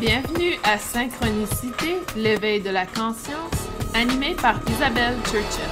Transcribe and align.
Bienvenue 0.00 0.54
à 0.62 0.78
Synchronicité, 0.78 1.96
l'éveil 2.14 2.62
de 2.62 2.70
la 2.70 2.86
conscience, 2.86 3.50
animé 3.94 4.36
par 4.36 4.60
Isabelle 4.68 5.16
Churchill. 5.24 5.64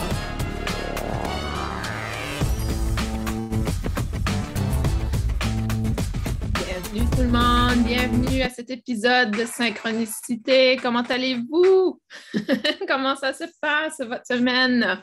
Bienvenue 6.54 7.08
tout 7.12 7.22
le 7.22 7.28
monde, 7.28 7.84
bienvenue 7.84 8.42
à 8.42 8.50
cet 8.50 8.70
épisode 8.70 9.30
de 9.30 9.44
Synchronicité. 9.44 10.76
Comment 10.82 11.02
allez-vous? 11.02 12.00
Comment 12.88 13.14
ça 13.14 13.32
se 13.32 13.44
passe 13.60 14.00
votre 14.00 14.26
semaine? 14.26 15.00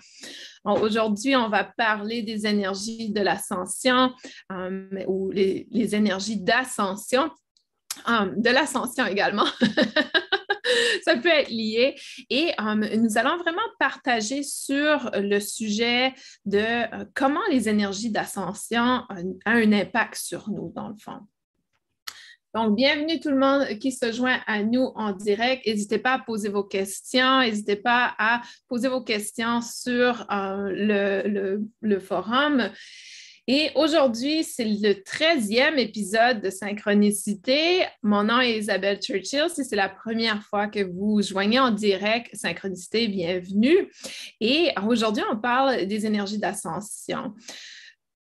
Aujourd'hui, 0.65 1.37
on 1.37 1.47
va 1.47 1.63
parler 1.63 2.23
des 2.23 2.45
énergies 2.45 3.11
de 3.13 3.21
l'ascension 3.21 4.11
euh, 4.51 4.85
ou 5.07 5.31
les, 5.31 5.65
les 5.71 5.95
énergies 5.95 6.41
d'ascension. 6.41 7.29
Um, 8.05 8.33
de 8.37 8.49
l'ascension 8.49 9.05
également. 9.05 9.45
ça 11.03 11.17
peut 11.17 11.29
être 11.29 11.49
lié. 11.49 11.95
Et 12.29 12.51
um, 12.57 12.85
nous 12.97 13.17
allons 13.17 13.38
vraiment 13.38 13.61
partager 13.79 14.43
sur 14.43 15.11
le 15.13 15.39
sujet 15.39 16.13
de 16.45 16.57
euh, 16.59 17.05
comment 17.13 17.43
les 17.49 17.70
énergies 17.70 18.11
d'ascension 18.11 19.03
ont 19.09 19.37
un 19.45 19.71
impact 19.71 20.15
sur 20.15 20.49
nous, 20.49 20.71
dans 20.75 20.89
le 20.89 20.98
fond. 20.98 21.20
Donc, 22.53 22.75
bienvenue 22.75 23.20
tout 23.20 23.31
le 23.31 23.39
monde 23.39 23.65
qui 23.79 23.91
se 23.91 24.12
joint 24.12 24.39
à 24.45 24.62
nous 24.62 24.91
en 24.95 25.12
direct. 25.12 25.65
N'hésitez 25.65 25.98
pas 25.98 26.13
à 26.13 26.20
poser 26.20 26.49
vos 26.49 26.63
questions. 26.63 27.39
N'hésitez 27.39 27.77
pas 27.77 28.13
à 28.20 28.41
poser 28.67 28.89
vos 28.89 29.01
questions 29.01 29.59
sur 29.62 30.27
euh, 30.31 31.57
le, 31.81 31.99
forum. 31.99 32.70
Et 33.45 33.71
aujourd'hui, 33.75 34.45
c'est 34.45 34.63
le 34.63 34.93
13e 34.93 35.77
épisode 35.77 36.39
de 36.39 36.49
Synchronicité. 36.49 37.84
Mon 38.01 38.23
nom 38.23 38.39
est 38.39 38.57
Isabelle 38.57 39.01
Churchill. 39.01 39.49
Si 39.53 39.65
c'est 39.65 39.75
la 39.75 39.89
première 39.89 40.41
fois 40.43 40.68
que 40.68 40.79
vous 40.79 41.21
joignez 41.21 41.59
en 41.59 41.71
direct 41.71 42.34
Synchronicité, 42.34 43.09
bienvenue. 43.09 43.91
Et 44.40 44.70
aujourd'hui, 44.87 45.23
on 45.29 45.35
parle 45.35 45.85
des 45.87 46.05
énergies 46.05 46.37
d'ascension. 46.37 47.34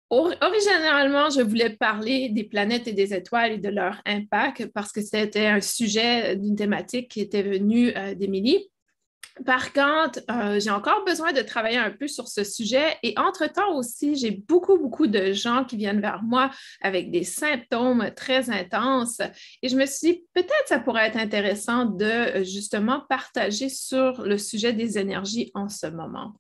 Originalement, 0.08 1.28
je 1.28 1.42
voulais 1.42 1.76
parler 1.76 2.30
des 2.30 2.44
planètes 2.44 2.88
et 2.88 2.94
des 2.94 3.12
étoiles 3.12 3.52
et 3.52 3.58
de 3.58 3.68
leur 3.68 4.00
impact 4.06 4.68
parce 4.72 4.90
que 4.90 5.02
c'était 5.02 5.46
un 5.46 5.60
sujet 5.60 6.34
d'une 6.34 6.56
thématique 6.56 7.10
qui 7.10 7.20
était 7.20 7.42
venue 7.42 7.92
euh, 7.94 8.14
d'Émilie. 8.14 8.69
Par 9.46 9.72
contre, 9.72 10.20
euh, 10.30 10.60
j'ai 10.60 10.70
encore 10.70 11.04
besoin 11.04 11.32
de 11.32 11.40
travailler 11.40 11.78
un 11.78 11.90
peu 11.90 12.08
sur 12.08 12.28
ce 12.28 12.44
sujet 12.44 12.96
et 13.02 13.14
entre-temps 13.16 13.74
aussi, 13.74 14.16
j'ai 14.16 14.30
beaucoup, 14.30 14.78
beaucoup 14.78 15.06
de 15.06 15.32
gens 15.32 15.64
qui 15.64 15.76
viennent 15.76 16.00
vers 16.00 16.22
moi 16.22 16.50
avec 16.82 17.10
des 17.10 17.24
symptômes 17.24 18.10
très 18.14 18.50
intenses 18.50 19.20
et 19.62 19.68
je 19.68 19.76
me 19.76 19.86
suis 19.86 20.12
dit, 20.12 20.24
peut-être 20.34 20.66
ça 20.66 20.78
pourrait 20.78 21.06
être 21.06 21.16
intéressant 21.16 21.86
de 21.86 22.04
euh, 22.04 22.44
justement 22.44 23.04
partager 23.08 23.68
sur 23.68 24.22
le 24.22 24.36
sujet 24.36 24.72
des 24.72 24.98
énergies 24.98 25.50
en 25.54 25.68
ce 25.68 25.86
moment. 25.86 26.34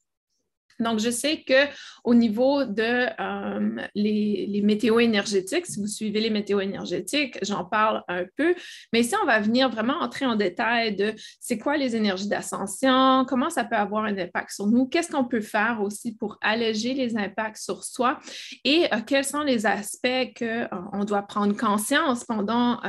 Donc, 0.80 0.98
je 0.98 1.10
sais 1.10 1.44
qu'au 1.44 2.14
niveau 2.14 2.64
de 2.64 3.06
euh, 3.20 3.86
les, 3.94 4.60
météos 4.64 5.00
énergétiques, 5.00 5.66
si 5.66 5.80
vous 5.80 5.86
suivez 5.86 6.20
les 6.20 6.30
météos 6.30 6.60
énergétiques, 6.60 7.38
j'en 7.42 7.64
parle 7.64 8.02
un 8.08 8.24
peu, 8.36 8.54
mais 8.92 9.00
ici, 9.00 9.14
on 9.22 9.26
va 9.26 9.40
venir 9.40 9.68
vraiment 9.70 9.94
entrer 10.00 10.26
en 10.26 10.36
détail 10.36 10.96
de 10.96 11.14
c'est 11.40 11.58
quoi 11.58 11.76
les 11.76 11.96
énergies 11.96 12.28
d'ascension, 12.28 13.24
comment 13.28 13.50
ça 13.50 13.64
peut 13.64 13.76
avoir 13.76 14.04
un 14.04 14.16
impact 14.16 14.50
sur 14.52 14.66
nous, 14.66 14.86
qu'est-ce 14.86 15.10
qu'on 15.10 15.24
peut 15.24 15.40
faire 15.40 15.80
aussi 15.82 16.14
pour 16.14 16.38
alléger 16.40 16.94
les 16.94 17.16
impacts 17.16 17.58
sur 17.58 17.84
soi 17.84 18.18
et 18.64 18.86
euh, 18.92 18.98
quels 19.06 19.24
sont 19.24 19.42
les 19.42 19.66
aspects 19.66 20.06
qu'on 20.38 20.44
euh, 21.00 21.04
doit 21.04 21.22
prendre 21.22 21.56
conscience 21.56 22.24
pendant, 22.24 22.80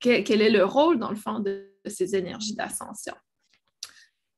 quel, 0.00 0.42
est 0.42 0.50
le 0.50 0.64
rôle, 0.64 0.98
dans 0.98 1.10
le 1.10 1.16
fond, 1.16 1.38
de 1.40 1.72
ces 1.86 2.14
énergies 2.14 2.54
d'ascension. 2.54 3.14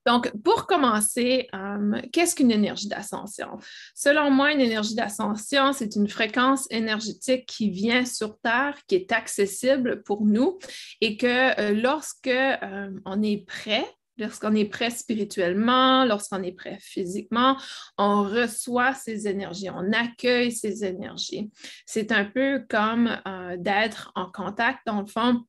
Donc, 0.07 0.31
pour 0.43 0.67
commencer, 0.67 1.49
euh, 1.55 2.01
qu'est-ce 2.13 2.35
qu'une 2.35 2.51
énergie 2.51 2.89
d'ascension? 2.89 3.59
Selon 3.95 4.31
moi, 4.31 4.53
une 4.53 4.61
énergie 4.61 4.95
d'ascension, 4.95 5.73
c'est 5.73 5.97
une 5.97 6.09
fréquence 6.09 6.67
énergétique 6.70 7.47
qui 7.47 7.70
vient 7.70 8.05
sur 8.05 8.39
Terre, 8.41 8.77
qui 8.87 8.97
est 8.97 9.13
accessible 9.13 10.03
pour 10.03 10.25
nous 10.25 10.59
et 11.01 11.17
que 11.17 11.61
euh, 11.61 11.73
lorsque 11.73 12.27
euh, 12.27 12.91
on 13.07 13.23
est 13.23 13.47
prêt, 13.47 13.87
lorsqu'on 14.19 14.55
est 14.55 14.67
prêt 14.67 14.91
spirituellement, 14.91 16.05
lorsqu'on 16.05 16.43
est 16.43 16.53
prêt 16.53 16.79
physiquement, 16.81 17.57
on 17.97 18.25
reçoit 18.25 18.95
ces 18.95 19.27
énergies, 19.27 19.70
on 19.70 19.93
accueille 19.93 20.53
ces 20.53 20.85
énergies. 20.85 21.51
C'est 21.87 22.13
un 22.13 22.25
peu 22.25 22.64
comme 22.69 23.11
d'être 23.59 24.13
en 24.14 24.31
contact, 24.31 24.81
dans 24.87 25.01
le 25.01 25.07
fond, 25.07 25.45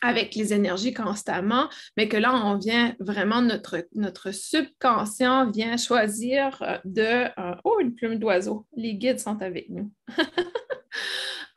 avec 0.00 0.34
les 0.34 0.52
énergies 0.52 0.92
constamment, 0.94 1.68
mais 1.96 2.08
que 2.08 2.16
là, 2.16 2.34
on 2.34 2.56
vient 2.56 2.94
vraiment, 3.00 3.42
notre, 3.42 3.86
notre 3.94 4.30
subconscient 4.32 5.50
vient 5.50 5.76
choisir 5.76 6.62
euh, 6.62 6.78
de... 6.84 7.28
Euh, 7.40 7.54
oh, 7.64 7.78
une 7.80 7.94
plume 7.94 8.16
d'oiseau, 8.16 8.66
les 8.76 8.94
guides 8.94 9.20
sont 9.20 9.40
avec 9.42 9.70
nous. 9.70 9.90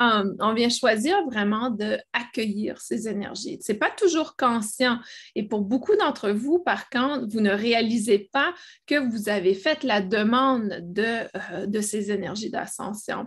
Um, 0.01 0.35
on 0.39 0.56
vient 0.56 0.69
choisir 0.69 1.16
vraiment 1.25 1.69
d'accueillir 1.69 2.81
ces 2.81 3.07
énergies. 3.07 3.59
Ce 3.62 3.72
n'est 3.72 3.78
pas 3.78 3.91
toujours 3.91 4.35
conscient. 4.35 4.97
Et 5.35 5.47
pour 5.47 5.62
beaucoup 5.62 5.95
d'entre 5.95 6.31
vous, 6.31 6.57
par 6.57 6.89
contre, 6.89 7.28
vous 7.28 7.39
ne 7.39 7.51
réalisez 7.51 8.28
pas 8.34 8.51
que 8.88 8.95
vous 8.95 9.29
avez 9.29 9.53
fait 9.53 9.84
la 9.84 10.01
demande 10.01 10.79
de, 10.81 11.28
euh, 11.51 11.67
de 11.67 11.81
ces 11.81 12.11
énergies 12.11 12.50
d'ascension. 12.50 13.25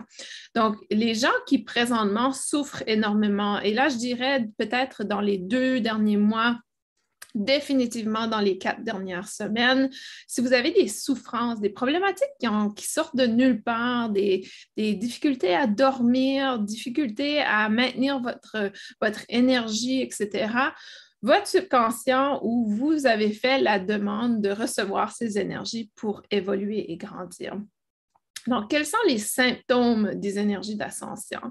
Donc, 0.53 0.75
les 0.91 1.13
gens 1.13 1.29
qui 1.47 1.59
présentement 1.59 2.33
souffrent 2.33 2.83
énormément, 2.87 3.59
et 3.61 3.73
là, 3.73 3.87
je 3.87 3.95
dirais 3.95 4.45
peut-être 4.57 5.05
dans 5.05 5.21
les 5.21 5.37
deux 5.37 5.79
derniers 5.79 6.17
mois, 6.17 6.57
définitivement 7.35 8.27
dans 8.27 8.39
les 8.39 8.57
quatre 8.57 8.81
dernières 8.83 9.27
semaines. 9.27 9.89
Si 10.27 10.41
vous 10.41 10.53
avez 10.53 10.71
des 10.71 10.87
souffrances, 10.87 11.59
des 11.59 11.69
problématiques 11.69 12.27
qui, 12.75 12.87
sortent 12.87 13.15
de 13.15 13.27
nulle 13.27 13.61
part, 13.61 14.09
des, 14.09 14.49
difficultés 14.77 15.53
à 15.53 15.67
dormir, 15.67 16.59
difficultés 16.59 17.41
à 17.41 17.69
maintenir 17.69 18.19
votre, 18.21 18.71
votre 19.01 19.23
énergie, 19.29 20.01
etc., 20.01 20.47
votre 21.21 21.47
subconscient 21.47 22.39
ou 22.43 22.67
vous 22.67 23.07
avez 23.07 23.31
fait 23.31 23.59
la 23.59 23.79
demande 23.79 24.41
de 24.41 24.51
recevoir 24.51 25.11
ces 25.11 25.39
énergies 25.39 25.91
pour 25.95 26.21
évoluer 26.29 26.91
et 26.91 26.97
grandir. 26.97 27.59
Donc, 28.47 28.69
quels 28.69 28.85
sont 28.85 28.97
les 29.07 29.17
symptômes 29.17 30.13
des 30.15 30.37
énergies 30.37 30.75
d'ascension? 30.75 31.41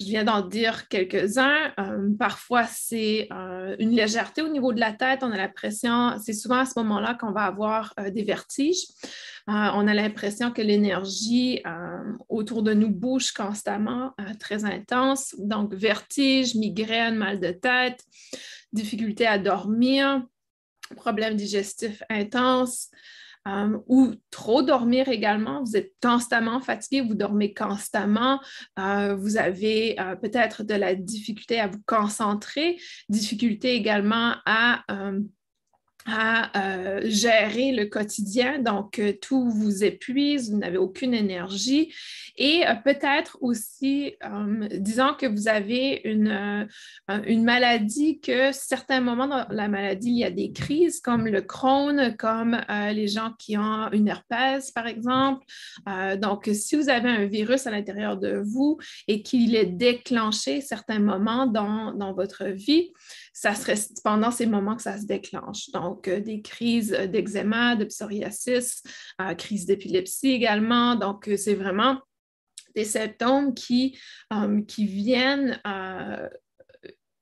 Je 0.00 0.06
viens 0.06 0.24
d'en 0.24 0.40
dire 0.40 0.88
quelques-uns. 0.88 1.72
Euh, 1.78 2.10
parfois, 2.18 2.64
c'est 2.64 3.28
euh, 3.32 3.76
une 3.78 3.90
légèreté 3.90 4.42
au 4.42 4.48
niveau 4.48 4.72
de 4.72 4.80
la 4.80 4.92
tête. 4.92 5.20
On 5.22 5.30
a 5.30 5.36
l'impression, 5.36 6.16
c'est 6.20 6.32
souvent 6.32 6.58
à 6.58 6.64
ce 6.64 6.78
moment-là 6.80 7.14
qu'on 7.14 7.30
va 7.30 7.42
avoir 7.42 7.94
euh, 8.00 8.10
des 8.10 8.24
vertiges. 8.24 8.86
on 9.46 9.86
a 9.86 9.94
l'impression 9.94 10.50
que 10.50 10.62
l'énergie 10.62 11.62
autour 12.28 12.62
de 12.62 12.72
nous 12.72 12.90
bouge 12.90 13.32
constamment, 13.32 14.12
très 14.40 14.64
intense. 14.64 15.34
Donc, 15.38 15.74
vertige, 15.74 16.54
migraine, 16.54 17.14
mal 17.16 17.38
de 17.38 17.50
tête, 17.50 18.02
difficulté 18.72 19.26
à 19.26 19.38
dormir, 19.38 20.24
problèmes 20.96 21.36
digestifs 21.36 22.02
intenses. 22.08 22.88
Euh, 23.46 23.78
ou 23.88 24.14
trop 24.30 24.62
dormir 24.62 25.08
également. 25.08 25.62
Vous 25.62 25.76
êtes 25.76 25.92
constamment 26.02 26.60
fatigué, 26.60 27.02
vous 27.02 27.14
dormez 27.14 27.52
constamment, 27.52 28.40
euh, 28.78 29.14
vous 29.16 29.36
avez 29.36 30.00
euh, 30.00 30.16
peut-être 30.16 30.62
de 30.62 30.72
la 30.74 30.94
difficulté 30.94 31.60
à 31.60 31.66
vous 31.66 31.82
concentrer, 31.86 32.80
difficulté 33.10 33.74
également 33.74 34.36
à 34.46 34.82
à 36.06 36.50
euh, 36.58 37.00
gérer 37.04 37.72
le 37.72 37.86
quotidien. 37.86 38.58
Donc, 38.58 38.98
euh, 38.98 39.12
tout 39.20 39.48
vous 39.48 39.84
épuise, 39.84 40.50
vous 40.50 40.58
n'avez 40.58 40.76
aucune 40.76 41.14
énergie. 41.14 41.94
Et 42.36 42.66
euh, 42.66 42.74
peut-être 42.74 43.38
aussi, 43.40 44.14
disons 44.72 45.14
que 45.18 45.26
vous 45.26 45.48
avez 45.48 46.02
une, 46.04 46.68
maladie, 47.42 48.20
que 48.20 48.52
certains 48.52 49.00
moments 49.00 49.28
dans 49.28 49.46
la 49.50 49.68
maladie, 49.68 50.10
il 50.10 50.18
y 50.18 50.24
a 50.24 50.30
des 50.30 50.52
crises 50.52 51.00
comme 51.00 51.26
le 51.26 51.40
Crohn, 51.40 52.14
comme 52.18 52.60
les 52.92 53.08
gens 53.08 53.32
qui 53.38 53.56
ont 53.56 53.90
une 53.92 54.08
herpès, 54.08 54.72
par 54.72 54.86
exemple. 54.86 55.44
donc, 56.20 56.50
si 56.52 56.76
vous 56.76 56.88
avez 56.88 57.08
un 57.08 57.26
virus 57.26 57.66
à 57.66 57.70
l'intérieur 57.70 58.16
de 58.16 58.42
vous 58.44 58.78
et 59.08 59.22
qu'il 59.22 59.54
est 59.54 59.66
déclenché 59.66 60.60
certains 60.60 60.98
moments 60.98 61.46
dans, 61.46 62.12
votre 62.14 62.46
vie, 62.46 62.92
ça 63.32 63.54
serait 63.54 63.78
pendant 64.02 64.30
ces 64.30 64.46
moments 64.46 64.76
que 64.76 64.82
ça 64.82 64.98
se 64.98 65.06
déclenche. 65.06 65.70
Euh, 66.08 66.20
des 66.20 66.42
crises 66.42 66.90
d'eczéma, 66.90 67.76
de 67.76 67.84
psoriasis, 67.84 68.82
euh, 69.20 69.34
crise 69.34 69.66
d'épilepsie 69.66 70.30
également. 70.30 70.94
Donc, 70.96 71.28
euh, 71.28 71.36
c'est 71.36 71.54
vraiment 71.54 71.98
des 72.74 72.84
symptômes 72.84 73.54
qui, 73.54 73.96
qui 74.66 74.84
viennent 74.84 75.60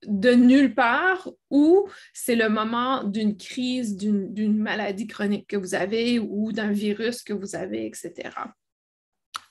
de 0.06 0.30
nulle 0.30 0.74
part 0.74 1.28
ou 1.50 1.86
c'est 2.14 2.36
le 2.36 2.48
moment 2.48 3.04
d'une 3.04 3.36
crise, 3.36 3.94
d'une 3.98 4.56
maladie 4.56 5.06
chronique 5.06 5.46
que 5.48 5.58
vous 5.58 5.74
avez 5.74 6.18
ou 6.18 6.52
d'un 6.52 6.72
virus 6.72 7.22
que 7.22 7.34
vous 7.34 7.54
avez, 7.54 7.84
etc. 7.84 8.30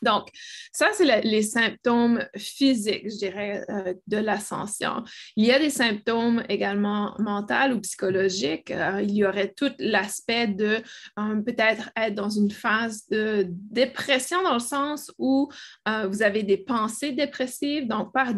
Donc, 0.02 0.30
ça, 0.72 0.90
c'est 0.94 1.22
les 1.24 1.44
symptômes 1.44 2.26
physiques, 2.36 3.10
je 3.10 3.18
dirais, 3.18 3.64
euh, 3.70 3.94
de 4.08 4.18
l'ascension. 4.18 5.04
Il 5.36 5.46
y 5.46 5.52
a 5.52 5.60
des 5.60 5.70
symptômes 5.70 6.44
également 6.50 7.16
mentaux 7.20 7.76
ou 7.76 7.80
psychologiques. 7.82 8.72
Euh, 8.72 9.02
il 9.02 9.12
y 9.12 9.26
aurait 9.26 9.54
tout 9.56 9.72
l'aspect 9.80 10.48
de 10.48 10.82
euh, 11.20 11.42
peut-être 11.46 11.92
être 11.96 12.16
dans 12.16 12.30
une 12.30 12.52
phase 12.52 13.08
de 13.10 13.46
dépression 13.48 14.42
dans 14.44 14.54
le 14.54 14.60
sens 14.60 15.12
où 15.18 15.50
vous 16.08 16.24
avez 16.24 16.44
des 16.44 16.58
pensées 16.58 17.12
dépressives. 17.12 17.88
Donc, 17.88 18.14
par 18.14 18.34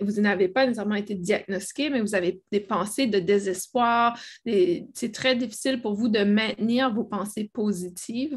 vous 0.00 0.20
n'avez 0.20 0.48
pas 0.48 0.66
nécessairement 0.66 0.94
été 0.94 1.14
diagnostiqué, 1.14 1.90
mais 1.90 2.00
vous 2.00 2.14
avez 2.14 2.40
des 2.50 2.60
pensées 2.60 3.06
de 3.06 3.18
désespoir. 3.18 4.18
C'est 4.46 5.12
très 5.12 5.36
difficile 5.36 5.80
pour 5.80 5.94
vous 5.94 6.08
de 6.08 6.24
maintenir 6.24 6.92
vos 6.92 7.04
pensées 7.04 7.50
positives 7.52 8.36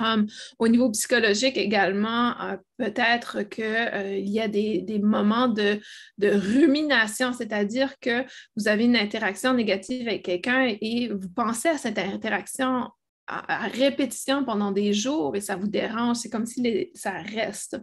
Um, 0.00 0.26
au 0.58 0.68
niveau 0.68 0.90
psychologique 0.90 1.56
également, 1.56 2.40
euh, 2.40 2.56
peut-être 2.78 3.42
qu'il 3.42 3.64
euh, 3.64 4.18
y 4.18 4.40
a 4.40 4.48
des, 4.48 5.00
moments 5.02 5.48
de, 5.48 5.80
rumination, 6.20 7.32
c'est-à-dire 7.32 7.98
que 8.00 8.24
vous 8.56 8.68
avez 8.68 8.84
une 8.84 8.96
interaction 8.96 9.54
négative 9.54 10.08
avec 10.08 10.24
quelqu'un 10.24 10.74
et 10.80 11.08
vous 11.08 11.28
pensez 11.28 11.68
à 11.68 11.78
cette 11.78 11.98
interaction 11.98 12.88
à, 13.26 13.68
répétition 13.68 14.44
pendant 14.44 14.72
des 14.72 14.92
jours 14.92 15.36
et 15.36 15.40
ça 15.40 15.56
vous 15.56 15.68
dérange, 15.68 16.16
c'est 16.16 16.30
comme 16.30 16.46
si 16.46 16.90
ça 16.94 17.12
reste. 17.12 17.80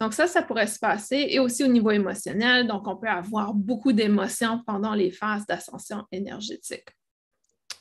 Donc 0.00 0.14
ça, 0.14 0.26
ça 0.26 0.42
pourrait 0.42 0.68
se 0.68 0.78
passer 0.78 1.26
et 1.30 1.38
aussi 1.38 1.64
au 1.64 1.68
niveau 1.68 1.90
émotionnel, 1.90 2.66
donc 2.66 2.86
on 2.86 2.96
peut 2.96 3.08
avoir 3.08 3.52
beaucoup 3.54 3.92
d'émotions 3.92 4.62
pendant 4.66 4.94
les 4.94 5.10
phases 5.10 5.46
d'ascension 5.46 6.04
énergétique 6.12 6.88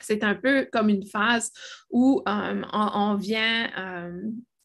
c'est 0.01 0.24
un 0.24 0.36
peu 0.36 0.68
comme 0.71 0.89
une 0.89 1.06
phase 1.06 1.51
où 1.89 2.21
euh, 2.27 2.62
on, 2.74 3.15
vient 3.15 3.69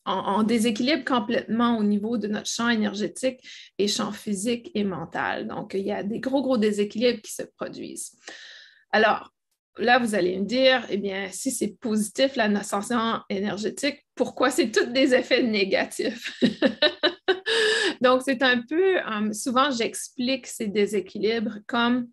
en, 0.05 0.41
euh, 0.41 0.43
déséquilibre 0.43 1.05
complètement 1.05 1.79
au 1.79 1.83
niveau 1.83 2.17
de 2.19 2.29
notre 2.29 2.49
champ 2.49 2.69
énergétique 2.69 3.41
et 3.79 3.89
champ 3.89 4.13
physique 4.13 4.71
et 4.75 4.85
mental. 4.85 5.49
Donc, 5.49 5.75
il 5.75 5.87
y 5.87 5.93
a 5.93 6.03
des 6.03 6.21
gros, 6.21 6.43
gros 6.43 6.59
déséquilibres 6.59 7.23
qui 7.23 7.33
se 7.33 7.43
produisent. 7.43 8.13
Alors, 8.93 9.33
là, 9.79 9.99
vous 9.99 10.15
allez 10.15 10.39
me 10.39 10.45
dire, 10.45 10.85
eh 10.91 10.97
bien, 10.97 11.29
si 11.31 11.51
c'est 11.51 11.77
positif, 11.81 12.37
la 12.37 12.45
ascension 12.45 13.21
énergétique, 13.29 14.07
pourquoi 14.15 14.51
c'est 14.51 14.71
tous 14.71 14.87
des 14.87 15.15
effets 15.15 15.43
négatifs? 15.43 16.41
Donc, 18.01 18.23
c'est 18.25 18.43
un 18.43 18.63
peu, 18.63 18.99
euh, 18.99 19.33
souvent, 19.33 19.71
j'explique 19.71 20.47
ces 20.47 20.69
déséquilibres 20.69 21.59
comme 21.67 22.09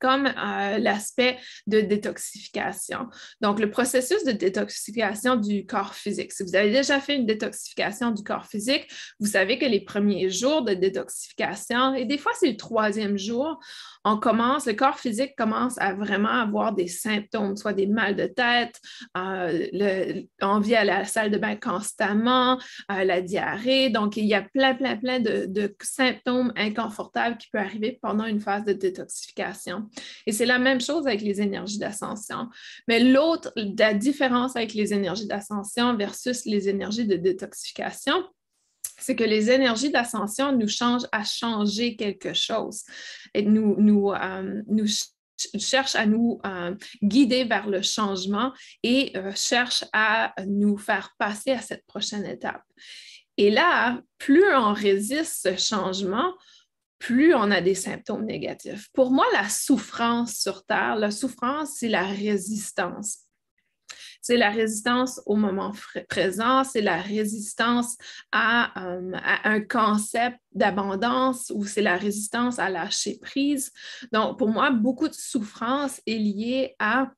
comme 0.00 0.26
euh, 0.26 0.78
l'aspect 0.78 1.38
de 1.66 1.80
détoxification. 1.80 3.08
Donc, 3.40 3.60
le 3.60 3.70
processus 3.70 4.24
de 4.24 4.32
détoxification 4.32 5.36
du 5.36 5.66
corps 5.66 5.94
physique. 5.94 6.32
Si 6.32 6.42
vous 6.42 6.56
avez 6.56 6.70
déjà 6.70 7.00
fait 7.00 7.16
une 7.16 7.26
détoxification 7.26 8.10
du 8.10 8.22
corps 8.22 8.46
physique, 8.46 8.88
vous 9.20 9.26
savez 9.26 9.58
que 9.58 9.66
les 9.66 9.80
premiers 9.80 10.30
jours 10.30 10.62
de 10.62 10.74
détoxification, 10.74 11.94
et 11.94 12.04
des 12.04 12.18
fois 12.18 12.32
c'est 12.38 12.50
le 12.50 12.56
troisième 12.56 13.18
jour, 13.18 13.60
on 14.04 14.16
commence, 14.16 14.66
le 14.66 14.74
corps 14.74 14.98
physique 14.98 15.34
commence 15.36 15.78
à 15.78 15.92
vraiment 15.92 16.28
avoir 16.28 16.72
des 16.72 16.86
symptômes, 16.86 17.56
soit 17.56 17.72
des 17.72 17.86
mal 17.86 18.16
de 18.16 18.26
tête, 18.26 18.80
euh, 19.16 20.22
envie 20.40 20.74
à 20.74 20.84
la 20.84 21.04
salle 21.04 21.30
de 21.30 21.38
bain 21.38 21.56
constamment, 21.56 22.58
euh, 22.90 23.04
la 23.04 23.20
diarrhée. 23.20 23.90
Donc, 23.90 24.16
il 24.16 24.24
y 24.24 24.34
a 24.34 24.42
plein, 24.42 24.74
plein, 24.74 24.96
plein 24.96 25.20
de, 25.20 25.46
de 25.46 25.74
symptômes 25.82 26.52
inconfortables 26.56 27.36
qui 27.38 27.48
peuvent 27.50 27.62
arriver 27.62 27.98
pendant 28.00 28.24
une 28.24 28.40
phase 28.40 28.64
de 28.64 28.72
détoxification. 28.72 29.77
Et 30.26 30.32
c'est 30.32 30.46
la 30.46 30.58
même 30.58 30.80
chose 30.80 31.06
avec 31.06 31.22
les 31.22 31.40
énergies 31.40 31.78
d'ascension. 31.78 32.48
Mais 32.86 33.00
l'autre, 33.00 33.52
la 33.56 33.94
différence 33.94 34.56
avec 34.56 34.74
les 34.74 34.92
énergies 34.92 35.26
d'ascension 35.26 35.96
versus 35.96 36.44
les 36.44 36.68
énergies 36.68 37.06
de 37.06 37.16
détoxification, 37.16 38.24
c'est 38.98 39.16
que 39.16 39.24
les 39.24 39.50
énergies 39.50 39.90
d'ascension 39.90 40.52
nous 40.52 40.68
changent 40.68 41.06
à 41.12 41.24
changer 41.24 41.96
quelque 41.96 42.34
chose 42.34 42.82
et 43.34 43.42
nous, 43.42 43.76
nous, 43.78 44.10
euh, 44.12 44.62
nous 44.66 44.86
cherchent 45.58 45.94
à 45.94 46.06
nous 46.06 46.40
euh, 46.44 46.74
guider 47.02 47.44
vers 47.44 47.68
le 47.68 47.82
changement 47.82 48.52
et 48.82 49.16
euh, 49.16 49.32
cherchent 49.34 49.84
à 49.92 50.34
nous 50.46 50.76
faire 50.76 51.14
passer 51.18 51.52
à 51.52 51.60
cette 51.60 51.86
prochaine 51.86 52.26
étape. 52.26 52.62
Et 53.36 53.50
là, 53.50 54.00
plus 54.18 54.52
on 54.52 54.72
résiste 54.72 55.42
ce 55.42 55.56
changement, 55.56 56.34
plus 56.98 57.34
on 57.34 57.50
a 57.50 57.60
des 57.60 57.74
symptômes 57.74 58.24
négatifs. 58.24 58.88
Pour 58.92 59.10
moi, 59.10 59.26
la 59.32 59.48
souffrance 59.48 60.34
sur 60.34 60.64
Terre, 60.64 60.96
la 60.96 61.10
souffrance, 61.10 61.76
c'est 61.78 61.88
la 61.88 62.04
résistance. 62.04 63.20
C'est 64.20 64.36
la 64.36 64.50
résistance 64.50 65.22
au 65.26 65.36
moment 65.36 65.72
présent, 66.08 66.64
c'est 66.64 66.82
la 66.82 67.00
résistance 67.00 67.96
à, 68.32 68.86
euh, 68.86 69.12
à 69.14 69.48
un 69.48 69.60
concept 69.60 70.38
d'abondance 70.52 71.50
ou 71.54 71.64
c'est 71.64 71.82
la 71.82 71.96
résistance 71.96 72.58
à 72.58 72.68
lâcher 72.68 73.18
prise. 73.22 73.72
Donc, 74.12 74.36
pour 74.36 74.48
moi, 74.48 74.70
beaucoup 74.70 75.08
de 75.08 75.14
souffrance 75.14 76.02
est 76.06 76.18
liée 76.18 76.74
à 76.78 77.10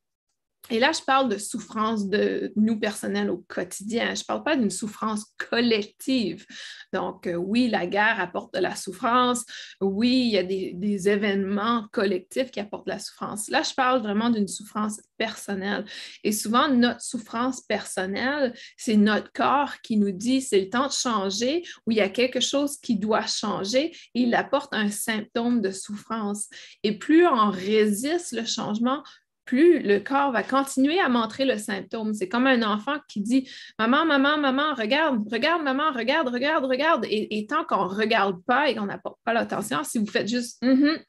et 0.68 0.78
là, 0.78 0.92
je 0.92 1.02
parle 1.02 1.28
de 1.28 1.38
souffrance 1.38 2.08
de 2.08 2.52
nous 2.54 2.78
personnels 2.78 3.30
au 3.30 3.44
quotidien. 3.48 4.14
Je 4.14 4.20
ne 4.20 4.26
parle 4.26 4.44
pas 4.44 4.56
d'une 4.56 4.70
souffrance 4.70 5.24
collective. 5.50 6.46
Donc, 6.92 7.26
euh, 7.26 7.34
oui, 7.34 7.68
la 7.68 7.86
guerre 7.86 8.20
apporte 8.20 8.54
de 8.54 8.60
la 8.60 8.76
souffrance. 8.76 9.44
Oui, 9.80 10.26
il 10.26 10.30
y 10.30 10.38
a 10.38 10.42
des, 10.42 11.08
événements 11.08 11.86
collectifs 11.92 12.50
qui 12.50 12.60
apportent 12.60 12.86
de 12.86 12.92
la 12.92 12.98
souffrance. 12.98 13.48
Là, 13.48 13.62
je 13.62 13.72
parle 13.74 14.02
vraiment 14.02 14.28
d'une 14.28 14.48
souffrance 14.48 15.00
personnelle. 15.16 15.86
Et 16.24 16.32
souvent, 16.32 16.68
notre 16.68 17.00
souffrance 17.00 17.62
personnelle, 17.62 18.52
c'est 18.76 18.96
notre 18.96 19.32
corps 19.32 19.80
qui 19.82 19.96
nous 19.96 20.12
dit 20.12 20.42
c'est 20.42 20.60
le 20.60 20.68
temps 20.68 20.88
de 20.88 20.92
changer 20.92 21.64
ou 21.86 21.92
il 21.92 21.96
y 21.96 22.02
a 22.02 22.10
quelque 22.10 22.40
chose 22.40 22.76
qui 22.78 22.96
doit 22.96 23.26
changer 23.26 23.92
et 24.14 24.20
il 24.22 24.34
apporte 24.34 24.74
un 24.74 24.90
symptôme 24.90 25.62
de 25.62 25.70
souffrance. 25.70 26.48
Et 26.82 26.98
plus 26.98 27.26
on 27.26 27.50
résiste 27.50 28.32
le 28.32 28.44
changement, 28.44 29.02
plus 29.44 29.80
le 29.80 29.98
corps 29.98 30.32
va 30.32 30.42
continuer 30.42 31.00
à 31.00 31.08
montrer 31.08 31.44
le 31.44 31.58
symptôme. 31.58 32.14
C'est 32.14 32.28
comme 32.28 32.46
un 32.46 32.62
enfant 32.62 32.98
qui 33.08 33.20
dit 33.20 33.50
Maman, 33.78 34.04
maman, 34.04 34.38
maman, 34.38 34.74
regarde, 34.74 35.20
regarde, 35.30 35.62
maman, 35.62 35.92
regarde, 35.92 36.28
regarde, 36.28 36.64
regarde. 36.64 37.06
Et, 37.08 37.46
tant 37.48 37.64
qu'on 37.64 37.84
ne 37.84 37.94
regarde 37.94 38.42
pas 38.44 38.68
et 38.68 38.74
qu'on 38.74 38.86
n'apporte 38.86 39.18
pas 39.24 39.32
l'attention, 39.32 39.82
si 39.84 39.98
vous 39.98 40.06
faites 40.06 40.28
juste 40.28 40.62
mm-hmm 40.62 41.00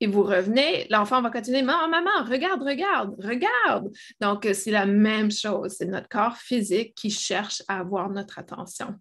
et 0.00 0.06
vous 0.06 0.22
revenez, 0.22 0.86
l'enfant 0.90 1.22
va 1.22 1.30
continuer 1.30 1.62
Maman, 1.62 1.88
maman, 1.88 2.24
regarde, 2.28 2.62
regarde, 2.62 3.14
regarde. 3.18 3.90
Donc, 4.20 4.46
c'est 4.52 4.70
la 4.70 4.86
même 4.86 5.30
chose. 5.30 5.76
C'est 5.78 5.86
notre 5.86 6.08
corps 6.08 6.36
physique 6.36 6.94
qui 6.94 7.10
cherche 7.10 7.62
à 7.68 7.80
avoir 7.80 8.10
notre 8.10 8.38
attention. 8.38 8.94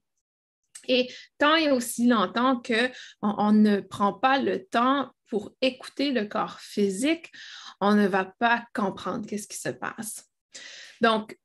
Et 0.88 1.10
tant 1.38 1.56
et 1.56 1.72
aussi 1.72 2.08
longtemps 2.08 2.62
qu'on 2.62 2.90
on 3.22 3.52
ne 3.54 3.80
prend 3.80 4.14
pas 4.14 4.40
le 4.40 4.66
temps 4.66 5.10
pour 5.34 5.52
écouter 5.62 6.12
le 6.12 6.26
corps 6.26 6.60
physique, 6.60 7.32
on 7.82 7.96
ne 7.96 8.06
va 8.06 8.24
pas 8.24 8.68
comprendre 8.76 9.26
qu'est-ce 9.26 9.48
qui 9.48 9.58
se 9.58 9.70
passe. 9.70 10.30
Donc, 11.02 11.40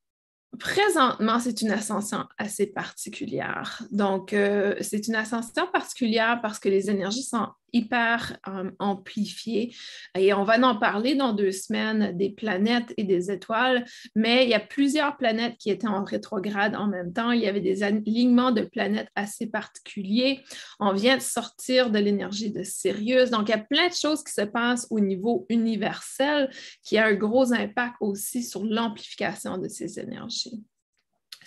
Présentement, 0.58 1.38
c'est 1.38 1.60
une 1.60 1.70
ascension 1.70 2.26
assez 2.38 2.66
particulière. 2.66 3.82
Donc, 3.90 4.32
euh, 4.32 4.74
c'est 4.80 5.06
une 5.06 5.14
ascension 5.14 5.66
particulière 5.70 6.40
parce 6.40 6.58
que 6.58 6.70
les 6.70 6.88
énergies 6.88 7.22
sont 7.22 7.48
hyper 7.72 8.36
euh, 8.48 8.70
et 10.14 10.32
on 10.34 10.44
va 10.44 10.58
en 10.66 10.76
parler 10.76 11.14
dans 11.14 11.32
deux 11.32 11.52
semaines 11.52 12.16
des 12.16 12.30
planètes 12.30 12.92
et 12.96 13.04
des 13.04 13.30
étoiles, 13.30 13.84
mais 14.14 14.44
il 14.44 14.50
y 14.50 14.54
a 14.54 14.60
plusieurs 14.60 15.16
planètes 15.16 15.56
qui 15.58 15.70
étaient 15.70 15.88
en 15.88 16.04
rétrograde 16.04 16.74
en 16.74 16.86
même 16.86 17.12
temps. 17.12 17.30
Il 17.30 17.40
y 17.40 17.46
avait 17.46 17.60
des 17.60 17.82
alignements 17.82 18.50
de 18.50 18.62
planètes 18.62 19.08
assez 19.14 19.46
particuliers. 19.46 20.40
On 20.80 20.92
vient 20.92 21.16
de 21.16 21.22
sortir 21.22 21.90
de 21.90 21.98
l'énergie 21.98 22.50
de 22.50 22.62
Sirius. 22.62 23.30
Donc, 23.30 23.48
il 23.48 23.52
y 23.52 23.54
a 23.54 23.58
plein 23.58 23.88
de 23.88 23.94
choses 23.94 24.22
qui 24.22 24.32
se 24.32 24.42
passent 24.42 24.86
au 24.90 25.00
niveau 25.00 25.46
universel 25.48 26.50
qui 26.82 26.98
a 26.98 27.06
un 27.06 27.14
gros 27.14 27.52
impact 27.52 27.96
aussi 28.00 28.42
sur 28.42 28.64
l'amplification 28.64 29.58
de 29.58 29.68
ces 29.68 29.98
énergies. 29.98 30.62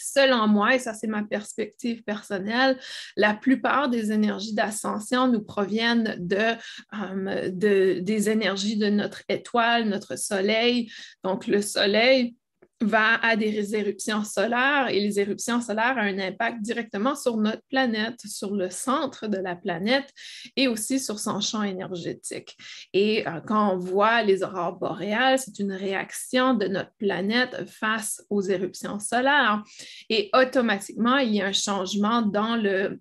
Selon 0.03 0.47
moi, 0.47 0.75
et 0.75 0.79
ça 0.79 0.93
c'est 0.93 1.07
ma 1.07 1.23
perspective 1.23 2.03
personnelle, 2.03 2.77
la 3.15 3.33
plupart 3.33 3.89
des 3.89 4.11
énergies 4.11 4.53
d'ascension 4.53 5.27
nous 5.27 5.43
proviennent 5.43 6.17
euh, 6.33 7.49
de, 7.49 7.99
des 7.99 8.29
énergies 8.29 8.77
de 8.77 8.89
notre 8.89 9.21
étoile, 9.29 9.87
notre 9.87 10.17
soleil. 10.17 10.91
Donc 11.23 11.47
le 11.47 11.61
soleil, 11.61 12.35
va 12.81 13.15
à 13.21 13.35
des 13.35 13.75
éruptions 13.75 14.23
solaires 14.23 14.87
et 14.89 14.99
les 14.99 15.19
éruptions 15.19 15.61
solaires 15.61 15.95
ont 15.97 16.01
un 16.01 16.19
impact 16.19 16.61
directement 16.61 17.15
sur 17.15 17.37
notre 17.37 17.61
planète, 17.69 18.19
sur 18.25 18.55
le 18.55 18.69
centre 18.69 19.27
de 19.27 19.37
la 19.37 19.55
planète 19.55 20.11
et 20.55 20.67
aussi 20.67 20.99
sur 20.99 21.19
son 21.19 21.39
champ 21.41 21.63
énergétique. 21.63 22.57
Et 22.93 23.27
euh, 23.27 23.39
quand 23.41 23.73
on 23.73 23.77
voit 23.77 24.23
les 24.23 24.43
aurores 24.43 24.77
boréales, 24.77 25.39
c'est 25.39 25.59
une 25.59 25.73
réaction 25.73 26.53
de 26.53 26.67
notre 26.67 26.93
planète 26.97 27.69
face 27.69 28.23
aux 28.29 28.41
éruptions 28.41 28.99
solaires 28.99 29.63
et 30.09 30.29
automatiquement, 30.33 31.17
il 31.17 31.35
y 31.35 31.41
a 31.41 31.47
un 31.47 31.53
changement 31.53 32.21
dans 32.21 32.55
le, 32.55 32.99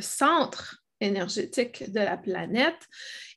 centre 0.00 0.83
énergétique 1.04 1.90
de 1.90 2.00
la 2.00 2.16
planète. 2.16 2.88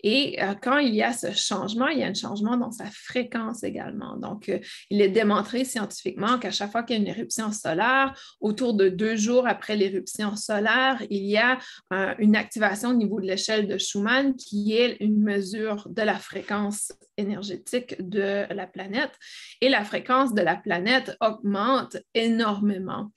Et 0.04 0.42
euh, 0.42 0.54
quand 0.62 0.78
il 0.78 0.94
y 0.94 1.02
a 1.02 1.12
ce 1.12 1.32
changement, 1.32 1.88
il 1.88 2.00
y 2.00 2.04
a 2.04 2.08
un 2.08 2.14
changement 2.14 2.56
dans 2.56 2.72
sa 2.72 2.86
fréquence 2.86 3.64
également. 3.64 4.16
Donc, 4.16 4.50
euh, 4.50 4.60
il 4.90 5.02
est 5.02 5.10
démontré 5.10 5.66
scientifiquement 5.66 6.38
qu'à 6.38 6.52
chaque 6.52 6.72
fois 6.72 6.84
qu'il 6.84 6.98
y 6.98 7.00
a 7.00 7.02
une 7.02 7.08
éruption 7.08 7.52
solaire, 7.52 8.14
autour 8.40 8.74
de 8.74 8.90
deux 8.90 9.16
jours 9.16 9.48
après 9.48 9.76
l'éruption 9.76 10.36
solaire, 10.36 11.02
il 11.10 11.26
y 11.26 11.38
a 11.38 11.58
euh, 11.94 12.14
une 12.20 12.36
activation 12.36 12.90
au 12.90 12.94
niveau 12.94 13.20
de 13.20 13.26
l'échelle 13.26 13.68
de 13.68 13.78
Schumann 13.78 14.36
qui 14.36 14.76
est 14.76 14.98
une 15.00 15.22
mesure 15.22 15.88
de 15.90 16.02
la 16.02 16.20
fréquence 16.20 16.92
énergétique 17.18 17.96
de 18.00 18.46
la 18.54 18.68
planète. 18.68 19.14
Et 19.62 19.70
la 19.70 19.84
fréquence 19.84 20.34
de 20.34 20.42
la 20.42 20.56
planète 20.56 21.16
augmente 21.22 21.98
énormément. 22.14 23.12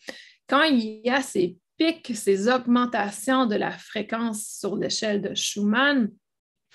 Quand 0.49 0.62
il 0.62 1.02
y 1.04 1.11
a 1.11 1.23
ces 1.23 1.57
ces 2.14 2.49
augmentations 2.49 3.46
de 3.46 3.56
la 3.56 3.70
fréquence 3.70 4.58
sur 4.58 4.76
l'échelle 4.76 5.22
de 5.22 5.34
Schumann, 5.34 6.10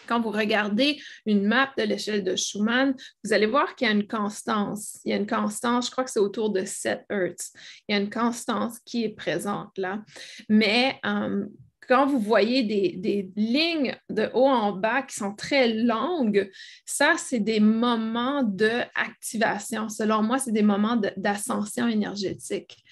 quand 0.07 0.19
vous 0.19 0.31
regardez 0.31 0.99
une 1.25 1.45
map 1.45 1.71
de 1.77 1.83
l'échelle 1.83 2.23
de 2.23 2.35
Schumann, 2.35 2.95
vous 3.23 3.33
allez 3.33 3.45
voir 3.45 3.75
qu'il 3.75 3.87
y 3.87 3.89
a 3.89 3.93
une 3.93 4.07
constance. 4.07 4.99
Il 5.05 5.11
y 5.11 5.13
a 5.13 5.17
une 5.17 5.27
constance, 5.27 5.87
je 5.87 5.91
crois 5.91 6.03
que 6.03 6.11
c'est 6.11 6.19
autour 6.19 6.51
de 6.51 6.65
7 6.65 7.05
Hertz. 7.09 7.53
Il 7.87 7.95
y 7.95 7.97
a 7.97 8.01
une 8.01 8.09
constance 8.09 8.79
qui 8.85 9.03
est 9.03 9.15
présente 9.15 9.77
là. 9.77 10.03
Mais 10.49 10.99
euh, 11.05 11.45
quand 11.87 12.07
vous 12.07 12.19
voyez 12.19 12.63
des, 12.63 13.29
lignes 13.35 13.95
de 14.09 14.29
haut 14.33 14.47
en 14.47 14.73
bas 14.73 15.01
qui 15.03 15.15
sont 15.15 15.35
très 15.35 15.73
longues, 15.73 16.49
ça, 16.85 17.13
c'est 17.17 17.39
des 17.39 17.59
moments 17.59 18.43
d'activation. 18.43 19.89
Selon 19.89 20.23
moi, 20.23 20.39
c'est 20.39 20.51
des 20.51 20.63
moments 20.63 20.99
d'ascension 21.17 21.87
énergétique. 21.87 22.83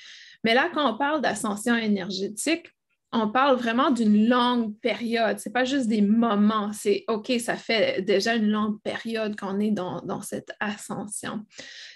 Mais 0.44 0.54
là, 0.54 0.70
quand 0.74 0.94
on 0.94 0.98
parle 0.98 1.22
d'ascension 1.22 1.76
énergétique, 1.76 2.68
on 3.14 3.30
parle 3.30 3.58
vraiment 3.58 3.92
d'une 3.92 4.28
longue 4.28 4.76
période. 4.80 5.40
Ce 5.40 5.48
n'est 5.48 5.54
pas 5.54 5.66
juste 5.66 5.88
des 5.88 6.02
moments. 6.02 6.74
C'est 6.74 7.06
OK, 7.08 7.32
ça 7.40 7.56
fait 7.56 8.02
déjà 8.02 8.36
une 8.36 8.50
longue 8.50 8.82
période 8.82 9.40
qu'on 9.40 9.60
est 9.60 9.72
dans, 9.72 10.22
cette 10.22 10.52
ascension. 10.60 11.46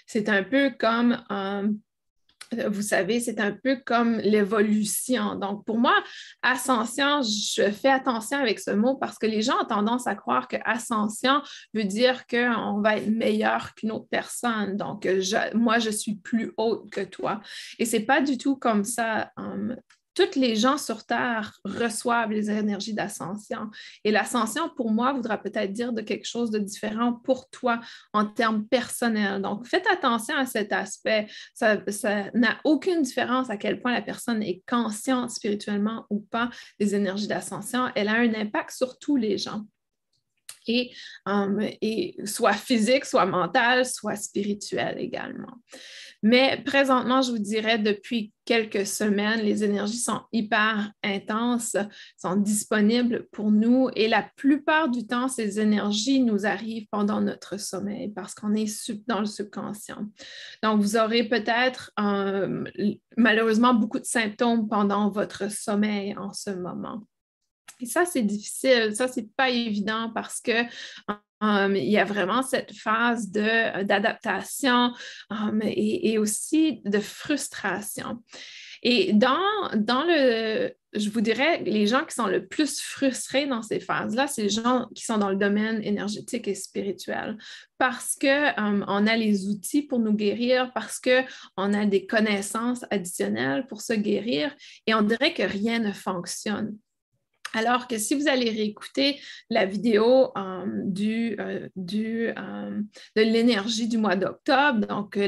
C'est 0.06 0.28
un 0.28 0.44
peu 0.44 0.70
comme, 0.78 1.20
euh, 1.32 1.68
vous 2.68 2.82
savez, 2.82 3.20
c'est 3.20 3.40
un 3.40 3.52
peu 3.52 3.76
comme 3.84 4.18
l'évolution. 4.18 5.34
Donc, 5.34 5.64
pour 5.64 5.78
moi, 5.78 5.94
ascension, 6.42 7.22
je 7.22 7.70
fais 7.70 7.90
attention 7.90 8.38
avec 8.38 8.58
ce 8.58 8.70
mot 8.70 8.96
parce 8.96 9.18
que 9.18 9.26
les 9.26 9.42
gens 9.42 9.60
ont 9.62 9.66
tendance 9.66 10.06
à 10.06 10.14
croire 10.14 10.48
que 10.48 10.56
ascension 10.64 11.42
veut 11.74 11.84
dire 11.84 12.26
qu'on 12.26 12.80
va 12.80 12.96
être 12.96 13.10
meilleur 13.10 13.74
qu'une 13.74 13.92
autre 13.92 14.08
personne. 14.10 14.76
Donc, 14.76 15.08
moi, 15.54 15.78
je 15.78 15.90
suis 15.90 16.16
plus 16.16 16.52
haute 16.56 16.90
que 16.90 17.02
toi. 17.02 17.40
Et 17.78 17.84
ce 17.84 17.96
n'est 17.96 18.04
pas 18.04 18.20
du 18.20 18.38
tout 18.38 18.56
comme 18.56 18.84
ça. 18.84 19.30
Euh, 19.38 19.74
toutes 20.18 20.34
les 20.34 20.56
gens 20.56 20.78
sur 20.78 21.06
Terre 21.06 21.52
reçoivent 21.64 22.32
les 22.32 22.50
énergies 22.50 22.92
d'ascension. 22.92 23.70
Et 24.02 24.10
l'ascension, 24.10 24.68
pour 24.68 24.90
moi, 24.90 25.12
voudra 25.12 25.38
peut-être 25.38 25.72
dire 25.72 25.92
de 25.92 26.02
quelque 26.02 26.26
chose 26.26 26.50
de 26.50 26.58
différent 26.58 27.12
pour 27.12 27.48
toi 27.50 27.78
en 28.12 28.26
termes 28.26 28.66
personnels. 28.66 29.40
Donc, 29.40 29.64
faites 29.64 29.86
attention 29.86 30.34
à 30.34 30.44
cet 30.44 30.72
aspect. 30.72 31.28
Ça 31.54 31.76
n'a 32.34 32.58
aucune 32.64 33.02
différence 33.02 33.48
à 33.48 33.56
quel 33.56 33.80
point 33.80 33.92
la 33.92 34.02
personne 34.02 34.42
est 34.42 34.60
consciente 34.68 35.30
spirituellement 35.30 36.04
ou 36.10 36.18
pas 36.18 36.50
des 36.80 36.96
énergies 36.96 37.28
d'ascension. 37.28 37.86
Elle 37.94 38.08
a 38.08 38.14
un 38.14 38.34
impact 38.34 38.72
sur 38.72 38.98
tous 38.98 39.14
les 39.14 39.38
gens. 39.38 39.62
Et, 40.68 40.92
um, 41.26 41.60
et, 41.60 42.14
soit 42.24 42.52
physique, 42.52 43.04
soit 43.04 43.26
mental, 43.26 43.84
soit 43.84 44.16
spirituel 44.16 44.96
également. 44.98 45.54
Mais 46.22 46.60
présentement, 46.64 47.22
je 47.22 47.30
vous 47.30 47.38
dirais, 47.38 47.78
depuis 47.78 48.32
quelques 48.44 48.86
semaines, 48.86 49.40
les 49.40 49.62
énergies 49.62 49.98
sont 49.98 50.22
hyper 50.32 50.90
intenses, 51.04 51.76
sont 52.20 52.34
disponibles 52.34 53.28
pour 53.30 53.52
nous 53.52 53.88
et 53.94 54.08
la 54.08 54.28
plupart 54.36 54.88
du 54.88 55.06
temps, 55.06 55.28
ces 55.28 55.60
énergies 55.60 56.20
nous 56.20 56.44
arrivent 56.44 56.86
pendant 56.90 57.20
notre 57.20 57.58
sommeil 57.58 58.08
parce 58.08 58.34
qu'on 58.34 58.54
est 58.54 58.66
dans 59.06 59.20
le 59.20 59.26
subconscient. 59.26 60.06
Donc, 60.62 60.80
vous 60.80 60.96
aurez 60.96 61.24
peut-être 61.28 61.92
euh, 62.00 62.64
malheureusement 63.16 63.74
beaucoup 63.74 64.00
de 64.00 64.04
symptômes 64.04 64.68
pendant 64.68 65.10
votre 65.10 65.50
sommeil 65.50 66.16
en 66.16 66.32
ce 66.32 66.50
moment. 66.50 67.02
Et 67.80 67.86
ça, 67.86 68.04
c'est 68.04 68.22
difficile, 68.22 68.94
ça, 68.94 69.08
c'est 69.08 69.28
pas 69.36 69.50
évident 69.50 70.10
parce 70.14 70.40
que 70.40 70.64
um, 71.40 71.76
il 71.76 71.88
y 71.88 71.98
a 71.98 72.04
vraiment 72.04 72.42
cette 72.42 72.72
phase 72.72 73.30
d'adaptation 73.30 74.92
um, 75.30 75.60
et, 75.62 76.18
aussi 76.18 76.80
de 76.84 76.98
frustration. 76.98 78.22
Et 78.82 79.12
dans, 79.12 79.40
dans 79.74 80.04
le, 80.04 80.72
je 80.92 81.10
vous 81.10 81.20
dirais, 81.20 81.62
les 81.64 81.86
gens 81.86 82.04
qui 82.04 82.14
sont 82.14 82.26
le 82.26 82.46
plus 82.46 82.80
frustrés 82.80 83.46
dans 83.46 83.62
ces 83.62 83.80
phases-là, 83.80 84.26
c'est 84.26 84.42
les 84.42 84.48
gens 84.48 84.88
qui 84.94 85.04
sont 85.04 85.18
dans 85.18 85.30
le 85.30 85.36
domaine 85.36 85.82
énergétique 85.82 86.48
et 86.48 86.54
spirituel 86.54 87.36
parce 87.76 88.16
qu'on 88.20 88.54
um, 88.56 88.84
a 88.88 89.16
les 89.16 89.46
outils 89.46 89.82
pour 89.82 89.98
nous 89.98 90.14
guérir, 90.14 90.72
parce 90.74 91.00
qu'on 91.00 91.74
a 91.74 91.86
des 91.86 92.06
connaissances 92.06 92.84
additionnelles 92.90 93.66
pour 93.66 93.82
se 93.82 93.92
guérir 93.92 94.54
et 94.86 94.94
on 94.94 95.02
dirait 95.02 95.34
que 95.34 95.42
rien 95.42 95.78
ne 95.80 95.92
fonctionne. 95.92 96.76
Alors 97.54 97.88
que 97.88 97.98
si 97.98 98.14
vous 98.14 98.28
allez 98.28 98.50
réécouter 98.50 99.20
la 99.50 99.64
vidéo 99.64 100.32
euh, 100.36 100.64
du, 100.84 101.36
euh, 101.38 101.68
euh, 101.76 102.80
de 103.16 103.22
l'énergie 103.22 103.88
du 103.88 103.98
mois 103.98 104.16
d'octobre, 104.16 104.86
donc 104.86 105.18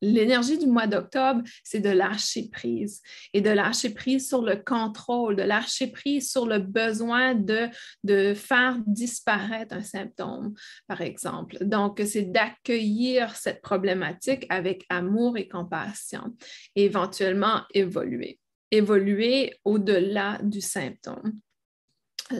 l'énergie 0.00 0.58
du 0.58 0.66
mois 0.66 0.86
d'octobre, 0.86 1.42
c'est 1.64 1.80
de 1.80 1.90
lâcher 1.90 2.48
prise 2.50 3.02
et 3.32 3.40
de 3.40 3.50
lâcher 3.50 3.90
prise 3.90 4.28
sur 4.28 4.42
le 4.42 4.56
contrôle, 4.56 5.36
de 5.36 5.42
lâcher 5.42 5.88
prise 5.88 6.30
sur 6.30 6.46
le 6.46 6.58
besoin 6.58 7.34
de, 7.34 7.68
de 8.04 8.34
faire 8.34 8.78
disparaître 8.86 9.74
un 9.74 9.82
symptôme, 9.82 10.54
par 10.86 11.00
exemple. 11.00 11.56
Donc, 11.60 12.02
c'est 12.06 12.30
d'accueillir 12.30 13.34
cette 13.34 13.60
problématique 13.60 14.46
avec 14.48 14.84
amour 14.88 15.36
et 15.36 15.48
compassion 15.48 16.34
et 16.74 16.84
éventuellement 16.84 17.62
évoluer 17.74 18.38
évoluer 18.70 19.54
au-delà 19.64 20.38
du 20.42 20.60
symptôme. 20.60 21.40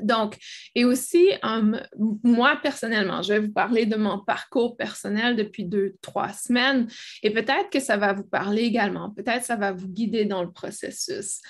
Donc, 0.02 0.36
et 0.74 0.84
aussi, 0.84 1.28
um, 1.42 1.80
moi 2.24 2.58
personnellement, 2.62 3.22
je 3.22 3.34
vais 3.34 3.38
vous 3.40 3.52
parler 3.52 3.86
de 3.86 3.96
mon 3.96 4.18
parcours 4.18 4.76
personnel 4.76 5.36
depuis 5.36 5.64
deux, 5.64 5.94
trois 6.02 6.32
semaines 6.32 6.88
et 7.22 7.30
peut-être 7.30 7.70
que 7.70 7.80
ça 7.80 7.96
va 7.96 8.12
vous 8.12 8.24
parler 8.24 8.62
également, 8.62 9.10
peut-être 9.10 9.44
ça 9.44 9.56
va 9.56 9.72
vous 9.72 9.88
guider 9.88 10.24
dans 10.24 10.42
le 10.42 10.50
processus. 10.50 11.40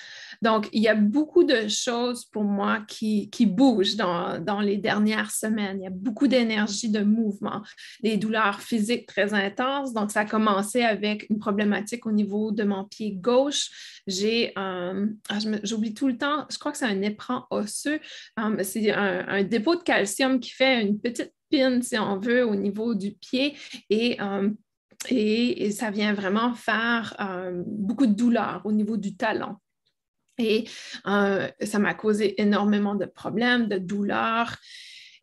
Donc, 0.41 0.69
il 0.71 0.81
y 0.81 0.87
a 0.87 0.95
beaucoup 0.95 1.43
de 1.43 1.67
choses 1.67 2.25
pour 2.25 2.43
moi 2.43 2.81
qui, 2.87 3.29
qui 3.29 3.45
bougent 3.45 3.95
dans, 3.95 4.39
dans, 4.39 4.61
les 4.61 4.77
dernières 4.77 5.31
semaines. 5.31 5.79
Il 5.79 5.83
y 5.83 5.87
a 5.87 5.91
beaucoup 5.91 6.27
d'énergie, 6.27 6.89
de 6.89 7.01
mouvement, 7.01 7.61
des 8.03 8.17
douleurs 8.17 8.61
physiques 8.61 9.07
très 9.07 9.33
intenses. 9.33 9.93
Donc, 9.93 10.11
ça 10.11 10.21
a 10.21 10.25
commencé 10.25 10.81
avec 10.83 11.27
une 11.29 11.39
problématique 11.39 12.05
au 12.05 12.11
niveau 12.11 12.51
de 12.51 12.63
mon 12.63 12.83
pied 12.83 13.13
gauche. 13.13 14.01
J'ai, 14.05 14.53
um, 14.55 15.17
ah, 15.29 15.39
j'oublie 15.63 15.93
tout 15.93 16.07
le 16.07 16.17
temps, 16.17 16.45
je 16.49 16.57
crois 16.57 16.71
que 16.71 16.77
c'est 16.77 16.85
un 16.85 17.01
éperon 17.01 17.43
osseux 17.49 17.99
Um, 18.37 18.63
c'est 18.63 18.91
un, 18.91 19.43
dépôt 19.43 19.75
de 19.75 19.81
calcium 19.81 20.39
qui 20.39 20.51
fait 20.51 20.81
une 20.81 20.99
petite 20.99 21.33
pine, 21.49 21.81
si 21.81 21.97
on 21.97 22.19
veut, 22.19 22.45
au 22.45 22.55
niveau 22.55 22.93
du 22.93 23.13
pied 23.13 23.55
et, 23.89 24.19
um, 24.21 24.55
et, 25.09 25.71
ça 25.71 25.89
vient 25.89 26.13
vraiment 26.13 26.53
faire 26.53 27.15
um, 27.19 27.63
beaucoup 27.65 28.05
de 28.05 28.13
douleur 28.13 28.61
au 28.65 28.71
niveau 28.71 28.95
du 28.95 29.15
talon. 29.15 29.55
Et 30.37 30.65
euh, 31.07 31.47
ça 31.63 31.79
m'a 31.79 31.95
causé 31.95 32.39
énormément 32.39 32.93
de 32.93 33.05
problèmes, 33.05 33.67
de 33.67 33.79
douleurs. 33.79 34.55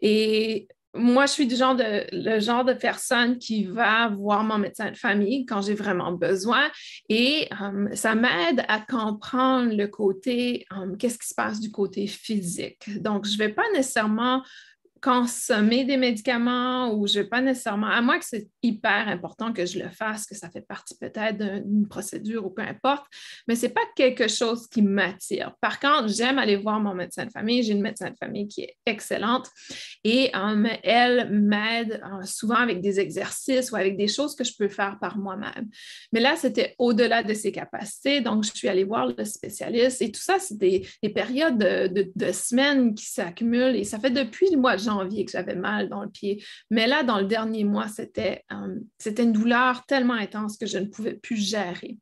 Et 0.00 0.66
moi, 0.95 1.27
je 1.27 1.33
suis 1.33 1.47
du 1.47 1.57
genre 1.57 1.75
de, 1.75 2.07
le 2.13 2.41
genre 2.41 2.65
de 2.65 2.73
personne 2.73 3.39
qui 3.39 3.65
va 3.65 4.09
voir 4.09 4.45
mon 4.45 4.59
médecin 4.59 4.91
de 4.91 4.97
famille 4.97 5.45
quand 5.45 5.63
j'ai 5.63 5.75
vraiment 5.75 6.13
besoin 6.13 6.71
et 7.09 7.49
ça 7.95 8.15
m'aide 8.15 8.65
à 8.69 8.81
comprendre 8.81 9.75
le 9.75 9.87
côté, 9.89 10.67
qu'est-ce 10.99 11.19
qui 11.19 11.29
se 11.29 11.35
passe 11.35 11.61
du 11.61 11.71
côté 11.71 12.07
physique. 12.07 13.01
Donc, 13.03 13.27
je 13.27 13.33
ne 13.33 13.39
vais 13.39 13.49
pas 13.49 13.65
nécessairement 13.75 14.43
consommer 15.05 15.85
des 15.85 15.99
médicaments 15.99 16.95
ou 16.95 17.07
je 17.07 17.19
ne 17.19 17.23
vais 17.23 17.29
pas 17.29 17.43
nécessairement, 17.43 17.89
à 17.89 18.01
moins 18.01 18.19
que 18.19 18.25
c'est 18.25 18.49
hyper 18.63 19.07
important 19.07 19.53
que 19.53 19.67
je 19.67 19.79
le 19.79 19.91
fasse, 19.91 20.25
que 20.25 20.35
ça 20.35 20.49
fait 20.49 20.67
partie 20.67 20.97
peut-être 20.97 21.37
d'une 21.37 21.87
procédure 21.87 22.47
ou 22.47 22.51
peu 22.51 22.63
importe, 22.63 23.05
mais 23.47 23.55
ce 23.55 23.67
n'est 23.67 23.73
pas 23.73 23.83
quelque 23.97 24.29
chose 24.29 24.67
qui 24.67 24.81
m'attire. 24.81 25.53
Par 25.61 25.79
contre, 25.79 26.09
j'aime 26.09 26.39
aller 26.39 26.57
voir 26.57 26.81
mon 26.81 26.95
médecin 26.95 27.27
de 27.27 27.31
famille. 27.31 27.63
J'ai 27.63 27.73
une 27.73 27.83
médecin 27.83 28.09
de 28.09 28.17
famille 28.17 28.49
qui 28.49 28.63
est 28.63 28.77
excellente 28.87 29.51
et 30.05 30.31
um, 30.35 30.67
elle 30.83 31.29
m'aide 31.31 32.01
uh, 32.03 32.27
souvent 32.27 32.55
avec 32.55 32.81
des 32.81 32.99
exercices 32.99 33.73
ou 33.73 33.77
avec 33.77 33.99
des 33.99 34.09
choses 34.09 34.35
que 34.35 34.43
je 34.43 34.57
peux 34.57 34.69
faire 34.69 34.99
par 34.99 35.19
moi-même. 35.19 35.69
Mais 36.15 36.21
là, 36.21 36.35
c'était 36.37 36.75
au-delà 36.79 37.23
de 37.23 37.35
ses 37.35 37.53
capacités, 37.53 38.23
donc 38.23 38.45
je 38.45 38.53
suis 38.55 38.69
allée 38.69 38.85
voir 38.85 39.07
le 39.07 39.25
spécialiste 39.27 40.01
et 40.01 40.11
tout 40.11 40.23
ça, 40.23 40.39
c'est 40.39 40.57
des, 40.57 40.89
périodes 41.15 41.59
de, 41.59 42.11
de 42.17 42.33
semaines 42.33 42.95
qui 42.95 43.05
s'accumulent 43.05 43.77
et 43.77 43.85
ça 43.85 43.99
fait 43.99 44.11
depuis 44.11 44.51
le 44.51 44.57
mois 44.57 44.77
de 44.77 44.81
janvier 44.81 44.94
que 44.99 45.31
j'avais 45.31 45.55
mal 45.55 45.89
dans 45.89 46.03
le 46.03 46.11
pied. 46.11 46.45
Mais 46.71 46.87
là, 46.87 47.03
dans 47.03 47.19
le 47.19 47.27
dernier 47.27 47.65
mois, 47.65 47.89
c'était 47.89 48.43
euh, 48.53 48.79
une 49.19 49.33
douleur 49.33 49.85
tellement 49.87 50.15
intense 50.15 50.57
que 50.57 50.67
je 50.67 50.79
ne 50.79 50.87
pouvais 50.87 51.15
plus 51.15 51.37
gérer. 51.37 51.99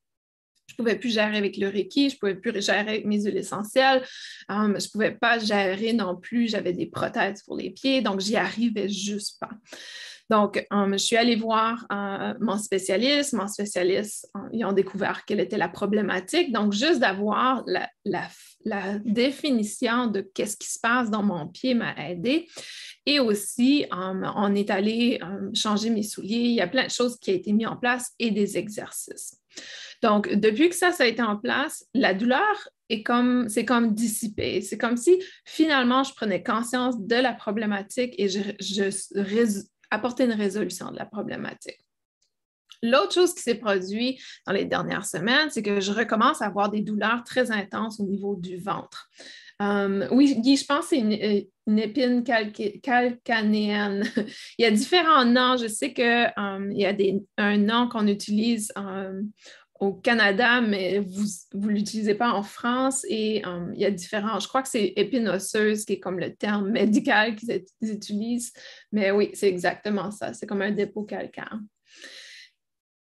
Je 0.66 0.74
ne 0.74 0.76
pouvais 0.76 0.98
plus 0.98 1.12
gérer 1.12 1.36
avec 1.36 1.58
le 1.58 1.68
Reiki, 1.68 2.08
je 2.08 2.14
ne 2.14 2.18
pouvais 2.18 2.34
plus 2.34 2.64
gérer 2.64 2.78
avec 2.78 3.04
mes 3.04 3.20
huiles 3.20 3.36
essentielles, 3.36 4.02
um, 4.48 4.74
je 4.78 4.86
ne 4.86 4.90
pouvais 4.90 5.10
pas 5.10 5.38
gérer 5.38 5.92
non 5.92 6.16
plus, 6.16 6.48
j'avais 6.48 6.72
des 6.72 6.86
prothèses 6.86 7.42
pour 7.42 7.56
les 7.56 7.70
pieds, 7.70 8.00
donc 8.00 8.20
j'y 8.20 8.36
arrivais 8.36 8.88
juste 8.88 9.38
pas. 9.38 9.50
Donc, 10.30 10.66
um, 10.70 10.92
je 10.92 11.04
suis 11.04 11.16
allée 11.16 11.36
voir 11.36 11.86
uh, 11.90 12.34
mon 12.40 12.56
spécialiste. 12.56 13.32
Mon 13.34 13.48
spécialiste, 13.48 14.28
um, 14.34 14.48
ils 14.52 14.64
ont 14.64 14.72
découvert 14.72 15.24
quelle 15.24 15.40
était 15.40 15.58
la 15.58 15.68
problématique. 15.68 16.52
Donc, 16.52 16.72
juste 16.72 17.00
d'avoir 17.00 17.62
la, 17.66 17.88
la, 18.04 18.98
définition 19.04 20.06
de 20.06 20.20
qu'est-ce 20.20 20.56
qui 20.56 20.68
se 20.68 20.78
passe 20.78 21.10
dans 21.10 21.22
mon 21.22 21.48
pied 21.48 21.74
m'a 21.74 21.94
aidé. 22.08 22.48
Et 23.04 23.18
aussi, 23.18 23.84
on 23.90 24.54
est 24.54 24.70
allé 24.70 25.20
changer 25.54 25.90
mes 25.90 26.04
souliers. 26.04 26.36
Il 26.36 26.54
y 26.54 26.60
a 26.60 26.68
plein 26.68 26.86
de 26.86 26.90
choses 26.90 27.18
qui 27.18 27.32
ont 27.32 27.34
été 27.34 27.52
mises 27.52 27.66
en 27.66 27.76
place 27.76 28.12
et 28.20 28.30
des 28.30 28.56
exercices. 28.56 29.40
Donc, 30.02 30.32
depuis 30.32 30.68
que 30.68 30.74
ça, 30.74 30.92
ça 30.92 31.04
a 31.04 31.06
été 31.06 31.22
en 31.22 31.36
place, 31.36 31.84
la 31.94 32.14
douleur 32.14 32.68
est 32.88 33.02
comme, 33.02 33.48
c'est 33.48 33.64
comme 33.64 33.94
dissipée. 33.94 34.60
C'est 34.60 34.78
comme 34.78 34.96
si 34.96 35.22
finalement, 35.44 36.02
je 36.02 36.12
prenais 36.14 36.42
conscience 36.42 37.00
de 37.00 37.16
la 37.16 37.32
problématique 37.32 38.14
et 38.18 38.28
je, 38.28 38.40
je 38.60 38.90
apportais 39.92 40.24
une 40.24 40.32
résolution 40.32 40.90
de 40.90 40.96
la 40.96 41.06
problématique. 41.06 41.78
L'autre 42.82 43.14
chose 43.14 43.34
qui 43.34 43.42
s'est 43.42 43.54
produite 43.54 44.20
dans 44.46 44.52
les 44.52 44.64
dernières 44.64 45.06
semaines, 45.06 45.50
c'est 45.50 45.62
que 45.62 45.80
je 45.80 45.92
recommence 45.92 46.42
à 46.42 46.46
avoir 46.46 46.68
des 46.68 46.80
douleurs 46.80 47.22
très 47.24 47.52
intenses 47.52 48.00
au 48.00 48.04
niveau 48.04 48.34
du 48.34 48.56
ventre. 48.56 49.08
Euh, 49.60 50.08
oui, 50.10 50.34
Guy, 50.40 50.56
je 50.56 50.64
pense 50.64 50.88
que 50.88 50.96
c'est 50.96 51.48
une, 51.66 51.78
épine 51.78 52.24
calcanéenne. 52.24 54.02
il 54.58 54.62
y 54.62 54.64
a 54.64 54.70
différents 54.72 55.24
noms. 55.24 55.56
Je 55.56 55.68
sais 55.68 55.92
qu'il 55.92 56.04
euh, 56.04 56.72
y 56.72 56.84
a 56.84 56.94
un 57.36 57.58
nom 57.58 57.88
qu'on 57.88 58.08
utilise 58.08 58.72
euh, 58.76 59.22
au 59.82 59.92
Canada, 59.92 60.60
mais 60.60 61.00
vous 61.00 61.26
ne 61.54 61.72
l'utilisez 61.72 62.14
pas 62.14 62.30
en 62.30 62.44
France 62.44 63.04
et 63.08 63.44
euh, 63.44 63.66
il 63.74 63.80
y 63.80 63.84
a 63.84 63.90
différents, 63.90 64.38
je 64.38 64.46
crois 64.46 64.62
que 64.62 64.68
c'est 64.68 64.92
épine 64.94 65.36
qui 65.84 65.94
est 65.94 65.98
comme 65.98 66.20
le 66.20 66.32
terme 66.36 66.70
médical 66.70 67.34
qu'ils 67.34 67.64
utilisent, 67.80 68.52
mais 68.92 69.10
oui, 69.10 69.30
c'est 69.34 69.48
exactement 69.48 70.12
ça, 70.12 70.34
c'est 70.34 70.46
comme 70.46 70.62
un 70.62 70.70
dépôt 70.70 71.02
calcaire. 71.02 71.58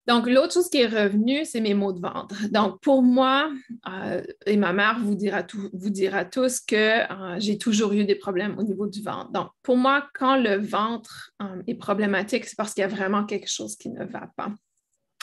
Donc, 0.06 0.26
l'autre 0.26 0.54
chose 0.54 0.70
qui 0.70 0.78
est 0.78 0.86
revenue, 0.86 1.44
c'est 1.44 1.60
mes 1.60 1.74
maux 1.74 1.92
de 1.92 2.00
ventre. 2.00 2.34
Donc, 2.50 2.80
pour 2.80 3.02
moi, 3.02 3.50
euh, 3.88 4.22
et 4.46 4.56
ma 4.56 4.72
mère 4.72 5.00
vous 5.00 5.14
dira, 5.14 5.46
vous 5.72 5.90
dira 5.90 6.24
tous 6.24 6.60
que 6.60 6.76
euh, 6.76 7.40
j'ai 7.40 7.58
toujours 7.58 7.92
eu 7.92 8.04
des 8.04 8.14
problèmes 8.14 8.58
au 8.58 8.62
niveau 8.62 8.86
du 8.86 9.02
ventre. 9.02 9.30
Donc, 9.32 9.48
pour 9.62 9.76
moi, 9.76 10.08
quand 10.14 10.36
le 10.36 10.56
ventre 10.56 11.32
est 11.66 11.74
problématique, 11.74 12.46
c'est 12.46 12.56
parce 12.56 12.72
qu'il 12.72 12.82
y 12.82 12.84
a 12.84 12.88
vraiment 12.88 13.24
quelque 13.24 13.48
chose 13.48 13.76
qui 13.76 13.90
ne 13.90 14.04
va 14.04 14.30
pas. 14.34 14.50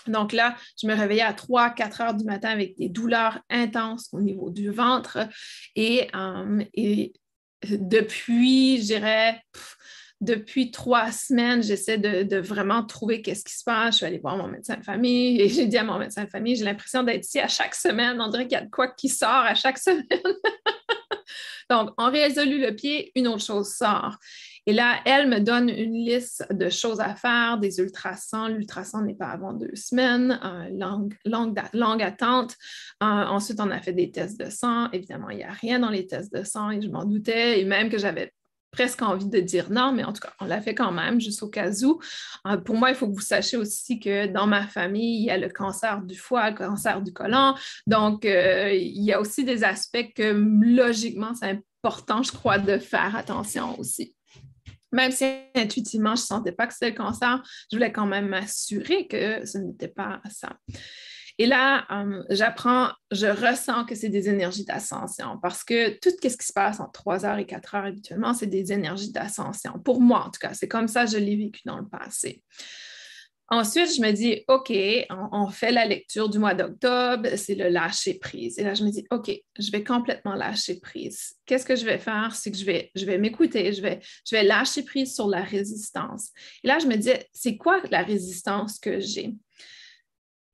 Donc 0.08 0.34
là, 0.34 0.56
je 0.82 0.88
me 0.88 0.96
réveillais 0.96 1.22
à 1.22 1.34
3-4 1.34 2.02
heures 2.02 2.14
du 2.14 2.26
matin 2.26 2.50
avec 2.50 2.78
des 2.78 2.90
douleurs 2.90 3.40
intenses 3.50 4.10
au 4.12 4.22
niveau 4.22 4.50
du 4.50 4.70
ventre. 4.70 5.20
Et, 5.76 6.08
euh, 6.16 6.64
depuis, 7.64 8.78
je 8.82 8.86
dirais, 8.86 9.42
depuis 10.22 10.70
trois 10.72 11.12
semaines, 11.12 11.64
j'essaie 11.64 11.98
de, 11.98 12.38
vraiment 12.38 12.84
trouver 12.86 13.22
qu'est-ce 13.22 13.44
qui 13.44 13.54
se 13.54 13.64
passe. 13.64 13.96
Je 13.96 13.98
suis 13.98 14.06
allée 14.06 14.20
voir 14.20 14.38
mon 14.38 14.48
médecin 14.48 14.78
de 14.78 14.84
famille 14.84 15.42
et 15.42 15.50
j'ai 15.50 15.66
dit 15.66 15.78
à 15.78 15.84
mon 15.84 15.98
médecin 15.98 16.24
de 16.24 16.30
famille, 16.30 16.56
j'ai 16.56 16.66
l'impression 16.66 17.04
d'être 17.04 17.26
ici 17.26 17.40
à 17.40 17.48
chaque 17.48 17.76
semaine. 17.76 18.22
On 18.22 18.30
dirait 18.30 18.48
qu'il 18.48 18.58
y 18.58 18.62
a 18.62 18.66
de 18.66 18.70
quoi 18.70 18.88
qui 18.88 19.10
sort 19.10 19.30
à 19.30 19.56
chaque 19.56 19.78
semaine. 19.80 20.06
Donc, 21.70 21.92
on 21.98 22.12
résolu 22.12 22.60
le 22.60 22.76
pied, 22.76 23.12
une 23.16 23.28
autre 23.28 23.44
chose 23.44 23.74
sort. 23.74 24.18
Et 24.68 24.74
là, 24.74 25.00
elle 25.06 25.28
me 25.28 25.40
donne 25.40 25.70
une 25.70 25.94
liste 25.94 26.46
de 26.52 26.70
choses 26.70 27.00
à 27.00 27.16
faire, 27.16 27.58
des 27.58 27.80
ultrasons. 27.80 28.48
L'ultrason 28.48 29.02
n'est 29.02 29.16
pas 29.16 29.30
avant 29.30 29.54
deux 29.54 29.76
semaines, 29.76 30.40
longue, 30.72 31.16
longue, 31.26 32.02
attente. 32.04 32.56
Euh, 33.02 33.06
ensuite, 33.06 33.60
on 33.60 33.72
a 33.72 33.82
fait 33.82 33.94
des 33.94 34.12
tests 34.12 34.40
de 34.40 34.50
sang. 34.50 34.90
Évidemment, 34.92 35.30
il 35.32 35.38
n'y 35.38 35.44
a 35.44 35.52
rien 35.52 35.80
dans 35.80 35.90
les 35.90 36.06
tests 36.06 36.34
de 36.34 36.44
sang 36.44 36.70
et 36.70 36.82
je 36.82 36.90
m'en 36.90 37.06
doutais. 37.06 37.60
Et 37.60 37.66
même 37.66 37.90
que 37.90 37.98
j'avais 37.98 38.34
presque 38.72 39.02
envie 39.02 39.28
de 39.28 39.40
dire 39.40 39.70
non, 39.72 39.92
mais 39.94 40.04
en 40.04 40.14
tout 40.14 40.22
cas, 40.22 40.34
on 40.40 40.46
l'a 40.46 40.62
fait 40.62 40.76
quand 40.76 40.92
même, 40.92 41.20
juste 41.20 41.44
au 41.44 41.50
cas 41.50 41.72
où. 41.84 42.00
Euh, 42.48 42.58
pour 42.58 42.76
moi, 42.76 42.90
il 42.90 42.96
faut 42.96 43.08
que 43.08 43.16
vous 43.16 43.20
sachiez 43.20 43.58
aussi 43.58 44.00
que 44.00 44.28
dans 44.28 44.48
ma 44.48 44.68
famille, 44.68 45.22
il 45.22 45.26
y 45.26 45.32
a 45.32 45.38
le 45.38 45.50
cancer 45.50 46.02
du 46.04 46.16
foie, 46.16 46.52
le 46.52 46.56
cancer 46.56 47.02
du 47.02 47.12
côlon. 47.12 47.56
Donc, 47.88 48.26
euh, 48.26 48.72
il 48.74 49.04
y 49.04 49.12
a 49.12 49.20
aussi 49.20 49.44
des 49.44 49.64
aspects 49.64 50.14
que 50.16 50.32
logiquement, 50.32 51.34
c'est 51.34 51.60
important, 51.84 52.24
je 52.24 52.32
crois, 52.32 52.60
de 52.60 52.78
faire 52.78 53.16
attention 53.16 53.78
aussi. 53.80 54.16
Même 54.92 55.12
si 55.12 55.26
intuitivement, 55.56 56.16
je 56.16 56.22
ne 56.22 56.26
sentais 56.26 56.52
pas 56.52 56.68
que 56.68 56.74
c'était 56.74 56.90
le 56.90 56.96
cancer, 56.96 57.42
je 57.72 57.78
voulais 57.78 57.92
quand 57.92 58.06
même 58.06 58.28
m'assurer 58.28 59.08
que 59.08 59.46
ce 59.46 59.58
n'était 59.58 59.88
pas 59.88 60.22
ça. 60.30 60.58
Et 61.38 61.46
là, 61.46 61.88
euh, 61.92 62.24
j'apprends, 62.30 62.92
je 63.10 63.26
ressens 63.26 63.86
que 63.86 63.96
c'est 63.96 64.10
des 64.10 64.30
énergies 64.30 64.66
d'ascension 64.66 65.40
parce 65.42 65.64
que 65.64 65.98
tout 66.00 66.10
ce 66.10 66.38
qui 66.38 66.46
se 66.46 66.54
passe 66.54 66.80
en 66.80 66.88
3 66.90 67.26
heures 67.26 67.38
et 67.38 67.46
4 67.46 67.76
heures 67.76 67.86
habituellement, 67.86 68.34
c'est 68.34 68.48
des 68.48 68.72
énergies 68.72 69.12
d'ascension. 69.12 69.80
Pour 69.84 70.02
moi, 70.02 70.26
en 70.26 70.30
tout 70.30 70.40
cas, 70.40 70.54
c'est 70.54 70.68
comme 70.68 70.88
ça 70.88 71.06
que 71.06 71.12
je 71.12 71.18
l'ai 71.18 71.36
vécu 71.36 71.62
dans 71.66 71.78
le 71.78 71.88
passé. 71.88 72.44
Ensuite, 73.54 73.94
je 73.94 74.02
me 74.02 74.12
dis, 74.12 74.46
OK, 74.48 74.72
on, 75.34 75.48
fait 75.48 75.74
la 75.74 75.86
lecture 75.86 76.30
du 76.30 76.40
mois 76.40 76.54
d'octobre, 76.54 77.28
c'est 77.36 77.54
le 77.54 77.68
lâcher 77.68 78.14
prise. 78.14 78.58
Et 78.58 78.64
là, 78.64 78.74
je 78.74 78.86
me 78.86 78.90
dis, 78.90 79.06
OK, 79.12 79.30
je 79.60 79.72
vais 79.72 79.84
complètement 79.84 80.36
lâcher 80.36 80.80
prise. 80.80 81.36
Qu'est-ce 81.46 81.66
que 81.66 81.76
je 81.76 81.84
vais 81.84 81.98
faire? 81.98 82.34
C'est 82.34 82.50
que 82.50 82.58
je 82.58 82.64
vais, 82.64 83.18
m'écouter, 83.18 83.74
je 83.74 83.82
vais, 83.82 84.00
je 84.26 84.38
vais 84.38 84.44
lâcher 84.44 84.84
prise 84.84 85.14
sur 85.14 85.28
la 85.28 85.44
résistance. 85.44 86.30
Et 86.64 86.68
là, 86.68 86.80
je 86.80 86.88
me 86.88 86.96
dis, 86.96 87.12
c'est 87.34 87.58
quoi 87.58 87.82
la 87.92 88.04
résistance 88.04 88.80
que 88.80 89.02
j'ai? 89.02 89.34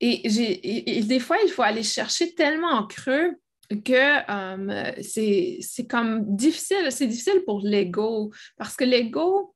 Et, 0.00 1.02
des 1.02 1.20
fois, 1.20 1.36
il 1.44 1.50
faut 1.50 1.62
aller 1.62 1.84
chercher 1.84 2.34
tellement 2.34 2.72
en 2.72 2.86
creux 2.88 3.36
que 3.84 4.30
euh, 4.30 4.92
c'est 5.02 5.86
comme 5.88 6.34
difficile, 6.34 6.90
c'est 6.90 7.06
difficile 7.06 7.44
pour 7.46 7.60
l'ego, 7.62 8.32
parce 8.56 8.74
que 8.74 8.84
l'ego, 8.84 9.54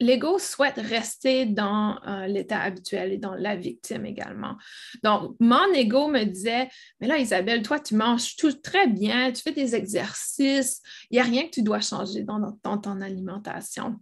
l'ego 0.00 0.38
souhaite 0.38 0.78
rester 0.78 1.46
dans 1.46 1.98
euh, 2.06 2.26
l'état 2.26 2.60
habituel 2.60 3.12
et 3.12 3.18
dans 3.18 3.34
la 3.34 3.54
victime 3.54 4.06
également. 4.06 4.56
Donc, 5.04 5.36
mon 5.38 5.72
ego 5.74 6.08
me 6.08 6.24
disait, 6.24 6.68
mais 7.00 7.06
là, 7.06 7.18
Isabelle, 7.18 7.62
toi, 7.62 7.78
tu 7.78 7.94
manges 7.94 8.36
tout 8.36 8.52
très 8.52 8.86
bien, 8.88 9.30
tu 9.30 9.42
fais 9.42 9.52
des 9.52 9.74
exercices, 9.74 10.82
il 11.10 11.14
n'y 11.14 11.20
a 11.20 11.24
rien 11.24 11.44
que 11.44 11.50
tu 11.50 11.62
dois 11.62 11.80
changer 11.80 12.24
dans 12.24 12.78
ton 12.78 13.00
alimentation. 13.00 14.00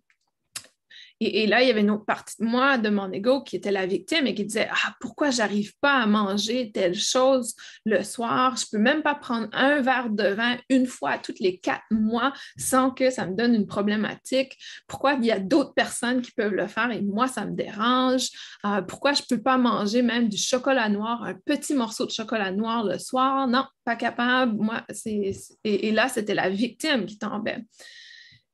Et, 1.20 1.46
là, 1.46 1.62
il 1.62 1.68
y 1.68 1.70
avait 1.70 1.81
une 1.81 1.90
autre 1.90 2.04
partie 2.04 2.37
de 2.40 2.46
moi, 2.46 2.78
de 2.78 2.90
mon 2.90 3.11
ego, 3.11 3.42
qui 3.42 3.57
était 3.57 3.72
la 3.72 3.87
victime 3.87 4.26
et 4.28 4.35
qui 4.35 4.44
disait 4.44 4.68
Ah, 4.70 4.94
pourquoi 5.00 5.31
j'arrive 5.31 5.72
pas 5.81 5.94
à 5.94 6.07
manger 6.07 6.70
telle 6.72 6.94
chose 6.94 7.54
le 7.85 8.04
soir? 8.04 8.57
Je 8.57 8.66
peux 8.70 8.78
même 8.78 9.02
pas 9.02 9.16
prendre 9.16 9.48
un 9.52 9.81
verre 9.81 10.11
de 10.11 10.28
vin 10.28 10.57
une 10.70 10.87
fois 10.87 11.18
tous 11.18 11.35
les 11.40 11.59
quatre 11.59 11.83
mois 11.90 12.33
sans 12.57 12.92
que 12.92 13.11
ça 13.11 13.26
me 13.26 13.35
donne 13.35 13.54
une 13.54 13.66
problématique. 13.66 14.57
Pourquoi 14.87 15.14
il 15.14 15.24
y 15.24 15.33
a 15.33 15.40
d'autres 15.40 15.74
personnes 15.74 16.22
qui 16.22 16.31
peuvent 16.31 16.54
le 16.54 16.68
faire 16.68 16.90
et 16.92 17.02
moi, 17.02 17.26
ça 17.26 17.44
me 17.44 17.54
dérange? 17.54 18.28
Euh, 18.64 18.83
pourquoi 18.83 19.12
je 19.12 19.22
peux 19.28 19.42
pas 19.42 19.59
manger 19.59 20.02
même 20.02 20.28
du 20.28 20.37
chocolat 20.37 20.88
noir, 20.88 21.24
un 21.24 21.35
petit 21.35 21.74
morceau 21.74 22.07
de 22.07 22.12
chocolat 22.12 22.52
noir 22.52 22.85
le 22.85 22.98
soir? 22.98 23.48
Non, 23.48 23.64
pas 23.85 23.96
capable. 23.96 24.57
Moi, 24.57 24.83
c'est. 24.90 25.33
et 25.64 25.90
là, 25.90 26.09
c'était 26.09 26.35
la 26.35 26.48
victime 26.48 27.07
qui 27.07 27.18
tombait. 27.18 27.64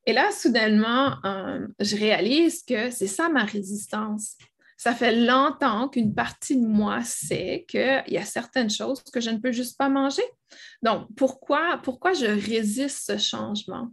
Et 0.06 0.12
là, 0.12 0.30
soudainement, 0.32 1.16
euh, 1.24 1.66
je 1.80 1.96
réalise 1.96 2.62
que 2.62 2.90
c'est 2.90 3.06
ça 3.06 3.28
ma 3.28 3.44
résistance. 3.44 4.36
Ça 4.84 4.94
fait 4.94 5.16
longtemps 5.16 5.88
qu'une 5.88 6.14
partie 6.14 6.60
de 6.60 6.66
moi 6.66 7.02
sait 7.04 7.64
qu'il 7.66 8.04
y 8.06 8.18
a 8.18 8.24
certaines 8.26 8.68
choses 8.68 9.02
que 9.02 9.18
je 9.18 9.30
ne 9.30 9.38
peux 9.38 9.50
juste 9.50 9.78
pas 9.78 9.88
manger. 9.88 10.22
Donc, 10.82 11.08
pourquoi, 11.16 11.80
pourquoi 11.82 12.12
je 12.12 12.26
résiste 12.26 13.06
ce 13.06 13.16
changement? 13.16 13.88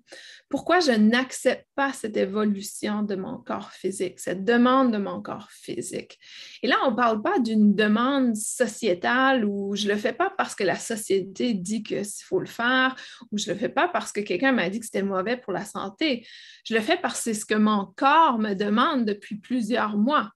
Pourquoi 0.50 0.82
je 0.82 0.92
n'accepte 0.92 1.66
pas 1.76 1.94
cette 1.94 2.18
évolution 2.18 3.04
de 3.04 3.16
mon 3.16 3.38
corps 3.38 3.72
physique, 3.72 4.20
cette 4.20 4.44
demande 4.44 4.92
de 4.92 4.98
mon 4.98 5.22
corps 5.22 5.48
physique? 5.50 6.20
Et 6.62 6.68
là, 6.68 6.76
on 6.86 6.92
ne 6.92 6.96
parle 6.98 7.22
pas 7.22 7.40
d'une 7.40 7.74
demande 7.74 8.36
sociétale 8.36 9.46
où 9.46 9.74
je 9.78 9.88
ne 9.88 9.94
le 9.94 9.98
fais 9.98 10.12
pas 10.12 10.34
parce 10.38 10.56
que 10.56 10.66
la 10.66 10.76
société 10.76 11.54
dit 11.54 11.84
qu'il 11.84 12.04
faut 12.26 12.42
le 12.42 12.48
faire 12.48 12.98
ou 13.32 13.38
je 13.38 13.48
ne 13.50 13.54
le 13.54 13.60
fais 13.62 13.70
pas 13.70 13.88
parce 13.88 14.12
que 14.12 14.20
quelqu'un 14.20 14.52
m'a 14.52 14.70
dit 14.70 14.82
que 14.82 14.86
c'était 14.88 15.04
mauvais 15.04 15.38
pour 15.38 15.54
la 15.54 15.64
santé. 15.64 16.28
Je 16.66 16.74
le 16.74 16.82
fais 16.82 16.98
parce 16.98 17.20
que 17.20 17.24
c'est 17.24 17.34
ce 17.34 17.46
que 17.46 17.56
mon 17.56 17.86
corps 17.96 18.40
me 18.40 18.56
demande 18.56 19.06
depuis 19.06 19.38
plusieurs 19.38 19.96
mois. 19.96 20.34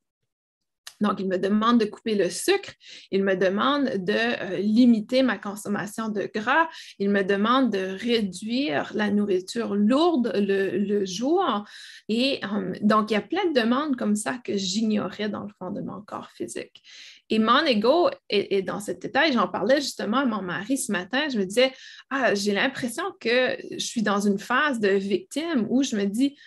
Donc, 1.02 1.20
il 1.20 1.28
me 1.28 1.38
demande 1.38 1.80
de 1.80 1.86
couper 1.86 2.16
le 2.16 2.30
sucre, 2.30 2.72
il 3.12 3.24
me 3.24 3.36
demande 3.36 3.86
de 3.98 4.14
euh, 4.14 4.58
limiter 4.58 5.24
ma 5.24 5.38
consommation 5.38 6.10
de 6.10 6.30
gras, 6.34 6.68
il 7.00 7.10
me 7.10 7.24
demande 7.24 7.72
de 7.72 7.98
réduire 8.00 8.92
la 8.94 9.12
nourriture 9.12 9.76
lourde 9.76 10.32
le, 10.36 11.06
jour. 11.06 11.66
Et 12.08 12.40
euh, 12.46 12.74
donc, 12.82 13.12
il 13.12 13.16
y 13.16 13.18
a 13.18 13.22
plein 13.22 13.46
de 13.52 13.60
demandes 13.60 13.96
comme 13.96 14.16
ça 14.16 14.38
que 14.38 14.56
j'ignorais 14.56 15.30
dans 15.30 15.44
le 15.44 15.52
fond 15.60 15.72
de 15.72 15.82
mon 15.82 16.02
corps 16.02 16.32
physique. 16.32 16.82
Et 17.30 17.40
mon 17.40 17.66
ego 17.66 18.10
est, 18.30 18.62
dans 18.62 18.80
cet 18.80 19.04
état, 19.04 19.28
et 19.28 19.34
j'en 19.34 19.48
parlais 19.48 19.82
justement 19.82 20.18
à 20.18 20.26
mon 20.26 20.44
mari 20.44 20.78
ce 20.78 20.92
matin, 20.92 21.28
je 21.28 21.40
me 21.40 21.46
disais, 21.46 21.74
ah, 22.12 22.36
j'ai 22.36 22.54
l'impression 22.54 23.04
que 23.20 23.58
je 23.72 23.84
suis 23.84 24.04
dans 24.04 24.20
une 24.20 24.38
phase 24.38 24.80
de 24.80 24.90
victime 24.90 25.66
où 25.70 25.82
je 25.82 25.96
me 25.96 26.06
dis, 26.06 26.38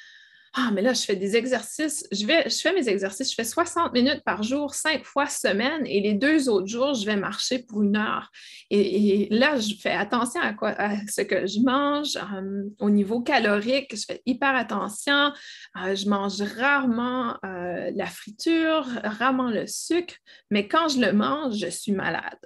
ah, 0.61 0.71
mais 0.73 0.83
là, 0.83 0.93
je 0.93 1.03
fais 1.03 1.15
des 1.15 1.37
exercices, 1.37 2.05
je, 2.11 2.27
vais, 2.27 2.51
je 2.51 2.57
fais 2.57 2.73
mes 2.73 2.89
exercices, 2.89 3.31
je 3.31 3.35
fais 3.37 3.45
60 3.45 3.93
minutes 3.93 4.25
par 4.25 4.43
jour, 4.43 4.75
cinq 4.75 5.05
fois 5.05 5.27
semaine, 5.27 5.87
et 5.87 6.01
les 6.01 6.15
deux 6.15 6.49
autres 6.49 6.67
jours, 6.67 6.95
je 6.95 7.07
vais 7.07 7.15
marcher 7.15 7.61
pour 7.61 7.83
une 7.83 7.97
heure. 7.97 8.29
Et, 8.71 9.29
là, 9.31 9.59
je 9.61 9.75
fais 9.81 9.93
attention 9.93 10.41
à, 10.41 10.53
quoi, 10.55 10.71
à 10.71 10.97
ce 11.07 11.21
que 11.21 11.47
je 11.47 11.61
mange 11.61 12.17
euh, 12.17 12.65
au 12.81 12.91
niveau 12.91 13.21
calorique, 13.21 13.95
je 13.95 14.05
fais 14.05 14.21
hyper 14.27 14.57
attention. 14.57 15.33
Euh, 15.81 15.95
je 15.95 16.09
mange 16.09 16.43
rarement 16.43 17.37
euh, 17.45 17.93
la 17.95 18.07
friture, 18.07 18.85
rarement 19.05 19.51
le 19.51 19.67
sucre, 19.69 20.15
mais 20.51 20.67
quand 20.67 20.89
je 20.89 21.01
le 21.01 21.13
mange, 21.13 21.57
je 21.57 21.69
suis 21.69 21.93
malade. 21.93 22.39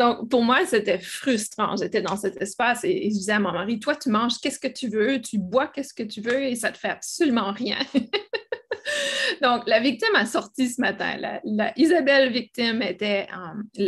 Donc, 0.01 0.31
pour 0.31 0.43
moi, 0.43 0.65
c'était 0.65 0.99
frustrant. 0.99 1.77
J'étais 1.77 2.01
dans 2.01 2.17
cet 2.17 2.41
espace 2.41 2.85
et, 2.85 3.11
je 3.11 3.19
disais 3.19 3.33
à 3.33 3.39
mon 3.39 3.53
mari, 3.53 3.79
toi, 3.79 3.95
tu 3.95 4.09
manges 4.09 4.39
qu'est-ce 4.41 4.59
que 4.59 4.67
tu 4.67 4.89
veux, 4.89 5.21
tu 5.21 5.37
bois 5.37 5.67
qu'est-ce 5.67 5.93
que 5.93 6.03
tu 6.03 6.23
veux? 6.23 6.43
Et 6.43 6.55
ça 6.55 6.73
te 6.73 6.79
fait 6.79 6.89
absolument 6.89 7.53
rien. 7.53 7.77
Donc, 9.43 9.65
la 9.67 9.79
victime 9.79 10.15
a 10.15 10.25
sorti 10.25 10.71
ce 10.71 10.81
matin. 10.81 11.19
La, 11.45 11.79
Isabelle 11.79 12.33
victime 12.33 12.83
euh, 12.83 13.25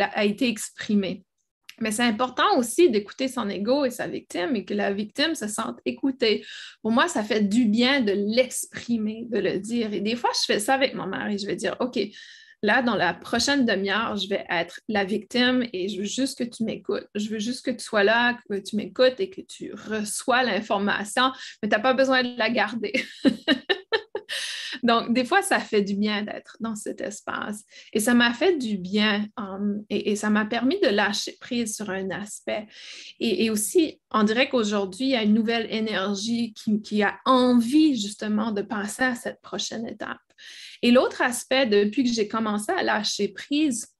a 0.03 0.25
été 0.27 0.48
exprimée. 0.48 1.25
Mais 1.81 1.92
c'est 1.92 2.03
important 2.03 2.59
aussi 2.59 2.90
d'écouter 2.90 3.29
son 3.29 3.48
ego 3.48 3.87
et 3.87 3.90
sa 3.90 4.07
victime 4.07 4.55
et 4.55 4.66
que 4.66 4.75
la 4.75 4.92
victime 4.92 5.35
se 5.35 5.48
sente 5.48 5.79
écoutée. 5.87 6.44
Pour 6.83 6.92
moi, 6.92 7.09
ça 7.09 7.22
fait 7.22 7.40
du 7.40 7.64
bien 7.64 8.03
de 8.03 8.12
l'exprimer, 8.12 9.25
de 9.31 9.38
le 9.38 9.59
dire. 9.59 9.94
Et 9.94 10.01
des 10.01 10.16
fois, 10.16 10.31
je 10.38 10.44
fais 10.44 10.61
ça 10.61 10.75
avec 10.75 10.92
mon 10.92 11.07
mari. 11.07 11.38
Je 11.38 11.46
vais 11.46 11.57
dire, 11.57 11.75
OK, 11.81 11.98
Là, 12.64 12.81
dans 12.81 12.94
la 12.94 13.12
prochaine 13.12 13.66
demi-heure, 13.66 14.16
je 14.16 14.29
vais 14.29 14.44
être 14.48 14.81
la 14.88 15.05
victime 15.05 15.66
et 15.72 15.88
je 15.88 15.98
veux 15.98 16.05
juste 16.05 16.38
que 16.38 16.44
tu 16.44 16.62
m'écoutes. 16.62 17.09
Je 17.16 17.29
veux 17.29 17.40
juste 17.40 17.64
que 17.64 17.72
tu 17.72 17.85
sois 17.85 18.05
là, 18.05 18.38
que 18.48 18.59
tu 18.59 18.77
m'écoutes 18.77 19.18
et 19.18 19.31
que 19.31 19.40
tu 19.40 19.72
reçois 19.75 20.44
l'information, 20.44 21.33
mais 21.62 21.68
tu 21.68 21.75
n'as 21.75 21.83
pas 21.83 21.94
besoin 21.94 22.22
de 22.22 22.38
la 22.38 22.51
garder. 22.51 22.92
Donc, 24.82 25.12
des 25.12 25.24
fois, 25.24 25.42
ça 25.42 25.60
fait 25.60 25.82
du 25.82 25.94
bien 25.94 26.22
d'être 26.22 26.56
dans 26.60 26.74
cet 26.74 27.00
espace. 27.00 27.62
Et 27.92 28.00
ça 28.00 28.14
m'a 28.14 28.34
fait 28.34 28.56
du 28.56 28.76
bien 28.78 29.26
um, 29.36 29.84
et, 29.88 30.16
ça 30.16 30.30
m'a 30.30 30.44
permis 30.44 30.80
de 30.80 30.88
lâcher 30.88 31.36
prise 31.40 31.76
sur 31.76 31.90
un 31.90 32.10
aspect. 32.10 32.66
Et, 33.20 33.50
aussi, 33.50 34.00
on 34.10 34.24
dirait 34.24 34.48
qu'aujourd'hui, 34.48 35.06
il 35.06 35.10
y 35.10 35.16
a 35.16 35.22
une 35.22 35.34
nouvelle 35.34 35.72
énergie 35.72 36.52
qui 36.54 37.02
a 37.02 37.18
envie 37.24 38.00
justement 38.00 38.50
de 38.50 38.62
passer 38.62 39.04
à 39.04 39.14
cette 39.14 39.40
prochaine 39.40 39.86
étape. 39.86 40.18
Et 40.82 40.90
l'autre 40.90 41.22
aspect, 41.22 41.66
depuis 41.66 42.02
que 42.02 42.10
j'ai 42.10 42.26
commencé 42.26 42.72
à 42.72 42.82
lâcher 42.82 43.28
prise, 43.28 43.91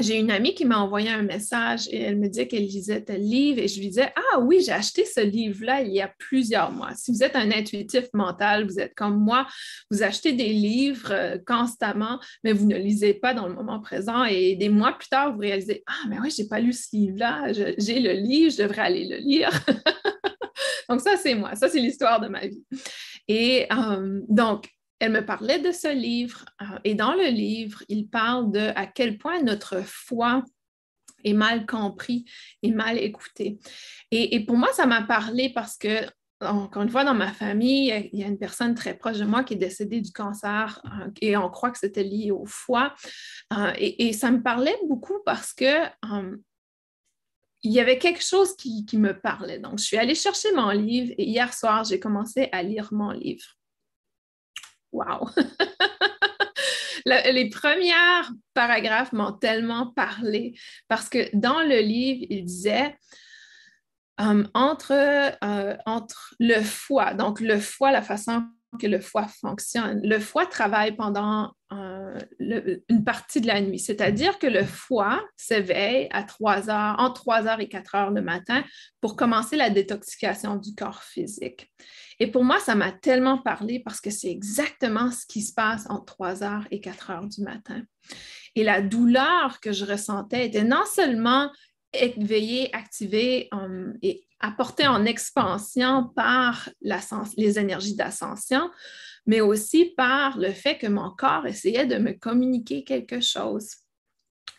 j'ai 0.00 0.18
une 0.18 0.30
amie 0.30 0.54
qui 0.54 0.64
m'a 0.64 0.78
envoyé 0.78 1.10
un 1.10 1.22
message 1.22 1.88
et 1.90 2.00
elle 2.00 2.18
me 2.18 2.28
dit 2.28 2.46
qu'elle 2.48 2.64
lisait 2.64 3.02
tel 3.02 3.20
livre 3.20 3.58
et 3.60 3.68
je 3.68 3.78
lui 3.78 3.88
disais 3.88 4.12
Ah 4.16 4.40
oui, 4.40 4.62
j'ai 4.64 4.72
acheté 4.72 5.04
ce 5.04 5.20
livre-là 5.20 5.82
il 5.82 5.92
y 5.92 6.00
a 6.00 6.12
plusieurs 6.18 6.72
mois. 6.72 6.90
Si 6.94 7.12
vous 7.12 7.22
êtes 7.22 7.36
un 7.36 7.50
intuitif 7.50 8.06
mental, 8.14 8.66
vous 8.66 8.80
êtes 8.80 8.94
comme 8.94 9.16
moi, 9.16 9.46
vous 9.90 10.02
achetez 10.02 10.32
des 10.32 10.48
livres 10.48 11.12
euh, 11.12 11.38
constamment, 11.46 12.18
mais 12.44 12.52
vous 12.52 12.66
ne 12.66 12.76
lisez 12.76 13.14
pas 13.14 13.34
dans 13.34 13.46
le 13.46 13.54
moment 13.54 13.80
présent 13.80 14.24
et 14.24 14.56
des 14.56 14.68
mois 14.68 14.92
plus 14.92 15.08
tard, 15.08 15.32
vous 15.32 15.40
réalisez 15.40 15.82
Ah, 15.86 16.08
mais 16.08 16.18
oui, 16.20 16.30
je 16.36 16.42
n'ai 16.42 16.48
pas 16.48 16.60
lu 16.60 16.72
ce 16.72 16.88
livre-là, 16.96 17.52
j'ai 17.52 18.00
le 18.00 18.12
livre, 18.12 18.50
je 18.52 18.62
devrais 18.62 18.82
aller 18.82 19.06
le 19.08 19.16
lire. 19.16 19.50
donc, 20.88 21.00
ça, 21.00 21.16
c'est 21.16 21.34
moi, 21.34 21.54
ça, 21.54 21.68
c'est 21.68 21.80
l'histoire 21.80 22.20
de 22.20 22.28
ma 22.28 22.46
vie. 22.46 22.64
Et 23.28 23.66
euh, 23.72 24.20
donc, 24.28 24.68
elle 25.02 25.10
me 25.10 25.26
parlait 25.26 25.58
de 25.58 25.72
ce 25.72 25.92
livre 25.92 26.44
euh, 26.62 26.78
et 26.84 26.94
dans 26.94 27.14
le 27.14 27.26
livre, 27.26 27.82
il 27.88 28.08
parle 28.08 28.52
de 28.52 28.70
à 28.76 28.86
quel 28.86 29.18
point 29.18 29.42
notre 29.42 29.82
foi 29.84 30.44
est 31.24 31.32
mal 31.32 31.66
compris 31.66 32.24
et 32.62 32.70
mal 32.70 32.98
écouté. 32.98 33.58
Et, 34.12 34.44
pour 34.46 34.56
moi, 34.56 34.72
ça 34.72 34.86
m'a 34.86 35.02
parlé 35.02 35.52
parce 35.52 35.76
que, 35.76 36.06
encore 36.40 36.84
une 36.84 36.88
fois, 36.88 37.02
dans 37.02 37.14
ma 37.14 37.32
famille, 37.32 38.10
il 38.12 38.20
y 38.20 38.22
a 38.22 38.28
une 38.28 38.38
personne 38.38 38.76
très 38.76 38.94
proche 38.94 39.18
de 39.18 39.24
moi 39.24 39.42
qui 39.42 39.54
est 39.54 39.56
décédée 39.56 40.00
du 40.00 40.12
cancer 40.12 40.80
euh, 40.84 41.10
et 41.20 41.36
on 41.36 41.50
croit 41.50 41.72
que 41.72 41.78
c'était 41.78 42.04
lié 42.04 42.30
au 42.30 42.46
foie. 42.46 42.94
Euh, 43.52 43.72
et, 43.78 44.12
ça 44.12 44.30
me 44.30 44.40
parlait 44.40 44.78
beaucoup 44.88 45.18
parce 45.26 45.52
que 45.52 45.66
y 47.64 47.80
avait 47.80 47.98
quelque 47.98 48.22
chose 48.22 48.54
qui, 48.54 48.86
me 48.98 49.18
parlait. 49.18 49.58
Donc, 49.58 49.80
je 49.80 49.84
suis 49.84 49.96
allée 49.96 50.14
chercher 50.14 50.52
mon 50.54 50.70
livre 50.70 51.12
et 51.18 51.24
hier 51.24 51.52
soir, 51.52 51.82
j'ai 51.82 51.98
commencé 51.98 52.48
à 52.52 52.62
lire 52.62 52.88
mon 52.92 53.10
livre. 53.10 53.56
Wow! 54.92 55.30
les 57.06 57.48
premiers 57.50 57.92
paragraphes 58.54 59.12
m'ont 59.12 59.32
tellement 59.32 59.88
parlé 59.92 60.58
parce 60.88 61.08
que 61.08 61.34
dans 61.34 61.62
le 61.62 61.80
livre, 61.80 62.26
il 62.30 62.44
disait 62.44 62.96
euh, 64.20 64.44
entre, 64.54 64.92
euh, 64.92 65.76
entre 65.86 66.34
le 66.38 66.60
foie, 66.62 67.14
donc 67.14 67.40
le 67.40 67.58
foie, 67.58 67.90
la 67.90 68.02
façon 68.02 68.44
que 68.78 68.86
le 68.86 69.00
foie 69.00 69.28
fonctionne. 69.28 70.00
Le 70.02 70.18
foie 70.18 70.46
travaille 70.46 70.96
pendant 70.96 71.52
euh, 71.72 72.18
une 72.88 73.04
partie 73.04 73.40
de 73.40 73.46
la 73.46 73.60
nuit, 73.60 73.78
c'est-à-dire 73.78 74.38
que 74.38 74.46
le 74.46 74.64
foie 74.64 75.22
s'éveille 75.36 76.08
à 76.10 76.22
3 76.22 76.70
heures, 76.70 76.96
entre 76.98 77.22
3 77.22 77.46
heures 77.46 77.60
et 77.60 77.68
4 77.68 77.94
heures 77.94 78.10
le 78.10 78.22
matin 78.22 78.64
pour 79.00 79.16
commencer 79.16 79.56
la 79.56 79.70
détoxication 79.70 80.56
du 80.56 80.74
corps 80.74 81.02
physique. 81.02 81.70
Et 82.18 82.26
pour 82.26 82.44
moi, 82.44 82.58
ça 82.60 82.74
m'a 82.74 82.92
tellement 82.92 83.38
parlé 83.38 83.80
parce 83.80 84.00
que 84.00 84.10
c'est 84.10 84.30
exactement 84.30 85.10
ce 85.10 85.26
qui 85.26 85.42
se 85.42 85.52
passe 85.52 85.86
entre 85.88 86.06
3 86.14 86.42
heures 86.42 86.66
et 86.70 86.80
4 86.80 87.10
heures 87.10 87.26
du 87.26 87.42
matin. 87.42 87.82
Et 88.54 88.64
la 88.64 88.82
douleur 88.82 89.60
que 89.60 89.72
je 89.72 89.84
ressentais 89.84 90.46
était 90.46 90.64
non 90.64 90.84
seulement 90.84 91.50
éveillée, 91.92 92.74
activée 92.74 93.48
um, 93.52 93.96
et 94.02 94.26
apportée 94.40 94.86
en 94.86 95.04
expansion 95.04 96.10
par 96.16 96.68
les 97.36 97.58
énergies 97.58 97.94
d'ascension, 97.94 98.70
mais 99.26 99.40
aussi 99.40 99.94
par 99.96 100.36
le 100.38 100.50
fait 100.50 100.78
que 100.78 100.88
mon 100.88 101.10
corps 101.10 101.46
essayait 101.46 101.86
de 101.86 101.96
me 101.96 102.12
communiquer 102.12 102.82
quelque 102.84 103.20
chose. 103.20 103.76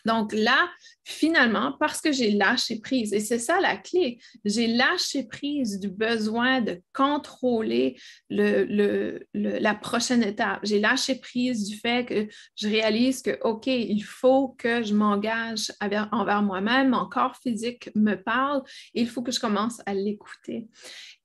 Donc 0.06 0.34
là, 0.34 0.70
finalement, 1.06 1.76
parce 1.80 2.00
que 2.00 2.12
j'ai 2.12 2.32
lâché 2.32 2.80
prise, 2.80 3.14
et 3.14 3.20
c'est 3.20 3.40
ça 3.40 3.60
la 3.60 3.78
clé, 3.78 4.20
j'ai 4.46 4.68
lâché 4.68 5.24
prise 5.24 5.80
du 5.80 5.90
besoin 5.90 6.62
de 6.62 6.82
contrôler 6.94 7.98
la 8.30 9.76
prochaine 9.76 10.24
étape. 10.24 10.62
J'ai 10.64 10.80
lâché 10.80 11.16
prise 11.16 11.68
du 11.68 11.78
fait 11.78 12.06
que 12.06 12.28
je 12.56 12.68
réalise 12.68 13.22
que, 13.22 13.38
OK, 13.42 13.68
il 13.68 14.02
faut 14.02 14.50
que 14.58 14.84
je 14.84 14.94
m'engage 14.94 15.72
envers 15.82 16.42
moi-même, 16.42 16.90
mon 16.90 17.06
corps 17.08 17.36
physique 17.36 17.90
me 17.96 18.16
parle, 18.16 18.64
il 18.94 19.10
faut 19.10 19.22
que 19.22 19.32
je 19.32 19.40
commence 19.40 19.82
à 19.86 19.94
l'écouter 19.94 20.68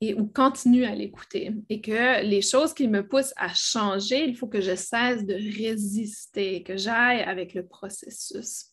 et 0.00 0.14
ou 0.14 0.26
continue 0.26 0.84
à 0.84 0.94
l'écouter. 0.94 1.52
Et 1.68 1.80
que 1.80 2.22
les 2.24 2.42
choses 2.42 2.74
qui 2.74 2.88
me 2.88 3.06
poussent 3.06 3.34
à 3.36 3.52
changer, 3.54 4.24
il 4.24 4.36
faut 4.36 4.48
que 4.48 4.60
je 4.60 4.74
cesse 4.74 5.24
de 5.24 5.34
résister, 5.34 6.62
que 6.62 6.76
j'aille 6.76 7.22
avec 7.22 7.54
le 7.54 7.66
processus. 7.66 8.66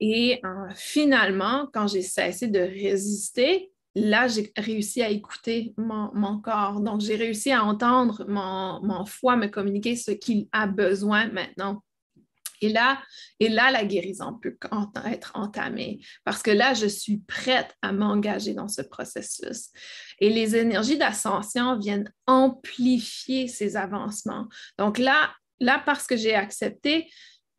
Et 0.00 0.40
euh, 0.44 0.68
finalement, 0.74 1.68
quand 1.72 1.88
j'ai 1.88 2.02
cessé 2.02 2.48
de 2.48 2.60
résister, 2.60 3.70
là, 3.94 4.28
j'ai 4.28 4.52
réussi 4.56 5.02
à 5.02 5.10
écouter 5.10 5.74
mon, 5.76 6.38
corps. 6.38 6.80
Donc, 6.80 7.00
j'ai 7.00 7.16
réussi 7.16 7.50
à 7.50 7.64
entendre 7.64 8.24
mon, 8.28 8.80
mon 8.82 9.04
foie 9.04 9.36
me 9.36 9.48
communiquer 9.48 9.96
ce 9.96 10.12
qu'il 10.12 10.46
a 10.52 10.66
besoin 10.66 11.28
maintenant. 11.28 11.82
Et 12.60 12.68
là, 12.70 13.00
et 13.38 13.48
là, 13.48 13.70
la 13.70 13.84
guérison 13.84 14.34
peut 14.34 14.56
être 15.06 15.32
entamée 15.34 16.00
parce 16.24 16.42
que 16.42 16.50
là, 16.50 16.74
je 16.74 16.86
suis 16.86 17.18
prête 17.18 17.74
à 17.82 17.92
m'engager 17.92 18.54
dans 18.54 18.68
ce 18.68 18.82
processus. 18.82 19.70
Et 20.20 20.30
les 20.30 20.56
énergies 20.56 20.98
d'ascension 20.98 21.78
viennent 21.78 22.12
amplifier 22.26 23.48
ces 23.48 23.76
avancements. 23.76 24.48
Donc 24.76 24.98
là, 24.98 25.32
là, 25.60 25.82
parce 25.84 26.06
que 26.06 26.16
j'ai 26.16 26.34
accepté, 26.34 27.08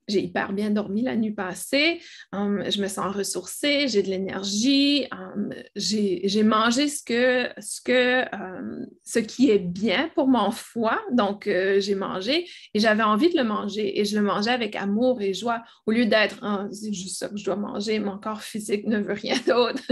j'ai 0.09 0.21
hyper 0.21 0.53
bien 0.53 0.69
dormi 0.71 1.01
la 1.01 1.15
nuit 1.15 1.31
passée, 1.31 2.01
hum, 2.31 2.63
je 2.69 2.81
me 2.81 2.87
sens 2.87 3.15
ressourcée, 3.15 3.87
j'ai 3.87 4.03
de 4.03 4.09
l'énergie, 4.09 5.07
hum, 5.11 5.53
j'ai 5.75 6.43
mangé 6.43 6.87
ce, 6.87 7.03
que, 7.03 8.35
hum, 8.35 8.87
ce 9.03 9.19
qui 9.19 9.51
est 9.51 9.59
bien 9.59 10.09
pour 10.15 10.27
mon 10.27 10.51
foie, 10.51 11.01
donc 11.11 11.47
euh, 11.47 11.79
j'ai 11.79 11.95
mangé 11.95 12.47
et 12.73 12.79
j'avais 12.79 13.03
envie 13.03 13.29
de 13.29 13.37
le 13.37 13.43
manger 13.43 13.99
et 13.99 14.05
je 14.05 14.15
le 14.17 14.21
mangeais 14.21 14.51
avec 14.51 14.75
amour 14.75 15.21
et 15.21 15.33
joie 15.33 15.63
au 15.85 15.91
lieu 15.91 16.05
d'être 16.05 16.39
oh, 16.43 16.67
c'est 16.71 16.93
juste 16.93 17.17
ça 17.17 17.29
que 17.29 17.37
je 17.37 17.45
dois 17.45 17.55
manger, 17.55 17.99
mon 17.99 18.17
corps 18.17 18.41
physique 18.41 18.85
ne 18.85 18.99
veut 18.99 19.13
rien 19.13 19.37
d'autre. 19.47 19.83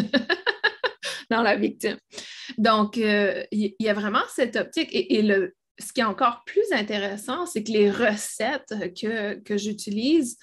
dans 1.30 1.42
la 1.42 1.56
victime. 1.56 1.98
Donc, 2.58 2.98
euh, 2.98 3.44
il 3.52 3.76
y, 3.80 3.90
a 3.90 3.94
vraiment 3.94 4.22
cette 4.34 4.56
optique 4.56 4.90
et 4.94 5.22
le, 5.22 5.54
ce 5.80 5.94
qui 5.94 6.02
est 6.02 6.06
encore 6.06 6.44
plus 6.46 6.72
intéressant, 6.72 7.46
c'est 7.46 7.64
que 7.64 7.72
les 7.72 7.92
recettes 7.92 8.74
que, 9.00 9.58
j'utilise 9.58 10.38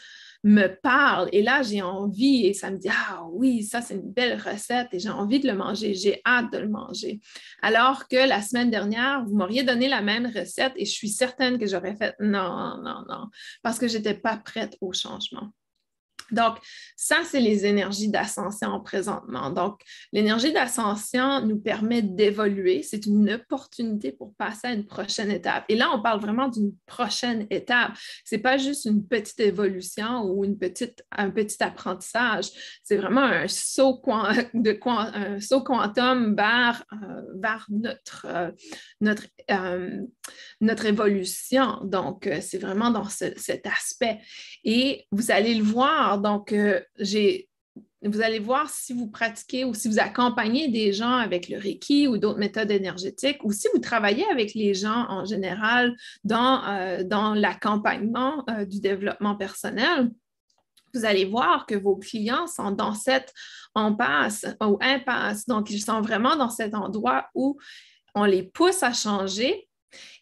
me 0.44 0.66
parlent. 0.66 1.28
Et 1.32 1.42
là, 1.42 1.62
j'ai 1.62 1.80
envie 1.80 2.46
et 2.46 2.52
ça 2.52 2.70
me 2.70 2.76
dit, 2.76 2.90
ah 2.90 3.24
oui, 3.32 3.62
ça, 3.62 3.80
c'est 3.80 3.94
une 3.94 4.12
belle 4.12 4.40
recette 4.40 4.88
et 4.92 4.98
j'ai 4.98 5.08
envie 5.08 5.40
de 5.40 5.46
le 5.46 5.56
manger, 5.56 5.94
j'ai 5.94 6.20
hâte 6.26 6.52
de 6.52 6.58
le 6.58 6.68
manger. 6.68 7.20
Alors 7.62 8.08
que 8.08 8.28
la 8.28 8.42
semaine 8.42 8.70
dernière, 8.70 9.24
vous 9.24 9.34
m'auriez 9.34 9.62
donné 9.62 9.88
la 9.88 10.02
même 10.02 10.26
recette 10.26 10.74
et 10.76 10.84
je 10.84 10.92
suis 10.92 11.08
certaine 11.08 11.58
que 11.58 11.66
j'aurais 11.66 11.96
fait 11.96 12.14
non, 12.20 12.76
non, 12.82 13.04
non, 13.08 13.28
parce 13.62 13.78
que 13.78 13.88
je 13.88 13.96
n'étais 13.96 14.14
pas 14.14 14.36
prête 14.36 14.76
au 14.82 14.92
changement. 14.92 15.50
Donc, 16.30 16.56
ça, 16.96 17.18
c'est 17.24 17.40
les 17.40 17.66
énergies 17.66 18.08
d'ascension 18.08 18.80
présentement. 18.80 19.50
Donc, 19.50 19.80
l'énergie 20.12 20.52
d'ascension 20.52 21.44
nous 21.44 21.58
permet 21.58 22.02
d'évoluer. 22.02 22.82
C'est 22.82 23.06
une 23.06 23.30
opportunité 23.30 24.12
pour 24.12 24.34
passer 24.34 24.68
à 24.68 24.72
une 24.72 24.86
prochaine 24.86 25.30
étape. 25.30 25.64
Et 25.68 25.76
là, 25.76 25.90
on 25.94 26.00
parle 26.00 26.20
vraiment 26.20 26.48
d'une 26.48 26.72
prochaine 26.86 27.46
étape. 27.50 27.92
Ce 28.24 28.34
n'est 28.34 28.40
pas 28.40 28.56
juste 28.56 28.84
une 28.86 29.06
petite 29.06 29.40
évolution 29.40 30.22
ou 30.24 30.44
une 30.44 30.58
petite, 30.58 31.04
un 31.12 31.30
petit 31.30 31.62
apprentissage. 31.62 32.46
C'est 32.82 32.96
vraiment 32.96 33.22
un 33.22 33.48
saut, 33.48 34.00
de, 34.54 34.78
un 34.86 35.40
saut 35.40 35.62
quantum 35.62 36.34
vers, 36.34 36.84
euh, 36.92 37.22
vers 37.36 37.66
notre, 37.70 38.26
euh, 38.28 38.50
notre, 39.00 39.24
euh, 39.50 40.00
notre 40.60 40.86
évolution. 40.86 41.80
Donc, 41.84 42.28
c'est 42.40 42.58
vraiment 42.58 42.90
dans 42.90 43.08
cet 43.08 43.66
aspect. 43.66 44.20
Et 44.64 45.06
vous 45.10 45.30
allez 45.30 45.54
le 45.54 45.64
voir 45.64 46.13
donc, 46.18 46.52
euh, 46.52 46.80
vous 48.02 48.20
allez 48.20 48.38
voir 48.38 48.68
si 48.68 48.92
vous 48.92 49.08
pratiquez 49.08 49.64
ou 49.64 49.72
si 49.72 49.88
vous 49.88 49.98
accompagnez 49.98 50.68
des 50.68 50.92
gens 50.92 51.16
avec 51.16 51.48
le 51.48 51.58
Reiki 51.58 52.06
ou 52.06 52.18
d'autres 52.18 52.38
méthodes 52.38 52.70
énergétiques, 52.70 53.42
ou 53.44 53.52
si 53.52 53.68
vous 53.72 53.80
travaillez 53.80 54.26
avec 54.30 54.54
les 54.54 54.74
gens 54.74 55.06
en 55.08 55.24
général 55.24 55.96
dans, 56.22 56.62
euh, 56.64 57.34
l'accompagnement 57.34 58.44
euh, 58.50 58.64
du 58.64 58.80
développement 58.80 59.36
personnel. 59.36 60.10
Vous 60.92 61.04
allez 61.04 61.24
voir 61.24 61.66
que 61.66 61.74
vos 61.74 61.96
clients 61.96 62.46
sont 62.46 62.70
dans 62.70 62.94
cette 62.94 63.32
impasse 63.74 64.46
ou 64.60 64.78
impasse. 64.80 65.46
Donc, 65.46 65.70
ils 65.70 65.80
sont 65.80 66.00
vraiment 66.02 66.36
dans 66.36 66.50
cet 66.50 66.74
endroit 66.74 67.26
où 67.34 67.58
on 68.14 68.24
les 68.24 68.44
pousse 68.44 68.82
à 68.82 68.92
changer, 68.92 69.68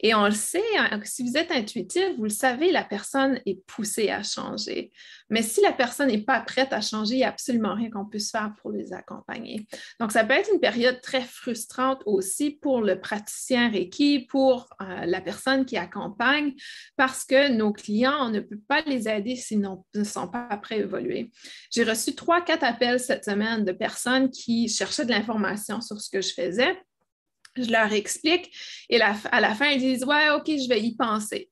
et 0.01 0.15
on 0.15 0.25
le 0.25 0.33
sait, 0.33 0.63
hein, 0.79 1.01
si 1.05 1.23
vous 1.23 1.37
êtes 1.37 1.51
intuitif, 1.51 2.17
vous 2.17 2.25
le 2.25 2.31
savez, 2.31 2.73
la 2.73 2.85
personne 2.85 3.41
est 3.47 3.65
poussée 3.67 4.11
à 4.11 4.23
changer. 4.23 4.93
Mais 5.31 5.43
si 5.43 5.61
la 5.61 5.73
personne 5.73 6.09
n'est 6.09 6.23
pas 6.23 6.41
prête 6.41 6.73
à 6.73 6.81
changer, 6.81 7.15
il 7.15 7.19
n'y 7.19 7.25
a 7.25 7.29
absolument 7.29 7.75
rien 7.75 7.91
qu'on 7.91 8.05
puisse 8.05 8.31
faire 8.31 8.53
pour 8.61 8.71
les 8.71 8.93
accompagner. 8.93 9.67
Donc, 10.01 10.13
ça 10.13 10.25
peut 10.25 10.35
être 10.35 10.51
une 10.53 10.61
période 10.61 11.01
très 11.01 11.23
frustrante 11.23 12.03
aussi 12.05 12.51
pour 12.51 12.81
le 12.81 13.01
praticien 13.01 13.71
Reiki, 13.71 14.27
pour 14.29 14.69
euh, 14.81 15.07
la 15.07 15.21
personne 15.21 15.65
qui 15.65 15.77
accompagne, 15.77 16.53
parce 16.97 17.25
que 17.25 17.51
nos 17.53 17.73
clients, 17.73 18.27
on 18.27 18.31
ne 18.31 18.41
peut 18.41 18.61
pas 18.69 18.83
les 18.83 19.09
aider 19.09 19.37
s'ils 19.37 19.61
ne 19.61 20.05
sont 20.05 20.29
pas 20.29 20.57
prêts 20.57 20.77
à 20.77 20.79
évoluer. 20.79 21.31
J'ai 21.71 21.85
reçu 21.85 22.15
trois, 22.15 22.43
quatre 22.43 22.65
appels 22.65 23.01
cette 23.01 23.25
semaine 23.25 23.65
de 23.65 23.73
personnes 23.73 24.31
qui 24.31 24.69
cherchaient 24.69 25.07
de 25.07 25.11
l'information 25.11 25.81
sur 25.81 26.01
ce 26.01 26.11
que 26.11 26.21
je 26.21 26.33
faisais 26.35 26.77
je 27.57 27.71
leur 27.71 27.93
explique 27.93 28.51
et 28.88 29.01
à 29.01 29.41
la 29.41 29.55
fin, 29.55 29.71
ils 29.71 29.81
disent 29.81 30.05
Ouais, 30.05 30.31
OK, 30.31 30.47
je 30.47 30.69
vais 30.69 30.81
y 30.81 30.95
penser. 30.95 31.51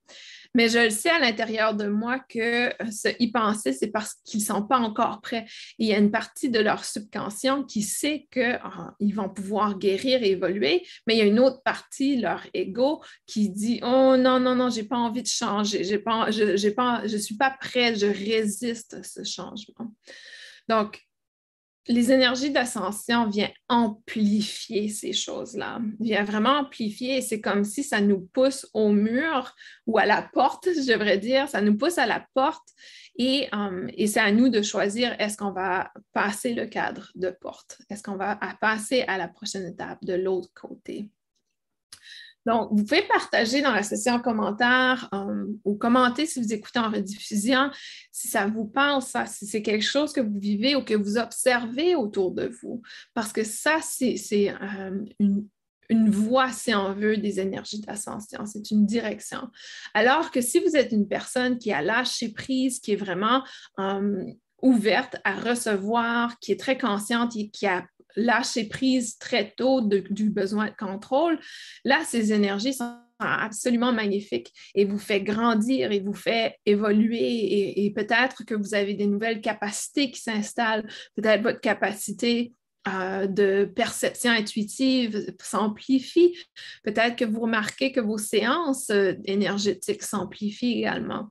Mais 0.54 0.68
je 0.68 0.78
le 0.78 0.90
sais 0.90 1.10
à 1.10 1.20
l'intérieur 1.20 1.74
de 1.74 1.86
moi 1.86 2.18
que 2.18 2.66
euh, 2.68 2.90
ce 2.90 3.08
y 3.20 3.30
penser, 3.30 3.72
c'est 3.72 3.88
parce 3.88 4.14
qu'ils 4.24 4.40
ne 4.40 4.44
sont 4.44 4.62
pas 4.62 4.78
encore 4.78 5.20
prêts. 5.20 5.46
il 5.78 5.86
y 5.86 5.94
a 5.94 5.98
une 5.98 6.10
partie 6.10 6.50
de 6.50 6.58
leur 6.58 6.84
subconscient 6.84 7.64
qui 7.64 7.82
sait 7.82 8.26
qu'ils 8.32 8.60
ah, 8.62 8.94
vont 9.14 9.28
pouvoir 9.28 9.78
guérir 9.78 10.22
et 10.22 10.30
évoluer, 10.30 10.86
mais 11.06 11.14
il 11.14 11.18
y 11.18 11.22
a 11.22 11.26
une 11.26 11.38
autre 11.38 11.62
partie, 11.62 12.16
leur 12.16 12.44
ego, 12.52 13.02
qui 13.26 13.48
dit 13.50 13.80
Oh 13.82 14.16
non, 14.16 14.40
non, 14.40 14.56
non, 14.56 14.70
je 14.70 14.80
n'ai 14.80 14.88
pas 14.88 14.96
envie 14.96 15.22
de 15.22 15.28
changer, 15.28 15.98
pas, 15.98 16.30
je 16.30 17.12
ne 17.12 17.18
suis 17.18 17.36
pas 17.36 17.50
prêt, 17.50 17.94
je 17.94 18.06
résiste 18.06 18.94
à 18.94 19.02
ce 19.02 19.22
changement. 19.22 19.94
Donc, 20.68 21.00
les 21.88 22.12
énergies 22.12 22.50
d'ascension 22.50 23.28
viennent 23.28 23.52
amplifier 23.68 24.88
ces 24.88 25.12
choses-là, 25.12 25.80
viennent 25.98 26.26
vraiment 26.26 26.58
amplifier. 26.58 27.20
C'est 27.22 27.40
comme 27.40 27.64
si 27.64 27.82
ça 27.82 28.00
nous 28.00 28.20
pousse 28.32 28.68
au 28.74 28.90
mur 28.90 29.54
ou 29.86 29.98
à 29.98 30.06
la 30.06 30.22
porte, 30.22 30.68
je 30.74 30.92
devrais 30.92 31.18
dire, 31.18 31.48
ça 31.48 31.60
nous 31.60 31.76
pousse 31.76 31.98
à 31.98 32.06
la 32.06 32.26
porte. 32.34 32.68
Et, 33.16 33.48
euh, 33.54 33.86
et 33.94 34.06
c'est 34.06 34.20
à 34.20 34.30
nous 34.30 34.48
de 34.48 34.62
choisir 34.62 35.14
est-ce 35.18 35.36
qu'on 35.36 35.52
va 35.52 35.90
passer 36.12 36.54
le 36.54 36.66
cadre 36.66 37.10
de 37.14 37.30
porte, 37.30 37.78
est-ce 37.90 38.02
qu'on 38.02 38.16
va 38.16 38.38
passer 38.60 39.02
à 39.02 39.18
la 39.18 39.28
prochaine 39.28 39.66
étape 39.66 40.04
de 40.04 40.14
l'autre 40.14 40.50
côté? 40.54 41.10
Donc, 42.50 42.70
vous 42.72 42.84
pouvez 42.84 43.02
partager 43.02 43.62
dans 43.62 43.70
la 43.70 43.84
session 43.84 44.18
commentaires 44.18 45.08
euh, 45.14 45.46
ou 45.64 45.76
commenter 45.76 46.26
si 46.26 46.42
vous 46.42 46.52
écoutez 46.52 46.80
en 46.80 46.90
rediffusion, 46.90 47.70
si 48.10 48.26
ça 48.26 48.46
vous 48.46 48.64
parle, 48.64 49.02
ça, 49.02 49.24
si 49.26 49.46
c'est 49.46 49.62
quelque 49.62 49.84
chose 49.84 50.12
que 50.12 50.20
vous 50.20 50.38
vivez 50.38 50.74
ou 50.74 50.82
que 50.82 50.94
vous 50.94 51.16
observez 51.16 51.94
autour 51.94 52.32
de 52.32 52.50
vous. 52.60 52.82
Parce 53.14 53.32
que 53.32 53.44
ça, 53.44 53.78
c'est 53.80 54.16
euh, 54.50 55.04
une, 55.20 55.46
une 55.90 56.10
voie, 56.10 56.50
si 56.50 56.74
on 56.74 56.92
veut, 56.92 57.18
des 57.18 57.38
énergies 57.38 57.82
d'ascension. 57.82 58.44
C'est 58.46 58.72
une 58.72 58.84
direction. 58.84 59.48
Alors 59.94 60.32
que 60.32 60.40
si 60.40 60.58
vous 60.58 60.74
êtes 60.74 60.90
une 60.90 61.06
personne 61.06 61.56
qui 61.56 61.72
a 61.72 61.82
lâché 61.82 62.30
prise, 62.30 62.80
qui 62.80 62.92
est 62.92 62.96
vraiment 62.96 63.44
euh, 63.78 64.24
ouverte 64.60 65.18
à 65.22 65.34
recevoir, 65.34 66.36
qui 66.40 66.50
est 66.50 66.58
très 66.58 66.76
consciente 66.76 67.36
et 67.36 67.48
qui 67.48 67.68
a 67.68 67.86
lâcher 68.16 68.64
prise 68.64 69.18
très 69.18 69.50
tôt 69.50 69.80
du 69.82 70.30
besoin 70.30 70.66
de 70.66 70.76
contrôle, 70.76 71.38
là, 71.84 72.02
ces 72.04 72.32
énergies 72.32 72.74
sont 72.74 72.96
absolument 73.20 73.92
magnifiques 73.92 74.52
et 74.74 74.84
vous 74.84 74.98
fait 74.98 75.20
grandir 75.20 75.92
et 75.92 76.00
vous 76.00 76.14
fait 76.14 76.56
évoluer 76.66 77.84
et, 77.84 77.90
peut-être 77.90 78.44
que 78.44 78.54
vous 78.54 78.74
avez 78.74 78.94
des 78.94 79.06
nouvelles 79.06 79.40
capacités 79.40 80.10
qui 80.10 80.20
s'installent, 80.20 80.88
peut-être 81.16 81.42
votre 81.42 81.60
capacité 81.60 82.52
euh, 82.88 83.26
de 83.26 83.64
perception 83.64 84.30
intuitive 84.30 85.34
s'amplifie, 85.42 86.34
peut-être 86.82 87.16
que 87.16 87.26
vous 87.26 87.40
remarquez 87.40 87.92
que 87.92 88.00
vos 88.00 88.16
séances 88.16 88.88
euh, 88.88 89.12
énergétiques 89.26 90.02
s'amplifient 90.02 90.78
également. 90.78 91.28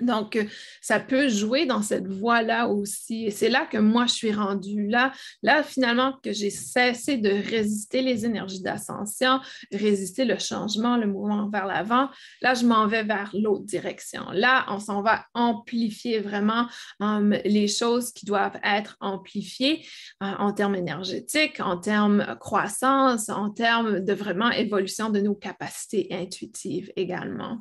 Donc, 0.00 0.36
euh, 0.36 0.44
ça 0.80 1.00
peut 1.00 1.28
jouer 1.28 1.66
dans 1.66 1.82
cette 1.82 2.06
voie-là 2.06 2.68
aussi. 2.68 3.26
Et 3.26 3.30
c'est 3.30 3.48
là 3.48 3.66
que 3.66 3.78
moi, 3.78 4.06
je 4.06 4.14
suis 4.14 4.32
rendue. 4.32 4.86
Là, 4.88 5.12
là 5.42 5.62
finalement, 5.62 6.18
que 6.22 6.32
j'ai 6.32 6.50
cessé 6.50 7.16
de 7.16 7.30
résister 7.30 8.02
les 8.02 8.24
énergies 8.24 8.62
d'ascension, 8.62 9.40
résister 9.72 10.24
le 10.24 10.38
changement, 10.38 10.96
le 10.96 11.06
mouvement 11.06 11.48
vers 11.48 11.66
l'avant. 11.66 12.08
Là, 12.42 12.54
je 12.54 12.66
m'en 12.66 12.86
vais 12.86 13.04
vers 13.04 13.30
l'autre 13.34 13.64
direction. 13.64 14.24
Là, 14.32 14.66
on 14.68 14.80
s'en 14.80 15.02
va 15.02 15.24
amplifier 15.34 16.20
vraiment 16.20 16.66
um, 17.00 17.36
les 17.44 17.68
choses 17.68 18.12
qui 18.12 18.26
doivent 18.26 18.58
être 18.62 18.96
amplifiées 19.00 19.86
euh, 20.22 20.32
en 20.38 20.52
termes 20.52 20.74
énergétiques, 20.74 21.60
en 21.60 21.78
termes 21.78 22.36
croissance, 22.40 23.28
en 23.28 23.50
termes 23.50 24.00
de 24.00 24.12
vraiment 24.12 24.50
évolution 24.50 25.10
de 25.10 25.20
nos 25.20 25.34
capacités 25.34 26.08
intuitives 26.10 26.92
également. 26.96 27.58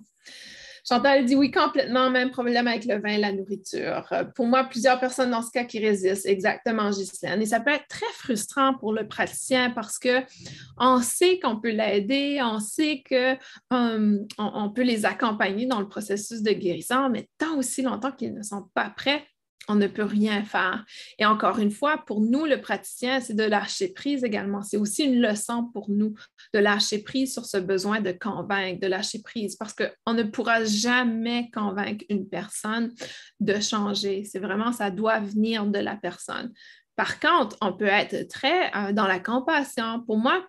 Chantal 0.87 1.25
dit 1.25 1.35
oui, 1.35 1.49
complètement, 1.49 2.09
même 2.09 2.31
problème 2.31 2.67
avec 2.67 2.85
le 2.85 2.99
vin 2.99 3.17
la 3.17 3.31
nourriture. 3.31 4.05
Euh, 4.11 4.25
pour 4.25 4.47
moi, 4.47 4.65
plusieurs 4.65 4.99
personnes 4.99 5.31
dans 5.31 5.41
ce 5.41 5.51
cas 5.51 5.63
qui 5.63 5.79
résistent, 5.79 6.25
exactement, 6.25 6.89
Ghislaine. 6.89 7.41
Et 7.41 7.45
ça 7.45 7.61
peut 7.61 7.71
être 7.71 7.87
très 7.87 8.11
frustrant 8.15 8.73
pour 8.73 8.93
le 8.93 9.07
praticien 9.07 9.69
parce 9.69 9.97
qu'on 9.97 11.01
sait 11.01 11.39
qu'on 11.39 11.59
peut 11.59 11.71
l'aider, 11.71 12.39
on 12.43 12.59
sait 12.59 13.01
qu'on 13.07 13.37
euh, 13.73 14.17
on 14.37 14.69
peut 14.71 14.83
les 14.83 15.05
accompagner 15.05 15.65
dans 15.65 15.79
le 15.79 15.87
processus 15.87 16.41
de 16.41 16.51
guérison, 16.51 17.09
mais 17.09 17.29
tant 17.37 17.57
aussi 17.57 17.81
longtemps 17.81 18.11
qu'ils 18.11 18.33
ne 18.33 18.43
sont 18.43 18.69
pas 18.73 18.89
prêts, 18.89 19.25
on 19.67 19.75
ne 19.75 19.87
peut 19.87 20.03
rien 20.03 20.43
faire. 20.43 20.85
Et 21.19 21.25
encore 21.25 21.59
une 21.59 21.71
fois, 21.71 22.03
pour 22.05 22.21
nous, 22.21 22.45
le 22.45 22.59
praticien, 22.59 23.19
c'est 23.19 23.33
de 23.33 23.43
lâcher 23.43 23.89
prise 23.89 24.23
également. 24.23 24.61
C'est 24.61 24.77
aussi 24.77 25.03
une 25.03 25.21
leçon 25.21 25.69
pour 25.73 25.89
nous 25.89 26.13
de 26.53 26.59
lâcher 26.59 26.99
prise 26.99 27.33
sur 27.33 27.45
ce 27.45 27.57
besoin 27.57 28.01
de 28.01 28.11
convaincre, 28.11 28.81
de 28.81 28.87
lâcher 28.87 29.21
prise, 29.21 29.55
parce 29.55 29.73
qu'on 29.73 30.13
ne 30.13 30.23
pourra 30.23 30.63
jamais 30.65 31.49
convaincre 31.53 32.03
une 32.09 32.27
personne 32.27 32.93
de 33.39 33.59
changer. 33.59 34.23
C'est 34.25 34.39
vraiment, 34.39 34.71
ça 34.71 34.91
doit 34.91 35.19
venir 35.19 35.65
de 35.65 35.79
la 35.79 35.95
personne. 35.95 36.51
Par 36.95 37.19
contre, 37.19 37.57
on 37.61 37.73
peut 37.73 37.85
être 37.85 38.27
très 38.27 38.71
euh, 38.75 38.93
dans 38.93 39.07
la 39.07 39.19
compassion. 39.19 40.03
Pour 40.05 40.17
moi, 40.17 40.45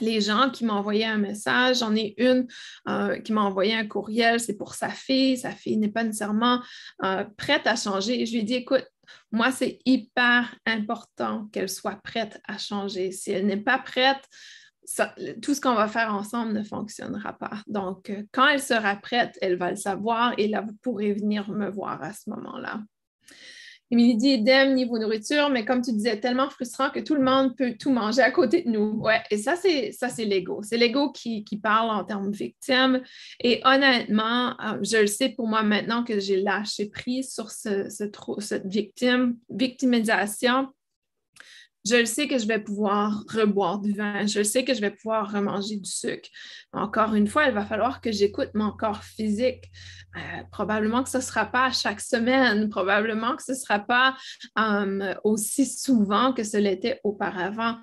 les 0.00 0.20
gens 0.20 0.50
qui 0.50 0.68
envoyé 0.68 1.04
un 1.04 1.18
message. 1.18 1.78
J'en 1.78 1.94
ai 1.94 2.14
une 2.18 2.46
euh, 2.88 3.18
qui 3.20 3.32
m'a 3.32 3.42
envoyé 3.42 3.74
un 3.74 3.86
courriel, 3.86 4.40
c'est 4.40 4.56
pour 4.56 4.74
sa 4.74 4.88
fille. 4.88 5.36
Sa 5.36 5.50
fille 5.50 5.76
n'est 5.76 5.88
pas 5.88 6.04
nécessairement 6.04 6.60
euh, 7.04 7.24
prête 7.36 7.66
à 7.66 7.76
changer. 7.76 8.26
je 8.26 8.32
lui 8.32 8.40
ai 8.40 8.44
dit, 8.44 8.54
écoute, 8.54 8.86
moi, 9.30 9.52
c'est 9.52 9.78
hyper 9.84 10.54
important 10.66 11.48
qu'elle 11.52 11.68
soit 11.68 12.00
prête 12.02 12.40
à 12.46 12.58
changer. 12.58 13.12
Si 13.12 13.30
elle 13.30 13.46
n'est 13.46 13.56
pas 13.56 13.78
prête, 13.78 14.28
tout 15.42 15.54
ce 15.54 15.60
qu'on 15.60 15.74
va 15.74 15.88
faire 15.88 16.14
ensemble 16.14 16.52
ne 16.52 16.62
fonctionnera 16.62 17.32
pas. 17.32 17.62
Donc, 17.66 18.10
euh, 18.10 18.22
quand 18.32 18.48
elle 18.48 18.62
sera 18.62 18.96
prête, 18.96 19.38
elle 19.40 19.56
va 19.56 19.70
le 19.70 19.76
savoir 19.76 20.34
et 20.38 20.48
là, 20.48 20.60
vous 20.60 20.74
pourrez 20.82 21.12
venir 21.12 21.50
me 21.50 21.70
voir 21.70 22.02
à 22.02 22.12
ce 22.12 22.30
moment-là. 22.30 22.82
Émilie 23.94 24.16
dit 24.16 24.30
idem 24.30 24.74
niveau 24.74 24.98
nourriture, 24.98 25.50
mais 25.50 25.64
comme 25.64 25.80
tu 25.80 25.92
disais, 25.92 26.18
tellement 26.18 26.50
frustrant 26.50 26.90
que 26.90 26.98
tout 26.98 27.14
le 27.14 27.22
monde 27.22 27.56
peut 27.56 27.76
tout 27.78 27.92
manger 27.92 28.22
à 28.22 28.32
côté 28.32 28.62
de 28.62 28.70
nous. 28.70 28.98
Ouais, 29.00 29.22
et 29.30 29.36
ça, 29.36 29.54
c'est 29.54 29.92
ça, 29.92 30.08
c'est 30.08 30.24
l'ego. 30.24 30.62
C'est 30.64 30.76
l'ego 30.76 31.12
qui, 31.12 31.44
parle 31.62 31.90
en 31.90 32.02
termes 32.02 32.32
de 32.32 32.36
victime. 32.36 33.02
Et 33.38 33.60
honnêtement, 33.64 34.60
euh, 34.60 34.78
je 34.82 34.96
le 34.96 35.06
sais 35.06 35.28
pour 35.28 35.46
moi 35.46 35.62
maintenant 35.62 36.02
que 36.02 36.18
j'ai 36.18 36.42
lâché 36.42 36.86
prise 36.86 37.32
sur 37.32 37.52
ce, 37.52 37.88
cette 37.88 38.66
victime, 38.66 39.36
victimisation. 39.48 40.70
Je 41.86 42.04
sais 42.04 42.28
que 42.28 42.38
je 42.38 42.46
vais 42.46 42.58
pouvoir 42.58 43.24
reboire 43.28 43.78
du 43.78 43.92
vin, 43.92 44.26
je 44.26 44.42
sais 44.42 44.64
que 44.64 44.74
je 44.74 44.80
vais 44.80 44.90
pouvoir 44.90 45.30
remanger 45.30 45.76
du 45.76 45.90
sucre. 45.90 46.28
Encore 46.72 47.14
une 47.14 47.26
fois, 47.26 47.44
il 47.46 47.52
va 47.52 47.64
falloir 47.64 48.00
que 48.00 48.10
j'écoute 48.10 48.50
mon 48.54 48.72
corps 48.72 49.04
physique. 49.04 49.70
Euh, 50.16 50.42
probablement 50.52 51.02
que 51.02 51.10
ce 51.10 51.16
ne 51.16 51.22
sera 51.22 51.44
pas 51.44 51.72
chaque 51.72 52.00
semaine, 52.00 52.68
probablement 52.68 53.34
que 53.34 53.42
ce 53.42 53.50
ne 53.50 53.56
sera 53.56 53.80
pas 53.80 54.16
euh, 54.58 55.12
aussi 55.24 55.66
souvent 55.66 56.32
que 56.32 56.44
ce 56.44 56.56
l'était 56.56 57.00
auparavant. 57.02 57.76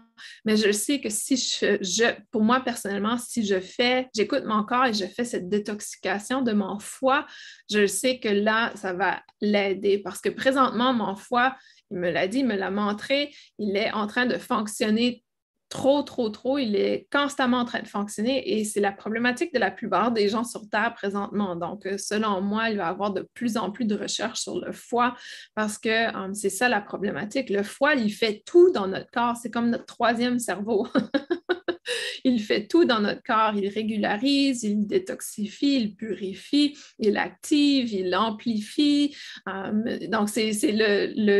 Mais 0.46 0.56
je 0.56 0.72
sais 0.72 1.02
que 1.02 1.10
si 1.10 1.36
je, 1.36 2.14
pour 2.32 2.44
moi 2.44 2.62
personnellement, 2.62 3.18
si 3.18 3.46
je 3.46 3.60
fais, 3.60 4.08
j'écoute 4.16 4.46
mon 4.46 4.64
corps 4.64 4.86
et 4.86 4.94
je 4.94 5.06
fais 5.06 5.26
cette 5.26 5.50
détoxication 5.50 6.42
de 6.42 6.54
mon 6.54 6.80
foie, 6.80 7.26
je 7.70 7.86
sais 7.86 8.20
que 8.20 8.30
là, 8.30 8.72
ça 8.76 8.94
va 8.94 9.22
l'aider 9.42 9.98
parce 9.98 10.22
que 10.22 10.30
présentement, 10.30 10.94
mon 10.94 11.16
foie, 11.16 11.56
il 11.92 11.98
me 11.98 12.10
l'a 12.10 12.28
dit, 12.28 12.40
il 12.40 12.48
me 12.48 12.56
l'a 12.56 12.72
montré, 12.72 13.34
il 13.60 13.76
est 13.76 13.92
en 13.92 14.08
train 14.08 14.26
de 14.26 14.38
fonctionner 14.38 15.24
trop, 15.72 16.04
trop, 16.04 16.30
trop. 16.30 16.58
Il 16.60 16.76
est 16.76 17.08
constamment 17.12 17.60
en 17.60 17.66
train 17.66 17.82
de 17.82 17.88
fonctionner 17.88 18.60
et 18.60 18.66
c'est 18.66 18.82
la 18.82 18.92
problématique 18.92 19.54
de 19.54 19.60
la 19.60 19.72
plupart 19.72 20.12
des 20.12 20.28
gens 20.30 20.44
sur 20.44 20.70
Terre 20.70 20.94
présentement. 20.94 21.56
Donc, 21.56 21.86
euh, 21.86 21.98
selon 21.98 22.42
moi, 22.42 22.70
il 22.70 22.78
va 22.78 22.84
y 22.84 22.88
avoir 22.88 23.12
de 23.14 23.28
plus 23.34 23.58
en 23.58 23.72
plus 23.72 23.86
de 23.86 23.96
recherches 23.96 24.42
sur 24.42 24.60
le 24.60 24.74
foie 24.74 25.16
parce 25.56 25.78
que 25.80 25.90
euh, 25.90 26.34
c'est 26.34 26.50
ça 26.50 26.70
la 26.70 26.82
problématique. 26.82 27.50
Le 27.50 27.64
foie, 27.64 27.96
il 27.96 28.12
fait 28.12 28.44
tout 28.46 28.72
dans 28.72 28.88
notre 28.88 29.10
corps. 29.12 29.38
C'est 29.38 29.50
comme 29.50 29.70
notre 29.70 29.86
troisième 29.86 30.40
cerveau. 30.40 30.88
il 32.24 32.42
fait 32.42 32.68
tout 32.68 32.86
dans 32.86 33.00
notre 33.00 33.24
corps. 33.24 33.54
Il 33.56 33.68
régularise, 33.68 34.64
il 34.64 34.88
détoxifie, 34.88 35.76
il 35.76 35.96
purifie, 35.96 36.78
il 37.00 37.18
active, 37.18 37.94
il 37.94 38.14
amplifie. 38.16 39.16
Euh, 39.48 40.08
donc, 40.08 40.30
c'est 40.30 40.52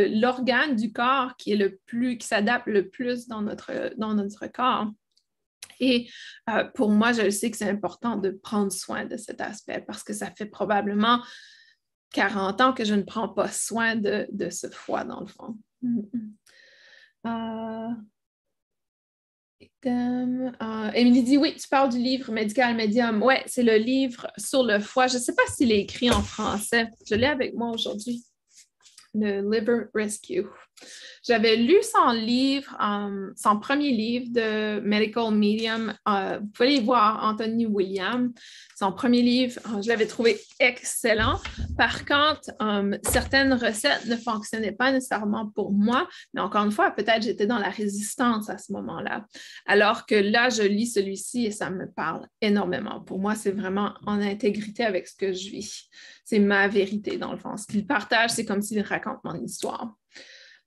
l'organe 0.08 0.76
du 0.76 0.92
corps 0.92 1.36
qui 1.36 1.52
est 1.52 1.56
le 1.56 1.78
plus, 1.86 2.18
qui 2.18 2.26
s'adapte 2.26 2.66
le 2.66 2.88
plus 2.88 3.26
dans 3.28 3.42
notre, 3.42 3.94
dans 3.96 4.14
notre 4.14 4.46
corps. 4.46 4.88
Et 5.80 6.08
euh, 6.48 6.64
pour 6.74 6.90
moi, 6.90 7.12
je 7.12 7.28
sais 7.30 7.50
que 7.50 7.56
c'est 7.56 7.68
important 7.68 8.16
de 8.16 8.30
prendre 8.30 8.70
soin 8.70 9.04
de 9.04 9.16
cet 9.16 9.40
aspect 9.40 9.82
parce 9.84 10.04
que 10.04 10.12
ça 10.12 10.30
fait 10.30 10.46
probablement 10.46 11.20
40 12.12 12.60
ans 12.60 12.72
que 12.72 12.84
je 12.84 12.94
ne 12.94 13.02
prends 13.02 13.28
pas 13.28 13.48
soin 13.48 13.96
de, 13.96 14.28
ce 14.50 14.68
foie, 14.68 15.04
dans 15.04 15.20
le 15.20 15.26
fond. 15.26 15.58
Euh, 19.86 20.90
Émilie 20.94 21.22
dit 21.22 21.36
oui, 21.38 21.54
tu 21.56 21.68
parles 21.68 21.90
du 21.90 21.98
livre 21.98 22.32
Médical 22.32 22.74
Medium. 22.76 23.22
Oui, 23.22 23.34
c'est 23.46 23.62
le 23.62 23.76
livre 23.76 24.26
sur 24.38 24.62
le 24.62 24.78
foie. 24.80 25.06
Je 25.06 25.16
ne 25.16 25.22
sais 25.22 25.34
pas 25.34 25.42
s'il 25.54 25.72
est 25.72 25.80
écrit 25.80 26.10
en 26.10 26.22
français. 26.22 26.88
Je 27.08 27.14
l'ai 27.14 27.26
avec 27.26 27.54
moi 27.54 27.70
aujourd'hui. 27.70 28.24
Le 29.14 29.42
Liver 29.42 29.84
Rescue. 29.94 30.46
J'avais 31.24 31.54
lu 31.54 31.76
son 31.82 32.10
livre, 32.10 32.76
euh, 32.82 33.32
son 33.36 33.60
premier 33.60 33.92
livre 33.92 34.26
de 34.30 34.80
Medical 34.80 35.32
Medium. 35.32 35.94
Euh, 36.08 36.40
vous 36.40 36.46
pouvez 36.48 36.68
aller 36.68 36.80
voir 36.80 37.22
Anthony 37.22 37.66
William. 37.66 38.32
Son 38.76 38.92
premier 38.92 39.22
livre, 39.22 39.60
euh, 39.68 39.82
je 39.82 39.88
l'avais 39.88 40.06
trouvé 40.06 40.40
excellent. 40.58 41.38
Par 41.78 42.04
contre, 42.04 42.50
certaines 43.08 43.52
recettes 43.52 44.06
ne 44.06 44.16
fonctionnaient 44.16 44.72
pas 44.72 44.90
nécessairement 44.90 45.48
pour 45.48 45.72
moi, 45.72 46.08
mais 46.34 46.40
encore 46.40 46.64
une 46.64 46.72
fois, 46.72 46.90
peut-être 46.90 47.22
j'étais 47.22 47.46
dans 47.46 47.58
la 47.58 47.70
résistance 47.70 48.50
à 48.50 48.58
ce 48.58 48.72
moment-là. 48.72 49.24
Alors 49.66 50.06
que 50.06 50.16
là, 50.16 50.48
je 50.48 50.62
lis 50.62 50.88
celui-ci 50.88 51.46
et 51.46 51.50
ça 51.52 51.70
me 51.70 51.88
parle 51.88 52.26
énormément. 52.40 53.00
Pour 53.00 53.20
moi, 53.20 53.36
c'est 53.36 53.52
vraiment 53.52 53.94
en 54.06 54.20
intégrité 54.20 54.84
avec 54.84 55.06
ce 55.06 55.14
que 55.14 55.32
je 55.32 55.50
vis. 55.50 55.88
C'est 56.24 56.38
ma 56.38 56.68
vérité, 56.68 57.16
dans 57.16 57.32
le 57.32 57.38
fond. 57.38 57.56
Ce 57.56 57.66
qu'il 57.66 57.86
partage, 57.86 58.30
c'est 58.30 58.44
comme 58.44 58.62
s'il 58.62 58.80
raconte 58.82 59.18
mon 59.24 59.34
histoire. 59.42 59.96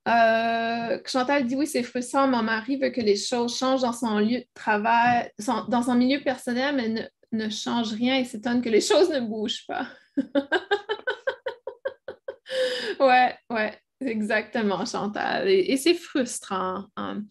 Euh, 0.08 1.00
Chantal 1.06 1.48
dit 1.48 1.56
oui, 1.56 1.66
c'est 1.66 1.84
frustrant. 1.84 2.28
Mon 2.28 2.44
mari 2.44 2.78
veut 2.78 2.90
que 2.90 3.02
les 3.02 3.16
choses 3.16 3.58
changent 3.58 3.82
dans 3.82 3.94
son 3.94 4.20
lieu 4.20 4.40
de 4.40 4.48
travail, 4.54 5.32
dans 5.68 5.82
son 5.82 5.96
milieu 5.96 6.22
personnel, 6.22 6.76
mais 6.76 7.10
ne, 7.32 7.50
change 7.50 7.94
rien 7.94 8.18
et 8.18 8.26
s'étonne 8.26 8.62
que 8.62 8.70
les 8.70 8.82
choses 8.82 9.10
ne 9.10 9.20
bougent 9.20 9.66
pas. 9.68 9.88
ouais, 13.00 13.36
ouais, 13.50 13.80
exactement, 14.02 14.86
Chantal. 14.86 15.50
Et, 15.50 15.78
c'est 15.78 15.96
frustrant. 15.96 16.86
Hein. 16.96 17.24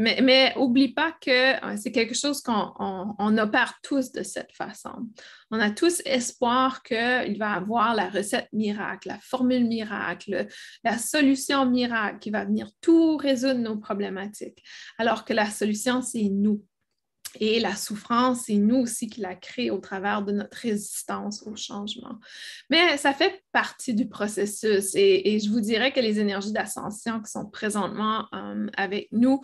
Mais, 0.00 0.20
mais 0.22 0.54
oublie 0.56 0.94
pas 0.94 1.12
que 1.20 1.62
euh, 1.62 1.76
c'est 1.76 1.92
quelque 1.92 2.14
chose 2.14 2.40
qu'on 2.40 3.38
opère 3.38 3.74
tous 3.82 4.12
de 4.12 4.22
cette 4.22 4.50
façon. 4.52 5.06
On 5.50 5.60
a 5.60 5.70
tous 5.70 6.00
espoir 6.06 6.82
qu'il 6.82 7.36
va 7.38 7.52
avoir 7.52 7.94
la 7.94 8.08
recette 8.08 8.48
miracle, 8.54 9.08
la 9.08 9.18
formule 9.18 9.66
miracle, 9.66 10.46
la 10.84 10.96
solution 10.96 11.66
miracle 11.66 12.18
qui 12.18 12.30
va 12.30 12.46
venir 12.46 12.70
tout 12.80 13.18
résoudre 13.18 13.60
nos 13.60 13.76
problématiques. 13.76 14.64
Alors 14.96 15.26
que 15.26 15.34
la 15.34 15.50
solution, 15.50 16.00
c'est 16.00 16.30
nous. 16.30 16.64
Et 17.38 17.60
la 17.60 17.76
souffrance, 17.76 18.44
c'est 18.46 18.56
nous 18.56 18.76
aussi 18.76 19.06
qui 19.06 19.20
la 19.20 19.34
crée 19.34 19.70
au 19.70 19.78
travers 19.78 20.22
de 20.22 20.32
notre 20.32 20.56
résistance 20.56 21.42
au 21.46 21.54
changement. 21.56 22.18
Mais 22.70 22.96
ça 22.96 23.12
fait 23.12 23.44
partie 23.52 23.94
du 23.94 24.08
processus 24.08 24.94
et, 24.94 25.38
je 25.38 25.50
vous 25.50 25.60
dirais 25.60 25.92
que 25.92 26.00
les 26.00 26.18
énergies 26.18 26.52
d'ascension 26.52 27.20
qui 27.20 27.30
sont 27.30 27.46
présentement 27.46 28.26
euh, 28.34 28.66
avec 28.76 29.08
nous, 29.12 29.42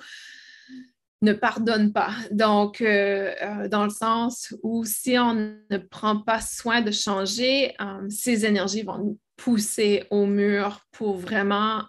ne 1.22 1.33
pardonnent 1.33 1.92
pas. 1.92 2.11
Donc, 2.31 2.81
euh, 2.81 3.33
euh, 3.42 3.68
dans 3.68 3.85
le 3.85 3.90
sens 3.90 4.55
où 4.62 4.85
si 4.85 5.18
on 5.18 5.35
ne 5.35 5.79
prend 5.79 6.20
pas 6.20 6.40
soin 6.40 6.83
de 6.83 6.90
changer, 6.90 7.74
ces 8.09 8.44
énergies 8.44 8.83
vont 8.83 8.98
nous 8.98 9.18
pousser 9.37 10.05
au 10.11 10.26
mur 10.26 10.81
pour 10.92 11.16
vraiment 11.16 11.85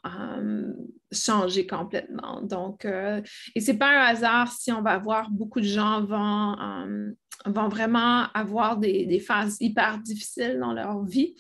changer 1.11 1.65
complètement. 1.65 2.41
Donc, 2.41 2.85
euh, 2.85 3.21
et 3.55 3.61
c'est 3.61 3.77
pas 3.77 3.89
un 3.89 4.05
hasard 4.07 4.51
si 4.51 4.71
on 4.71 4.81
va 4.81 4.97
voir 4.97 5.29
beaucoup 5.29 5.61
de 5.61 5.65
gens 5.65 6.03
vont, 6.03 6.59
euh, 6.59 7.11
vont 7.45 7.69
vraiment 7.69 8.27
avoir 8.33 8.77
des, 8.77 9.19
phases 9.19 9.57
hyper 9.59 9.99
difficiles 9.99 10.57
dans 10.59 10.73
leur 10.73 11.03
vie. 11.03 11.35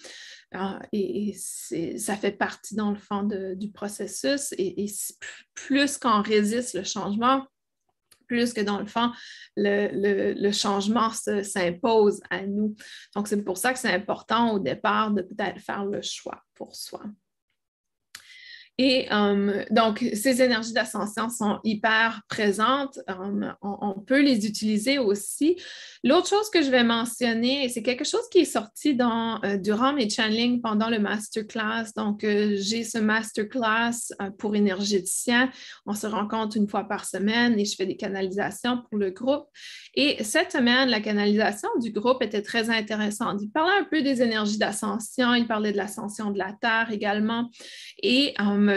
Euh, 0.55 0.79
et, 0.93 1.35
ça 1.97 2.15
fait 2.15 2.31
partie, 2.31 2.75
dans 2.75 2.91
le 2.91 2.97
fond, 2.97 3.23
du 3.23 3.71
processus. 3.71 4.53
Et 4.57 4.85
plus 5.53 5.97
qu'on 5.97 6.21
résiste 6.21 6.75
le 6.75 6.83
changement, 6.83 7.45
plus 8.27 8.53
que 8.53 8.61
dans 8.61 8.79
le 8.79 8.85
fond, 8.85 9.11
le, 9.55 10.51
changement 10.51 11.11
s'impose 11.11 12.21
à 12.29 12.45
nous. 12.45 12.75
Donc, 13.15 13.27
c'est 13.27 13.43
pour 13.43 13.57
ça 13.57 13.73
que 13.73 13.79
c'est 13.79 13.93
important 13.93 14.53
au 14.53 14.59
départ 14.59 15.11
de 15.11 15.21
peut-être 15.21 15.59
faire 15.59 15.85
le 15.85 16.01
choix 16.01 16.41
pour 16.55 16.75
soi. 16.75 17.01
Et 18.79 19.07
euh, 19.11 19.63
donc, 19.71 20.05
ces 20.13 20.41
énergies 20.41 20.73
d'ascension 20.73 21.29
sont 21.29 21.59
hyper 21.63 22.21
présentes. 22.29 22.99
Euh, 23.09 23.51
on, 23.63 23.99
peut 23.99 24.21
les 24.21 24.45
utiliser 24.45 24.99
aussi. 24.99 25.59
L'autre 26.03 26.29
chose 26.29 26.49
que 26.51 26.61
je 26.61 26.69
vais 26.69 26.83
mentionner, 26.83 27.69
c'est 27.69 27.81
quelque 27.81 28.05
chose 28.05 28.21
qui 28.31 28.39
est 28.39 28.45
sorti 28.45 28.93
dans, 28.93 29.41
euh, 29.43 29.57
durant 29.57 29.93
mes 29.93 30.07
channeling 30.07 30.61
pendant 30.61 30.89
le 30.89 30.99
masterclass. 30.99 31.85
Donc, 31.95 32.19
j'ai 32.21 32.83
ce 32.83 32.99
masterclass 32.99 34.13
pour 34.37 34.55
énergéticiens. 34.55 35.49
On 35.87 35.93
se 35.93 36.05
rencontre 36.05 36.55
une 36.55 36.67
fois 36.67 36.83
par 36.83 37.05
semaine 37.05 37.59
et 37.59 37.65
je 37.65 37.75
fais 37.75 37.87
des 37.87 37.97
canalisations 37.97 38.83
pour 38.89 38.99
le 38.99 39.09
groupe. 39.09 39.47
Et 39.95 40.23
cette 40.23 40.51
semaine, 40.51 40.89
la 40.89 41.01
canalisation 41.01 41.69
du 41.79 41.91
groupe 41.91 42.21
était 42.21 42.43
très 42.43 42.69
intéressante. 42.69 43.39
Il 43.41 43.49
parlait 43.49 43.79
un 43.79 43.85
peu 43.85 44.03
des 44.03 44.21
énergies 44.21 44.59
d'ascension, 44.59 45.33
il 45.33 45.47
parlait 45.47 45.71
de 45.71 45.77
l'ascension 45.77 46.29
de 46.29 46.37
la 46.37 46.53
Terre 46.61 46.91
également. 46.91 47.49
Et 48.03 48.35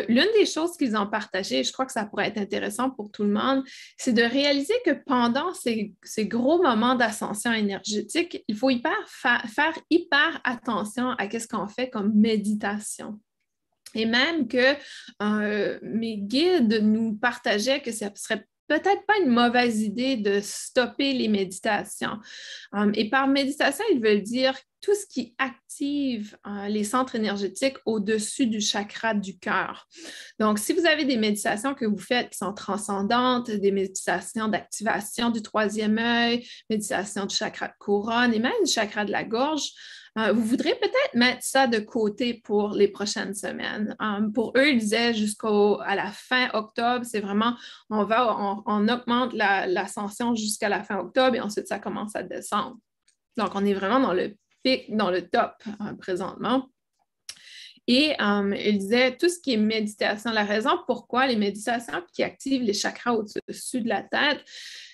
l'une 0.09 0.33
des 0.39 0.47
choses 0.47 0.77
qu'ils 0.77 0.97
ont 0.97 1.07
partagé, 1.07 1.65
je 1.65 1.73
crois 1.73 1.87
que 1.87 1.93
ça 1.93 2.05
pourrait 2.05 2.29
être 2.29 2.39
intéressant 2.39 2.91
pour 2.91 3.11
tout 3.11 3.25
le 3.25 3.31
monde, 3.31 3.65
c'est 3.99 4.13
de 4.13 4.23
réaliser 4.23 4.75
que 4.85 4.93
pendant 4.93 5.53
ces, 5.55 5.95
gros 6.27 6.63
moments 6.63 6.95
d'ascension 6.95 7.53
énergétique, 7.53 8.45
il 8.49 8.57
faut 8.57 8.71
hyper 8.71 8.97
faire 9.09 9.79
hyper 9.91 10.41
attention 10.45 11.11
à 11.11 11.31
ce 11.31 11.47
qu'on 11.47 11.69
fait 11.69 11.91
comme 11.91 12.15
méditation. 12.15 13.21
Et 13.95 14.07
même 14.07 14.47
que 14.47 14.77
euh, 15.23 15.79
mes 15.83 16.19
guides 16.19 16.81
nous 16.83 17.15
partageaient 17.15 17.81
que 17.81 17.91
ça 17.91 18.11
serait 18.15 18.47
peut-être 18.71 19.05
pas 19.05 19.19
une 19.19 19.31
mauvaise 19.31 19.83
idée 19.83 20.17
de 20.17 20.41
stopper 20.41 21.13
les 21.13 21.27
méditations. 21.27 22.19
Um, 22.73 22.93
et 22.95 23.11
par 23.11 23.27
méditation, 23.27 23.85
ils 23.93 24.01
veulent 24.01 24.23
dire 24.23 24.55
tout 24.81 24.95
ce 24.95 25.07
qui 25.07 25.35
active 25.39 26.37
euh, 26.47 26.69
les 26.69 26.85
centres 26.85 27.15
énergétiques 27.15 27.77
au-dessus 27.85 28.47
du 28.47 28.61
chakra 28.61 29.15
du 29.15 29.39
cœur. 29.39 29.89
Donc, 30.39 30.59
si 30.59 30.73
vous 30.73 30.87
avez 30.87 31.05
des 31.05 31.17
méditations 31.17 31.75
que 31.75 31.85
vous 31.85 31.99
faites 31.99 32.31
qui 32.31 32.39
sont 32.39 32.53
transcendantes, 32.53 33.51
des 33.51 33.73
méditations 33.73 34.49
d'activation 34.49 35.31
du 35.31 35.43
troisième 35.43 35.99
œil, 35.99 36.47
méditation 36.69 37.27
du 37.27 37.35
chakra 37.35 37.69
de 37.69 37.75
couronne 37.79 38.33
et 38.35 38.39
même 38.39 38.53
du 38.65 38.71
chakra 38.71 39.05
de 39.05 39.13
la 39.13 39.25
gorge, 39.25 39.71
euh, 40.19 40.33
vous 40.33 40.43
voudrez 40.43 40.75
peut-être 40.75 41.15
mettre 41.15 41.43
ça 41.43 41.67
de 41.69 41.79
côté 41.79 42.35
pour 42.35 42.71
les 42.71 42.89
prochaines 42.89 43.35
semaines. 43.35 43.97
Euh, 44.03 44.29
pour 44.35 44.53
eux, 44.57 44.69
ils 44.71 44.79
disaient 44.79 45.15
jusqu'à 45.15 45.95
la 45.95 46.11
fin 46.11 46.49
octobre, 46.53 47.05
c'est 47.05 47.21
vraiment, 47.21 47.55
on 47.91 48.05
va, 48.05 48.37
on, 48.67 48.89
augmente 48.89 49.33
l'ascension 49.35 50.35
jusqu'à 50.35 50.69
la 50.69 50.83
fin 50.83 50.99
octobre 50.99 51.37
et 51.37 51.41
ensuite 51.41 51.69
ça 51.69 51.79
commence 51.79 52.17
à 52.17 52.23
descendre. 52.25 52.77
Donc, 53.37 53.51
on 53.55 53.65
est 53.65 53.75
vraiment 53.75 54.01
dans 54.01 54.13
le 54.13 54.35
dans 54.89 55.11
le 55.11 55.29
top 55.29 55.53
euh, 55.67 55.95
présentement. 55.95 56.69
Et 57.87 58.13
euh, 58.21 58.55
il 58.57 58.79
disait 58.79 59.17
tout 59.17 59.29
ce 59.29 59.41
qui 59.41 59.55
est 59.55 59.57
méditation, 59.57 60.31
la 60.31 60.45
raison 60.45 60.71
pourquoi 60.87 61.27
les 61.27 61.37
méditations 61.37 62.03
qui 62.13 62.23
activent 62.23 62.63
les 62.63 62.73
chakras 62.73 63.15
au-dessus 63.15 63.81
de 63.81 63.89
la 63.89 64.03
tête, 64.03 64.45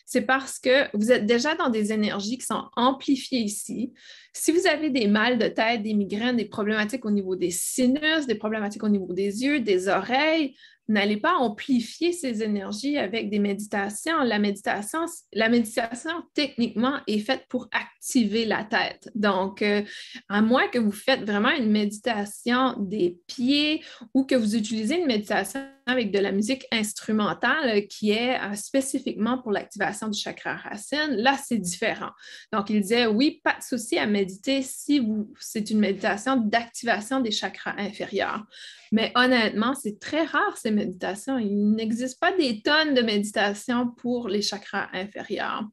c'est 0.07 0.23
parce 0.23 0.61
que 0.61 0.89
vous 0.97 1.11
êtes 1.11 1.27
déjà 1.27 1.57
dans 1.57 1.69
des 1.69 1.93
énergies 1.93 2.39
qui 2.39 2.47
sont 2.47 2.65
amplifiées 2.77 3.41
ici. 3.41 3.93
Si 4.33 4.53
vous 4.53 4.67
avez 4.69 4.89
des 4.89 5.09
mal 5.09 5.37
de 5.37 5.49
tête, 5.49 5.83
des 5.83 5.95
migraines, 5.95 6.37
des 6.37 6.45
problématiques 6.45 7.05
au 7.05 7.11
niveau 7.11 7.35
des 7.35 7.51
sinus, 7.51 8.27
des 8.27 8.37
problématiques 8.37 8.85
au 8.85 8.89
niveau 8.89 9.13
des 9.13 9.43
yeux, 9.43 9.61
des 9.61 9.89
oreilles, 9.89 10.57
n'allez 10.89 11.17
pas 11.17 11.35
amplifier 11.35 12.13
ces 12.13 12.43
énergies 12.43 12.99
avec 12.99 13.31
des 13.31 13.39
méditations. 13.39 14.23
La 14.23 14.39
méditation, 14.39 15.05
la 15.33 15.49
méditation 15.49 16.13
techniquement 16.35 17.01
est 17.07 17.19
faite 17.19 17.45
pour 17.49 17.69
activer 17.73 18.45
la 18.45 18.65
tête. 18.65 19.11
Donc, 19.15 19.63
euh, 19.63 19.83
à 20.29 20.43
moins 20.43 20.69
que 20.69 20.79
vous 20.79 20.93
faites 20.93 21.25
vraiment 21.25 21.51
une 21.51 21.71
méditation 21.71 22.75
des 22.79 23.19
pieds 23.27 23.83
ou 24.15 24.25
que 24.25 24.35
vous 24.35 24.57
utilisez 24.57 25.01
une 25.01 25.07
méditation 25.07 25.67
avec 25.87 26.11
de 26.11 26.19
la 26.19 26.33
musique 26.33 26.67
instrumentale 26.73 27.87
qui 27.87 28.11
est 28.11 28.41
euh, 28.41 28.55
spécifiquement 28.55 29.39
pour 29.39 29.53
l'activation 29.53 30.09
du 30.09 30.19
chakra 30.19 30.57
racine, 30.57 31.11
là, 31.11 31.37
c'est 31.37 31.59
différent. 31.59 32.11
Donc, 32.53 32.71
il 32.71 32.81
disait, 32.81 33.07
oui, 33.07 33.41
pas 33.43 33.57
de 33.59 33.63
souci 33.63 33.97
à 33.97 34.07
méditer 34.07 34.63
si 34.63 35.01
c'est 35.39 35.71
une 35.71 35.79
méditation 35.79 36.37
d'activation 36.37 37.21
des 37.21 37.31
chakras 37.31 37.75
inférieurs. 37.79 38.45
Mais 38.93 39.13
honnêtement, 39.15 39.75
c'est 39.75 39.99
très 39.99 40.25
rare 40.25 40.57
méditations. 40.77 41.39
Il 41.39 41.73
n'existe 41.73 42.21
pas 42.21 42.33
des 42.33 42.63
tonnes 42.63 42.95
de 42.95 43.03
méditations 43.03 43.89
pour 43.89 44.29
les 44.29 44.43
chakras 44.43 44.89
inférieurs. 44.93 45.65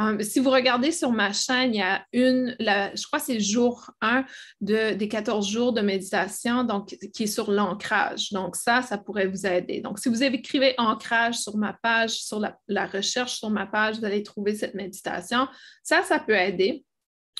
Euh, 0.00 0.18
si 0.20 0.40
vous 0.40 0.50
regardez 0.50 0.92
sur 0.92 1.12
ma 1.12 1.32
chaîne, 1.32 1.74
il 1.74 1.78
y 1.78 1.82
a 1.82 2.04
une, 2.12 2.56
je 2.58 3.06
crois 3.06 3.18
que 3.18 3.26
c'est 3.26 3.40
jour 3.40 3.90
1 4.00 4.24
de, 4.60 4.94
des 4.94 5.08
14 5.08 5.48
jours 5.48 5.72
de 5.72 5.80
méditation, 5.80 6.64
donc 6.64 6.96
qui 7.14 7.24
est 7.24 7.26
sur 7.26 7.50
l'ancrage. 7.50 8.32
Donc 8.32 8.56
ça, 8.56 8.82
ça 8.82 8.98
pourrait 8.98 9.26
vous 9.26 9.46
aider. 9.46 9.80
Donc 9.80 9.98
si 9.98 10.08
vous 10.08 10.22
écrivez 10.22 10.74
ancrage 10.78 11.36
sur 11.36 11.56
ma 11.56 11.72
page, 11.72 12.10
sur 12.10 12.40
la 12.68 12.86
recherche 12.86 13.38
sur 13.38 13.50
ma 13.50 13.66
page, 13.66 13.98
vous 13.98 14.04
allez 14.04 14.22
trouver 14.22 14.54
cette 14.54 14.74
méditation. 14.74 15.48
Ça, 15.82 16.02
ça 16.02 16.18
peut 16.18 16.36
aider. 16.36 16.84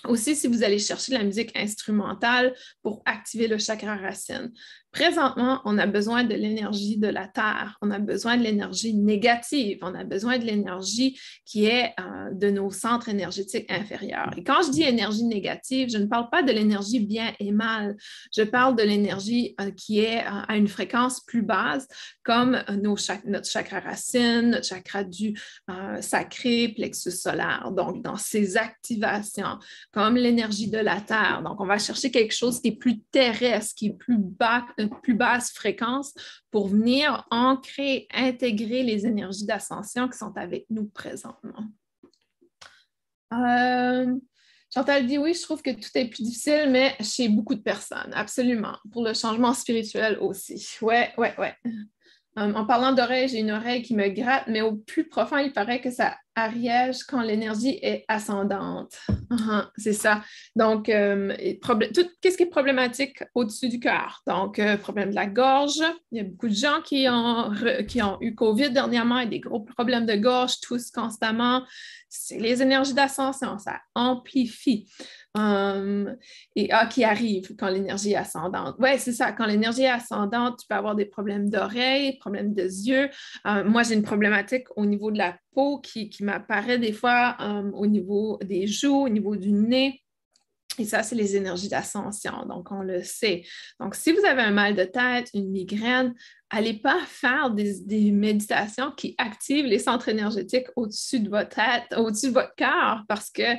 Aussi, 0.05 0.37
si 0.37 0.47
vous 0.47 0.63
allez 0.63 0.79
chercher 0.79 1.13
de 1.13 1.19
la 1.19 1.25
musique 1.25 1.57
instrumentale 1.57 2.55
pour 2.83 3.03
activer 3.05 3.49
le 3.49 3.59
chakra 3.59 3.97
racine. 3.97 4.53
Présentement, 4.99 5.61
on 5.65 5.79
a 5.79 5.87
besoin 5.87 6.25
de 6.25 6.35
l'énergie 6.35 6.97
de 6.97 7.07
la 7.07 7.29
Terre, 7.29 7.79
on 7.83 7.93
a 7.93 8.01
besoin 8.01 8.37
de 8.37 8.43
l'énergie 8.43 8.95
négative, 8.95 9.79
on 9.83 9.95
a 9.95 10.03
besoin 10.03 10.39
de 10.39 10.45
l'énergie 10.45 11.17
qui 11.45 11.67
est 11.67 11.95
euh, 12.01 12.33
de 12.33 12.51
nos 12.51 12.73
centres 12.73 13.09
énergétiques 13.09 13.71
inférieurs. 13.71 14.31
Et 14.37 14.43
quand 14.43 14.61
je 14.67 14.73
dis 14.73 14.83
énergie 14.83 15.23
négative, 15.23 15.89
je 15.89 15.99
ne 15.99 16.07
parle 16.07 16.29
pas 16.31 16.43
de 16.43 16.51
l'énergie 16.51 16.99
bien 16.99 17.33
et 17.39 17.53
mal, 17.53 17.97
je 18.37 18.43
parle 18.43 18.75
de 18.75 18.83
l'énergie 18.83 19.55
euh, 19.61 19.71
qui 19.71 20.01
est 20.01 20.19
euh, 20.19 20.43
à 20.49 20.57
une 20.57 20.67
fréquence 20.67 21.21
plus 21.21 21.43
basse, 21.43 21.87
comme 22.25 22.61
notre 23.25 23.49
chakra 23.49 23.79
racine, 23.79 24.51
notre 24.51 24.67
chakra 24.67 25.05
du 25.05 25.39
sacré, 26.01 26.73
plexus 26.75 27.13
solaire. 27.13 27.71
Donc, 27.71 28.03
dans 28.03 28.17
ces 28.17 28.57
activations, 28.57 29.59
comme 29.93 30.17
l'énergie 30.17 30.69
de 30.69 30.79
la 30.79 31.01
Terre. 31.01 31.41
Donc, 31.45 31.61
on 31.61 31.67
va 31.67 31.79
chercher 31.79 32.11
quelque 32.11 32.35
chose 32.35 32.61
qui 32.61 32.69
est 32.69 32.77
plus 32.77 33.01
terrestre, 33.13 33.75
qui 33.77 33.87
est 33.87 33.97
plus 33.97 34.19
bas 34.19 34.65
plus 34.89 35.15
basse 35.15 35.53
fréquence 35.53 36.15
pour 36.51 36.69
venir 36.69 37.27
ancrer, 37.31 38.07
intégrer 38.13 38.83
les 38.83 39.07
énergies 39.07 39.47
d'ascension 39.47 40.09
qui 40.09 40.19
sont 40.19 40.37
avec 40.37 40.67
nous 40.71 40.87
présentement. 40.87 41.65
Euh, 43.33 44.15
Chantal 44.75 45.07
dit 45.07 45.17
oui, 45.17 45.35
je 45.35 45.43
trouve 45.43 45.63
que 45.63 45.71
tout 45.71 45.91
est 45.95 46.07
plus 46.07 46.23
difficile, 46.23 46.69
mais 46.71 46.95
chez 47.01 47.29
beaucoup 47.29 47.55
de 47.55 47.63
personnes, 47.63 48.13
absolument. 48.15 48.77
Pour 48.93 49.03
le 49.03 49.15
changement 49.15 49.55
spirituel 49.55 50.19
aussi. 50.21 50.79
Ouais, 50.83 51.13
ouais, 51.17 51.35
ouais. 51.39 51.55
Euh, 52.39 52.53
en 52.53 52.67
parlant 52.67 52.93
d'oreille, 52.93 53.29
j'ai 53.29 53.39
une 53.39 53.51
oreille 53.51 53.83
qui 53.83 53.95
me 53.95 54.09
gratte, 54.09 54.45
mais 54.47 54.61
au 54.61 54.77
plus 54.77 55.09
profond, 55.09 55.39
il 55.39 55.53
paraît 55.53 55.81
que 55.81 55.91
ça 55.91 56.17
Ariège 56.39 57.05
quand 57.05 57.21
l'énergie 57.21 57.79
est 57.83 58.05
ascendante. 58.09 58.99
C'est 59.77 59.93
ça. 59.93 60.23
Donc, 60.57 60.89
euh, 60.89 61.35
tout 61.63 62.07
ce 62.25 62.37
qui 62.37 62.43
est 62.45 62.51
problématique 62.51 63.23
au-dessus 63.35 63.69
du 63.69 63.81
cœur? 63.81 64.23
Donc, 64.27 64.59
euh, 64.59 64.77
problème 64.77 65.11
de 65.11 65.15
la 65.15 65.27
gorge. 65.27 65.81
Il 66.13 66.19
y 66.19 66.21
a 66.21 66.25
beaucoup 66.25 66.49
de 66.49 66.55
gens 66.55 66.81
qui 66.83 67.07
ont, 67.09 67.53
qui 67.87 68.03
ont 68.03 68.19
eu 68.21 68.35
COVID 68.35 68.71
dernièrement 68.71 69.19
et 69.19 69.27
des 69.27 69.41
gros 69.41 69.61
problèmes 69.61 70.07
de 70.07 70.15
gorge, 70.15 70.61
tous 70.61 70.91
constamment. 70.91 71.63
C'est 72.09 72.39
les 72.39 72.63
énergies 72.63 72.95
d'ascension, 72.95 73.59
ça 73.59 73.81
amplifie. 73.95 74.89
Um, 75.35 76.17
et 76.57 76.69
ah, 76.73 76.87
qui 76.87 77.05
arrive 77.05 77.55
quand 77.57 77.69
l'énergie 77.69 78.13
est 78.13 78.17
ascendante. 78.17 78.77
Oui, 78.79 78.91
c'est 78.99 79.13
ça. 79.13 79.33
Quand 79.33 79.47
l'énergie 79.47 79.83
est 79.83 79.91
ascendante, 79.91 80.59
tu 80.59 80.67
peux 80.67 80.75
avoir 80.75 80.97
des 80.97 81.05
problèmes 81.05 81.51
d'oreilles, 81.51 82.19
problèmes 82.19 82.55
de 82.55 82.63
yeux. 82.63 83.11
Euh, 83.47 83.63
moi, 83.63 83.83
j'ai 83.83 83.95
une 83.95 84.03
problématique 84.03 84.67
au 84.75 84.87
niveau 84.87 85.11
de 85.11 85.19
la 85.19 85.37
qui, 85.83 86.11
m'apparaît 86.21 86.79
des 86.79 86.93
fois 86.93 87.37
um, 87.41 87.73
au 87.75 87.87
niveau 87.87 88.39
des 88.43 88.67
joues, 88.67 89.05
au 89.05 89.09
niveau 89.09 89.37
du 89.37 89.53
nez. 89.53 90.03
Et 90.79 90.85
ça, 90.85 91.03
c'est 91.03 91.17
les 91.17 91.35
énergies 91.35 91.69
d'ascension. 91.69 92.47
Donc, 92.47 92.71
on 92.71 92.83
le 92.83 93.03
sait. 93.03 93.43
Donc, 93.81 93.97
si 93.97 94.13
vous 94.13 94.25
avez 94.25 94.43
un 94.43 94.53
mal 94.53 94.77
de 94.77 94.85
tête, 94.85 95.29
une 95.35 95.51
migraine, 95.51 96.15
allez 96.51 96.75
pas 96.75 97.01
faire 97.07 97.51
des, 97.51 97.81
des 97.81 98.13
méditations 98.13 98.93
qui 98.93 99.17
activent 99.19 99.67
les 99.67 99.81
centres 99.81 100.09
énergétiques 100.09 100.69
au-dessus 100.77 101.21
de 101.21 101.31
votre 101.31 101.49
tête, 101.49 101.99
au-dessus 101.99 102.29
de 102.29 102.35
votre 102.35 102.55
cœur, 102.55 103.03
parce 103.09 103.31
que 103.31 103.57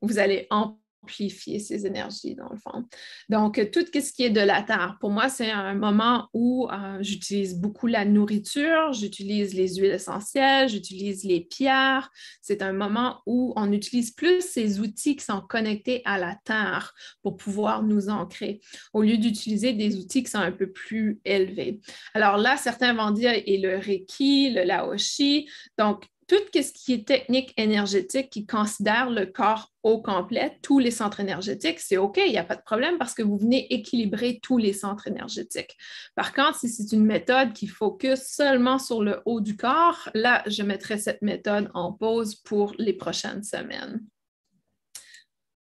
vous 0.00 0.18
allez 0.18 0.46
en 0.50 0.78
amplifier 1.02 1.58
ces 1.58 1.86
énergies, 1.86 2.34
dans 2.34 2.48
le 2.48 2.56
fond. 2.56 2.84
Donc, 3.28 3.70
tout 3.72 3.84
ce 3.92 4.12
qui 4.12 4.24
est 4.24 4.30
de 4.30 4.40
la 4.40 4.62
terre, 4.62 4.96
pour 5.00 5.10
moi, 5.10 5.28
c'est 5.28 5.50
un 5.50 5.74
moment 5.74 6.28
où 6.34 6.68
euh, 6.70 6.98
j'utilise 7.00 7.58
beaucoup 7.58 7.86
la 7.86 8.04
nourriture, 8.04 8.92
j'utilise 8.92 9.54
les 9.54 9.76
huiles 9.76 9.92
essentielles, 9.92 10.68
j'utilise 10.68 11.24
les 11.24 11.40
pierres. 11.40 12.10
C'est 12.42 12.62
un 12.62 12.72
moment 12.72 13.22
où 13.26 13.52
on 13.56 13.72
utilise 13.72 14.10
plus 14.10 14.42
ces 14.42 14.80
outils 14.80 15.16
qui 15.16 15.24
sont 15.24 15.40
connectés 15.40 16.02
à 16.04 16.18
la 16.18 16.36
terre 16.44 16.94
pour 17.22 17.36
pouvoir 17.36 17.82
nous 17.82 18.08
ancrer, 18.08 18.60
au 18.92 19.02
lieu 19.02 19.16
d'utiliser 19.16 19.72
des 19.72 19.96
outils 19.96 20.22
qui 20.22 20.30
sont 20.30 20.38
un 20.38 20.52
peu 20.52 20.70
plus 20.70 21.20
élevés. 21.24 21.80
Alors 22.14 22.36
là, 22.36 22.56
certains 22.56 22.94
vont 22.94 23.10
dire, 23.10 23.32
et 23.34 23.58
le 23.58 23.76
Reiki, 23.78 24.50
le 24.50 24.64
Laoshi, 24.64 25.48
donc 25.78 26.04
tout 26.30 26.62
ce 26.62 26.72
qui 26.72 26.92
est 26.92 27.08
technique 27.08 27.52
énergétique 27.56 28.30
qui 28.30 28.46
considère 28.46 29.10
le 29.10 29.26
corps 29.26 29.72
au 29.82 30.00
complet, 30.00 30.56
tous 30.62 30.78
les 30.78 30.92
centres 30.92 31.18
énergétiques, 31.18 31.80
c'est 31.80 31.96
OK, 31.96 32.20
il 32.24 32.30
n'y 32.30 32.38
a 32.38 32.44
pas 32.44 32.54
de 32.54 32.62
problème 32.62 32.98
parce 32.98 33.14
que 33.14 33.22
vous 33.22 33.36
venez 33.36 33.74
équilibrer 33.74 34.38
tous 34.40 34.56
les 34.56 34.72
centres 34.72 35.08
énergétiques. 35.08 35.76
Par 36.14 36.32
contre, 36.32 36.60
si 36.60 36.68
c'est 36.68 36.94
une 36.94 37.04
méthode 37.04 37.52
qui 37.52 37.66
focus 37.66 38.20
seulement 38.20 38.78
sur 38.78 39.02
le 39.02 39.20
haut 39.24 39.40
du 39.40 39.56
corps, 39.56 40.08
là, 40.14 40.44
je 40.46 40.62
mettrai 40.62 40.98
cette 40.98 41.20
méthode 41.20 41.68
en 41.74 41.92
pause 41.92 42.36
pour 42.36 42.74
les 42.78 42.92
prochaines 42.92 43.42
semaines. 43.42 44.00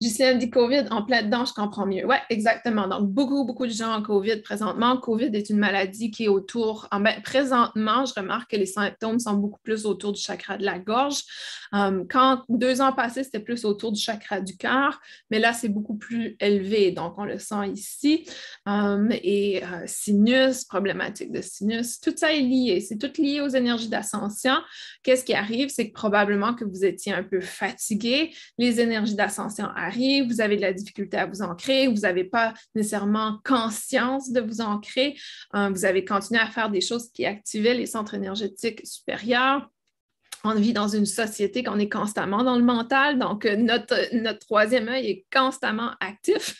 Ghislaine 0.00 0.38
dit 0.38 0.48
COVID 0.48 0.84
en 0.92 1.02
plein 1.02 1.22
dedans, 1.22 1.44
je 1.44 1.52
comprends 1.52 1.84
mieux. 1.84 2.06
Oui, 2.06 2.14
exactement. 2.30 2.86
Donc, 2.86 3.10
beaucoup, 3.10 3.44
beaucoup 3.44 3.66
de 3.66 3.72
gens 3.72 3.92
en 3.92 4.00
COVID 4.00 4.42
présentement. 4.42 4.96
COVID 4.96 5.30
est 5.32 5.50
une 5.50 5.58
maladie 5.58 6.12
qui 6.12 6.24
est 6.24 6.28
autour. 6.28 6.86
En, 6.92 7.00
ben, 7.00 7.20
présentement, 7.22 8.04
je 8.04 8.14
remarque 8.14 8.52
que 8.52 8.56
les 8.56 8.66
symptômes 8.66 9.18
sont 9.18 9.34
beaucoup 9.34 9.58
plus 9.60 9.86
autour 9.86 10.12
du 10.12 10.20
chakra 10.20 10.56
de 10.56 10.64
la 10.64 10.78
gorge. 10.78 11.22
Um, 11.72 12.06
quand 12.08 12.44
deux 12.48 12.80
ans 12.80 12.92
passés, 12.92 13.24
c'était 13.24 13.40
plus 13.40 13.64
autour 13.64 13.90
du 13.90 14.00
chakra 14.00 14.40
du 14.40 14.56
cœur, 14.56 15.00
mais 15.30 15.40
là, 15.40 15.52
c'est 15.52 15.68
beaucoup 15.68 15.96
plus 15.96 16.36
élevé. 16.38 16.92
Donc, 16.92 17.14
on 17.18 17.24
le 17.24 17.38
sent 17.38 17.68
ici. 17.72 18.24
Um, 18.66 19.10
et 19.10 19.64
euh, 19.64 19.82
sinus, 19.86 20.64
problématique 20.64 21.32
de 21.32 21.42
sinus, 21.42 22.00
tout 22.00 22.14
ça 22.16 22.32
est 22.32 22.40
lié. 22.40 22.80
C'est 22.80 22.98
tout 22.98 23.20
lié 23.20 23.40
aux 23.40 23.48
énergies 23.48 23.88
d'ascension. 23.88 24.54
Qu'est-ce 25.02 25.24
qui 25.24 25.34
arrive? 25.34 25.70
C'est 25.70 25.88
que 25.88 25.94
probablement 25.94 26.54
que 26.54 26.64
vous 26.64 26.84
étiez 26.84 27.12
un 27.12 27.24
peu 27.24 27.40
fatigué. 27.40 28.32
Les 28.58 28.80
énergies 28.80 29.16
d'ascension 29.16 29.66
vous 30.26 30.40
avez 30.40 30.56
de 30.56 30.62
la 30.62 30.72
difficulté 30.72 31.16
à 31.16 31.26
vous 31.26 31.42
ancrer, 31.42 31.88
vous 31.88 32.00
n'avez 32.00 32.24
pas 32.24 32.54
nécessairement 32.74 33.38
conscience 33.44 34.30
de 34.30 34.40
vous 34.40 34.60
ancrer, 34.60 35.16
euh, 35.54 35.68
vous 35.70 35.84
avez 35.84 36.04
continué 36.04 36.40
à 36.40 36.46
faire 36.46 36.70
des 36.70 36.80
choses 36.80 37.10
qui 37.10 37.26
activaient 37.26 37.74
les 37.74 37.86
centres 37.86 38.14
énergétiques 38.14 38.86
supérieurs. 38.86 39.68
On 40.44 40.54
vit 40.54 40.72
dans 40.72 40.88
une 40.88 41.06
société 41.06 41.62
qu'on 41.64 41.78
est 41.78 41.88
constamment 41.88 42.44
dans 42.44 42.56
le 42.56 42.64
mental, 42.64 43.18
donc 43.18 43.44
euh, 43.44 43.56
notre, 43.56 44.14
notre 44.14 44.40
troisième 44.40 44.88
œil 44.88 45.06
est 45.06 45.26
constamment 45.32 45.90
actif. 46.00 46.58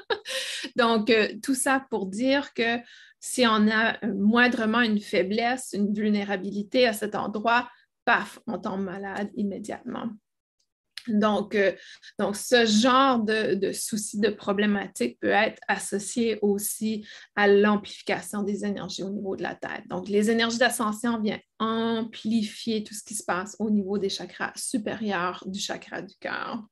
donc, 0.76 1.10
euh, 1.10 1.28
tout 1.42 1.54
ça 1.54 1.86
pour 1.90 2.06
dire 2.06 2.52
que 2.54 2.78
si 3.20 3.46
on 3.46 3.68
a 3.70 3.96
moindrement 4.06 4.80
une 4.80 5.00
faiblesse, 5.00 5.70
une 5.72 5.92
vulnérabilité 5.92 6.86
à 6.86 6.92
cet 6.92 7.14
endroit, 7.14 7.68
paf, 8.04 8.38
on 8.46 8.58
tombe 8.58 8.84
malade 8.84 9.30
immédiatement. 9.34 10.10
Donc, 11.08 11.54
euh, 11.54 11.72
donc, 12.18 12.36
ce 12.36 12.66
genre 12.66 13.20
de, 13.20 13.54
de 13.54 13.72
soucis, 13.72 14.18
de 14.18 14.28
problématiques 14.28 15.18
peut 15.20 15.28
être 15.28 15.60
associé 15.68 16.38
aussi 16.42 17.06
à 17.34 17.48
l'amplification 17.48 18.42
des 18.42 18.64
énergies 18.64 19.02
au 19.02 19.10
niveau 19.10 19.36
de 19.36 19.42
la 19.42 19.54
tête. 19.54 19.86
Donc, 19.88 20.08
les 20.08 20.30
énergies 20.30 20.58
d'ascension 20.58 21.20
viennent 21.20 21.40
amplifier 21.58 22.84
tout 22.84 22.94
ce 22.94 23.02
qui 23.02 23.14
se 23.14 23.24
passe 23.24 23.56
au 23.58 23.70
niveau 23.70 23.98
des 23.98 24.08
chakras 24.08 24.52
supérieurs 24.56 25.42
du 25.46 25.60
chakra 25.60 26.02
du 26.02 26.14
cœur. 26.20 26.62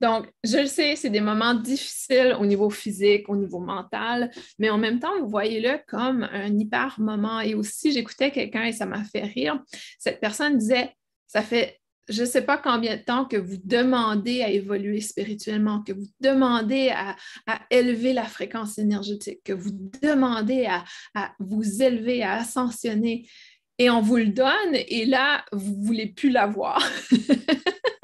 Donc, 0.00 0.26
je 0.44 0.58
le 0.58 0.66
sais, 0.66 0.94
c'est 0.94 1.10
des 1.10 1.20
moments 1.20 1.54
difficiles 1.54 2.36
au 2.38 2.44
niveau 2.44 2.68
physique, 2.68 3.28
au 3.28 3.36
niveau 3.36 3.60
mental, 3.60 4.30
mais 4.58 4.68
en 4.68 4.76
même 4.76 5.00
temps, 5.00 5.18
vous 5.20 5.28
voyez-le 5.28 5.80
comme 5.88 6.24
un 6.24 6.54
hyper 6.58 6.96
moment. 7.00 7.40
Et 7.40 7.54
aussi, 7.54 7.92
j'écoutais 7.92 8.30
quelqu'un 8.30 8.64
et 8.64 8.72
ça 8.72 8.84
m'a 8.84 9.04
fait 9.04 9.24
rire. 9.24 9.58
Cette 9.98 10.20
personne 10.20 10.58
disait, 10.58 10.94
ça 11.26 11.42
fait 11.42 11.80
je 12.08 12.22
ne 12.22 12.26
sais 12.26 12.42
pas 12.42 12.58
combien 12.58 12.96
de 12.96 13.02
temps 13.02 13.24
que 13.24 13.36
vous 13.36 13.56
demandez 13.64 14.42
à 14.42 14.50
évoluer 14.50 15.00
spirituellement, 15.00 15.82
que 15.82 15.92
vous 15.92 16.06
demandez 16.20 16.90
à, 16.90 17.16
élever 17.70 18.12
la 18.12 18.24
fréquence 18.24 18.78
énergétique, 18.78 19.40
que 19.44 19.52
vous 19.52 19.70
demandez 20.02 20.66
à, 20.66 20.84
à, 21.14 21.32
vous 21.40 21.82
élever, 21.82 22.22
à 22.22 22.34
ascensionner, 22.34 23.28
et 23.78 23.90
on 23.90 24.00
vous 24.00 24.16
le 24.16 24.28
donne, 24.28 24.74
et 24.74 25.04
là, 25.04 25.44
vous 25.52 25.76
ne 25.76 25.86
voulez 25.86 26.06
plus 26.06 26.30
l'avoir. 26.30 26.82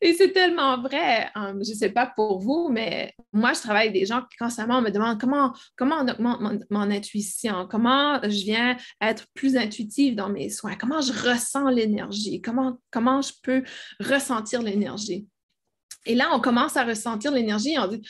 Et 0.00 0.14
c'est 0.14 0.32
tellement 0.32 0.80
vrai. 0.80 1.30
Euh, 1.36 1.52
je 1.54 1.70
ne 1.70 1.76
sais 1.76 1.90
pas 1.90 2.06
pour 2.06 2.38
vous, 2.38 2.68
mais 2.70 3.14
moi, 3.32 3.52
je 3.52 3.60
travaille 3.60 3.88
avec 3.88 4.00
des 4.00 4.06
gens 4.06 4.22
qui 4.22 4.36
constamment 4.36 4.80
me 4.80 4.90
demandent 4.90 5.20
comment, 5.20 5.52
comment 5.76 5.96
on 6.00 6.08
augmente 6.08 6.64
mon, 6.70 6.90
intuition, 6.90 7.66
comment 7.68 8.20
je 8.22 8.44
viens 8.44 8.76
être 9.00 9.26
plus 9.34 9.56
intuitive 9.56 10.14
dans 10.14 10.28
mes 10.28 10.48
soins, 10.48 10.76
comment 10.76 11.00
je 11.00 11.12
ressens 11.12 11.68
l'énergie, 11.70 12.40
comment, 12.40 12.78
comment 12.90 13.20
je 13.20 13.32
peux 13.42 13.62
ressentir 14.00 14.62
l'énergie. 14.62 15.26
Et 16.06 16.14
là, 16.14 16.30
on 16.32 16.40
commence 16.40 16.76
à 16.76 16.84
ressentir 16.84 17.30
l'énergie 17.30 17.74
et 17.74 17.78
on 17.78 17.86
dit 17.86 18.02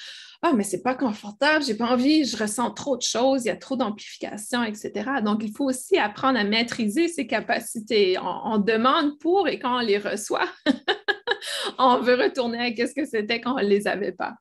Ah, 0.42 0.52
mais 0.52 0.62
c'est 0.62 0.82
pas 0.82 0.94
confortable, 0.94 1.64
j'ai 1.64 1.74
pas 1.74 1.86
envie, 1.86 2.24
je 2.24 2.36
ressens 2.36 2.70
trop 2.70 2.96
de 2.96 3.02
choses, 3.02 3.44
il 3.44 3.48
y 3.48 3.50
a 3.50 3.56
trop 3.56 3.76
d'amplification, 3.76 4.62
etc. 4.62 5.10
Donc, 5.24 5.42
il 5.42 5.52
faut 5.54 5.64
aussi 5.64 5.98
apprendre 5.98 6.38
à 6.38 6.44
maîtriser 6.44 7.08
ses 7.08 7.26
capacités. 7.26 8.16
On, 8.20 8.58
demande 8.58 9.18
pour 9.18 9.48
et 9.48 9.58
quand 9.58 9.78
on 9.78 9.80
les 9.80 9.98
reçoit, 9.98 10.48
on 11.78 12.00
veut 12.00 12.16
retourner 12.16 12.74
à 12.78 12.86
ce 12.86 12.94
que 12.94 13.04
c'était 13.04 13.40
quand 13.40 13.54
on 13.54 13.62
ne 13.62 13.68
les 13.68 13.86
avait 13.86 14.12
pas. 14.12 14.34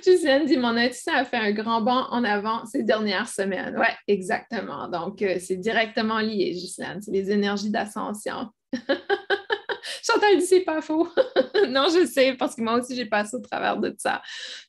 Justine 0.06 0.46
dit 0.46 0.58
Mon 0.58 0.76
intuition 0.76 1.14
a 1.14 1.24
fait 1.26 1.38
un 1.38 1.52
grand 1.52 1.82
bond 1.82 2.06
en 2.10 2.24
avant 2.24 2.66
ces 2.66 2.84
dernières 2.84 3.30
semaines. 3.30 3.76
Oui, 3.78 3.88
exactement. 4.08 4.88
Donc, 4.88 5.22
euh, 5.22 5.38
c'est 5.39 5.58
directement 5.58 6.20
lié, 6.20 6.54
Justine. 6.54 7.00
C'est 7.02 7.12
les 7.12 7.32
énergies 7.32 7.70
d'ascension. 7.70 8.50
Chantal 10.04 10.38
dit 10.38 10.45
c'est 10.45 10.62
pas 10.62 10.82
faux. 10.82 11.08
non, 11.70 11.88
je 11.88 12.06
sais, 12.06 12.34
parce 12.34 12.56
que 12.56 12.62
moi 12.62 12.80
aussi, 12.80 12.95
j'ai 12.95 13.06
passé 13.06 13.36
au 13.36 13.39
travers 13.39 13.78
de 13.78 13.95
ça. 13.97 14.22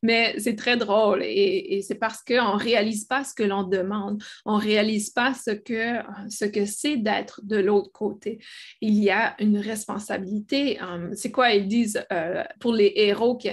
Mais 0.03 0.37
c'est 0.39 0.57
très 0.57 0.77
drôle 0.77 1.23
et, 1.23 1.83
c'est 1.87 1.97
parce 1.97 2.23
qu'on 2.23 2.55
ne 2.55 2.63
réalise 2.63 3.05
pas 3.05 3.25
ce 3.25 3.35
que 3.35 3.43
l'on 3.43 3.65
demande. 3.65 4.23
On 4.45 4.57
ne 4.57 4.63
réalise 4.63 5.11
pas 5.11 5.35
ce 5.35 5.51
que 5.51 5.99
ce 6.29 6.45
que 6.45 6.65
c'est 6.65 6.97
d'être 6.97 7.41
de 7.43 7.57
l'autre 7.57 7.91
côté. 7.93 8.39
Il 8.81 8.95
y 8.95 9.11
a 9.11 9.35
une 9.41 9.59
responsabilité. 9.59 10.81
Hum, 10.81 11.11
c'est 11.15 11.31
quoi 11.31 11.53
ils 11.53 11.69
disent 11.69 12.05
euh, 12.13 12.45
pour 12.61 12.73
les 12.73 12.93
héros 12.95 13.37
qui 13.37 13.51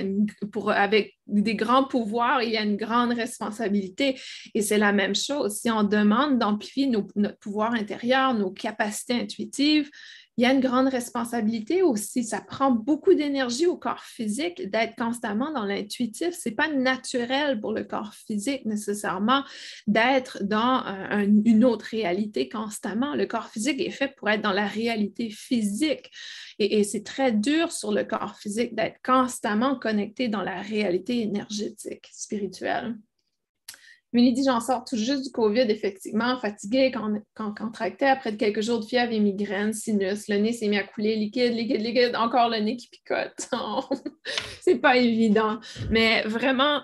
pour, 0.51 0.71
avec 0.71 1.17
des 1.27 1.55
grands 1.55 1.85
pouvoirs, 1.85 2.43
il 2.43 2.51
y 2.51 2.57
a 2.57 2.63
une 2.63 2.75
grande 2.75 3.13
responsabilité. 3.13 4.19
Et 4.53 4.61
c'est 4.61 4.77
la 4.77 4.91
même 4.91 5.15
chose. 5.15 5.59
Si 5.59 5.71
on 5.71 5.83
demande 5.83 6.39
d'amplifier 6.39 6.87
notre 6.87 7.39
pouvoir 7.39 7.73
intérieur, 7.73 8.33
nos 8.33 8.51
capacités 8.51 9.13
intuitives, 9.13 9.89
il 10.41 10.45
y 10.45 10.47
a 10.47 10.53
une 10.53 10.59
grande 10.59 10.87
responsabilité 10.87 11.83
aussi. 11.83 12.23
Ça 12.23 12.41
prend 12.41 12.71
beaucoup 12.71 13.13
d'énergie 13.13 13.67
au 13.67 13.77
corps 13.77 14.03
physique 14.03 14.71
d'être 14.71 14.95
constamment 14.95 15.53
dans 15.53 15.65
l'intuitif. 15.65 16.33
Ce 16.33 16.49
n'est 16.49 16.55
pas 16.55 16.67
naturel 16.67 17.61
pour 17.61 17.73
le 17.73 17.83
corps 17.83 18.15
physique 18.15 18.65
nécessairement 18.65 19.43
d'être 19.85 20.43
dans 20.43 20.83
euh, 20.87 21.27
une 21.45 21.63
autre 21.63 21.85
réalité 21.91 22.49
constamment. 22.49 23.13
Le 23.13 23.27
corps 23.27 23.49
physique 23.49 23.79
est 23.79 23.91
fait 23.91 24.15
pour 24.17 24.31
être 24.31 24.41
dans 24.41 24.51
la 24.51 24.65
réalité 24.65 25.29
physique. 25.29 26.09
et 26.57 26.83
c'est 26.85 27.03
très 27.03 27.31
dur 27.31 27.71
sur 27.71 27.91
le 27.91 28.03
corps 28.03 28.35
physique 28.35 28.73
d'être 28.73 28.99
constamment 29.03 29.77
connecté 29.77 30.27
dans 30.27 30.41
la 30.41 30.59
réalité 30.59 31.21
énergétique, 31.21 32.09
spirituelle. 32.11 32.95
Mélie 34.13 34.33
dit, 34.33 34.43
j'en 34.43 34.59
sors 34.59 34.83
tout 34.83 34.97
juste 34.97 35.23
du 35.23 35.31
COVID, 35.31 35.61
effectivement, 35.61 36.37
fatiguée, 36.37 36.91
quand, 36.91 37.13
quand, 37.33 37.53
contractée, 37.57 38.07
après 38.07 38.35
quelques 38.35 38.61
jours 38.61 38.81
de 38.81 38.85
fièvre 38.85 39.13
et 39.13 39.19
migraine, 39.19 39.71
sinus, 39.71 40.27
le 40.27 40.37
nez 40.37 40.51
s'est 40.51 40.67
mis 40.67 40.77
à 40.77 40.83
couler, 40.83 41.15
liquide, 41.15 41.53
liquide, 41.53 41.81
liquide, 41.81 42.15
encore 42.15 42.49
le 42.49 42.57
nez 42.57 42.75
qui 42.75 42.89
picote. 42.89 43.49
c'est 44.61 44.79
pas 44.79 44.97
évident. 44.97 45.59
Mais 45.89 46.23
vraiment, 46.23 46.81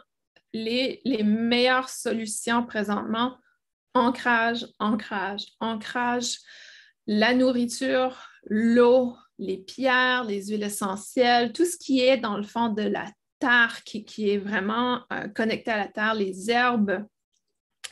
les, 0.54 1.02
les 1.04 1.24
meilleures 1.24 1.90
solutions 1.90 2.66
présentement, 2.66 3.36
ancrage, 3.94 4.66
ancrage, 4.80 5.48
ancrage, 5.60 6.38
la 7.08 7.34
nourriture, 7.34 8.30
l'eau, 8.46 9.16
les 9.38 9.58
pierres, 9.58 10.24
les 10.24 10.48
huiles 10.48 10.64
essentielles, 10.64 11.52
tout 11.52 11.66
ce 11.66 11.78
qui 11.78 12.02
est 12.02 12.18
dans 12.18 12.38
le 12.38 12.44
fond 12.44 12.70
de 12.70 12.84
la 12.84 13.06
terre, 13.40 13.84
qui, 13.86 14.04
qui 14.04 14.30
est 14.30 14.38
vraiment 14.38 15.02
euh, 15.12 15.28
connecté 15.28 15.72
à 15.72 15.78
la 15.78 15.88
terre, 15.88 16.14
les 16.14 16.50
herbes, 16.50 17.06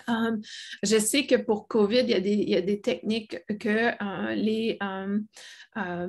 Um, 0.07 0.41
je 0.83 0.97
sais 0.97 1.25
que 1.25 1.35
pour 1.35 1.67
COVID, 1.67 2.05
il 2.07 2.49
y 2.49 2.55
a 2.55 2.61
des, 2.61 2.81
techniques 2.81 3.37
que 3.59 3.91
euh, 4.01 4.35
les 4.35 4.77
euh, 4.83 5.19
euh, 5.77 6.07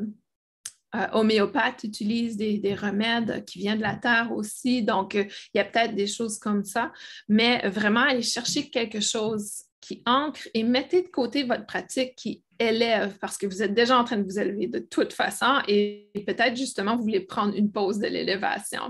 homéopathes 1.13 1.85
utilisent, 1.85 2.37
des, 2.37 2.75
remèdes 2.75 3.45
qui 3.45 3.59
viennent 3.59 3.79
de 3.79 3.83
la 3.83 3.97
terre 3.97 4.33
aussi. 4.33 4.83
Donc, 4.83 5.15
il 5.15 5.29
y 5.55 5.59
a 5.59 5.65
peut-être 5.65 5.95
des 5.95 6.07
choses 6.07 6.39
comme 6.39 6.65
ça, 6.65 6.93
mais 7.29 7.69
vraiment 7.69 8.03
aller 8.03 8.23
chercher 8.23 8.71
quelque 8.71 9.01
chose 9.01 9.66
qui 9.87 10.03
ancre 10.05 10.49
et 10.53 10.65
mettez 10.65 11.03
de 11.03 11.09
côté 11.09 11.45
votre 11.45 11.65
pratique 11.65 12.17
qui 12.17 12.43
élève 12.59 13.19
parce 13.21 13.37
que 13.37 13.47
vous 13.47 13.63
êtes 13.63 13.75
déjà 13.75 13.99
en 13.99 14.05
train 14.05 14.17
de 14.17 14.25
vous 14.25 14.39
élever 14.39 14.67
de 14.67 14.79
toute 14.79 15.13
façon 15.13 15.61
et 15.69 16.11
peut-être 16.27 16.57
justement 16.57 16.97
vous 16.97 17.03
voulez 17.03 17.21
prendre 17.21 17.55
une 17.55 17.71
pause 17.71 17.99
de 17.99 18.07
l'élévation. 18.07 18.81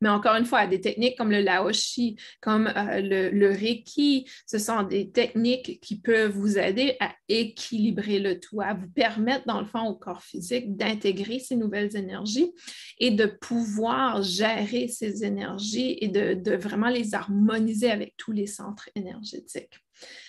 Mais 0.00 0.08
encore 0.08 0.34
une 0.34 0.44
fois, 0.44 0.66
des 0.66 0.80
techniques 0.80 1.16
comme 1.16 1.30
le 1.30 1.40
Laoshi, 1.40 2.16
comme 2.40 2.66
euh, 2.66 3.00
le, 3.00 3.30
le, 3.30 3.50
Reiki, 3.50 4.28
ce 4.46 4.58
sont 4.58 4.82
des 4.82 5.10
techniques 5.10 5.80
qui 5.80 6.00
peuvent 6.00 6.32
vous 6.32 6.58
aider 6.58 6.96
à 7.00 7.12
équilibrer 7.28 8.18
le 8.18 8.40
tout, 8.40 8.60
à 8.60 8.74
vous 8.74 8.88
permettre 8.88 9.46
dans 9.46 9.60
le 9.60 9.66
fond 9.66 9.86
au 9.86 9.94
corps 9.94 10.22
physique 10.22 10.76
d'intégrer 10.76 11.38
ces 11.38 11.56
nouvelles 11.56 11.96
énergies 11.96 12.52
et 12.98 13.10
de 13.10 13.26
pouvoir 13.26 14.22
gérer 14.22 14.88
ces 14.88 15.24
énergies 15.24 15.96
et 16.00 16.08
de, 16.08 16.34
de 16.34 16.56
vraiment 16.56 16.88
les 16.88 17.14
harmoniser 17.14 17.90
avec 17.90 18.14
tous 18.16 18.32
les 18.32 18.46
centres 18.46 18.90
énergétiques. 18.94 19.80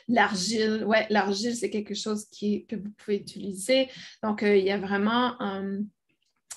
L'argile, 0.07 0.85
l'argile, 1.09 1.55
c'est 1.55 1.69
quelque 1.69 1.95
chose 1.95 2.25
qui, 2.31 2.65
que 2.65 2.75
vous 2.75 2.91
pouvez 2.97 3.17
utiliser. 3.17 3.89
Donc, 4.21 4.43
euh, 4.43 4.55
il 4.57 4.65
y 4.65 4.71
a 4.71 4.77
vraiment 4.77 5.41
euh, 5.41 5.79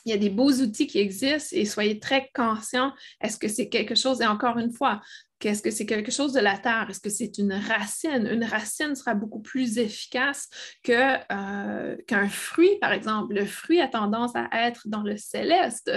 il 0.07 0.11
y 0.11 0.13
a 0.13 0.19
des 0.19 0.31
beaux 0.31 0.53
outils 0.53 0.87
qui 0.87 1.01
existent 1.01 1.57
et 1.57 1.65
soyez 1.65 1.99
très 1.99 2.31
conscients. 2.33 2.93
Est-ce 3.21 3.37
que 3.37 3.49
c'est 3.49 3.69
quelque 3.69 3.97
chose, 3.97 4.21
et 4.21 4.27
encore 4.27 4.57
une 4.57 4.73
fois, 4.73 5.03
Qu'est-ce 5.39 5.63
que 5.63 5.71
c'est 5.71 5.85
quelque 5.85 6.11
chose 6.11 6.33
de 6.33 6.41
la 6.41 6.57
terre? 6.57 6.87
Est-ce 6.89 7.01
que 7.01 7.11
c'est 7.11 7.37
une 7.37 7.53
racine? 7.53 8.27
Une 8.27 8.45
racine 8.45 8.95
sera 8.95 9.15
beaucoup 9.15 9.41
plus 9.41 9.77
efficace 9.77 10.49
euh, 10.89 11.97
qu'un 12.07 12.29
fruit, 12.29 12.79
par 12.81 12.93
exemple. 12.93 13.35
Le 13.35 13.45
fruit 13.45 13.81
a 13.81 13.89
tendance 13.89 14.33
à 14.35 14.49
être 14.67 14.89
dans 14.89 15.03
le 15.03 15.19
céleste, 15.19 15.91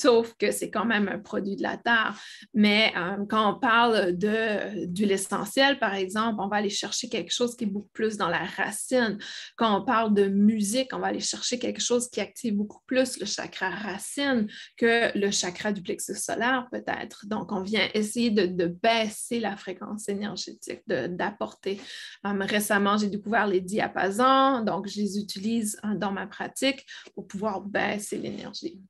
sauf 0.00 0.34
que 0.34 0.52
c'est 0.52 0.70
quand 0.70 0.84
même 0.84 1.08
un 1.08 1.18
produit 1.18 1.56
de 1.56 1.62
la 1.62 1.76
terre. 1.76 2.16
Mais 2.54 2.92
euh, 2.96 3.24
quand 3.28 3.56
on 3.56 3.58
parle 3.58 4.12
d'huile 4.12 5.12
essentielle, 5.12 5.80
par 5.80 5.94
exemple, 5.94 6.36
on 6.40 6.46
va 6.46 6.56
aller 6.58 6.70
chercher 6.70 7.08
quelque 7.08 7.32
chose 7.32 7.56
qui 7.56 7.64
est 7.64 7.66
beaucoup 7.68 7.90
plus 7.92 8.16
dans 8.16 8.28
la 8.28 8.44
racine. 8.44 9.18
Quand 9.56 9.76
on 9.76 9.84
parle 9.84 10.14
de 10.14 10.26
musique, 10.26 10.90
on 10.92 11.00
va 11.00 11.08
aller 11.08 11.20
chercher 11.20 11.58
quelque 11.58 11.80
chose 11.80 12.08
qui 12.10 12.20
active 12.20 12.54
beaucoup 12.54 12.82
plus 12.86 13.18
le 13.18 13.26
chakra 13.26 13.70
racine 13.70 14.46
que 14.76 15.16
le 15.18 15.32
chakra 15.32 15.72
du 15.72 15.82
plexus 15.82 16.14
solaire, 16.14 16.68
peut-être. 16.70 17.26
Donc, 17.26 17.50
on 17.50 17.62
vient 17.62 17.88
essayer 17.94 18.30
de 18.30 18.51
de 18.52 18.66
baisser 18.66 19.40
la 19.40 19.56
fréquence 19.56 20.08
énergétique, 20.08 20.82
d'apporter. 20.86 21.80
Euh, 22.26 22.32
récemment, 22.40 22.96
j'ai 22.96 23.08
découvert 23.08 23.46
les 23.46 23.60
diapasons, 23.60 24.62
donc 24.64 24.88
je 24.88 25.00
les 25.00 25.18
utilise 25.18 25.78
euh, 25.84 25.94
dans 25.96 26.12
ma 26.12 26.26
pratique 26.26 26.86
pour 27.14 27.26
pouvoir 27.26 27.60
baisser 27.60 28.18
l'énergie. 28.18 28.80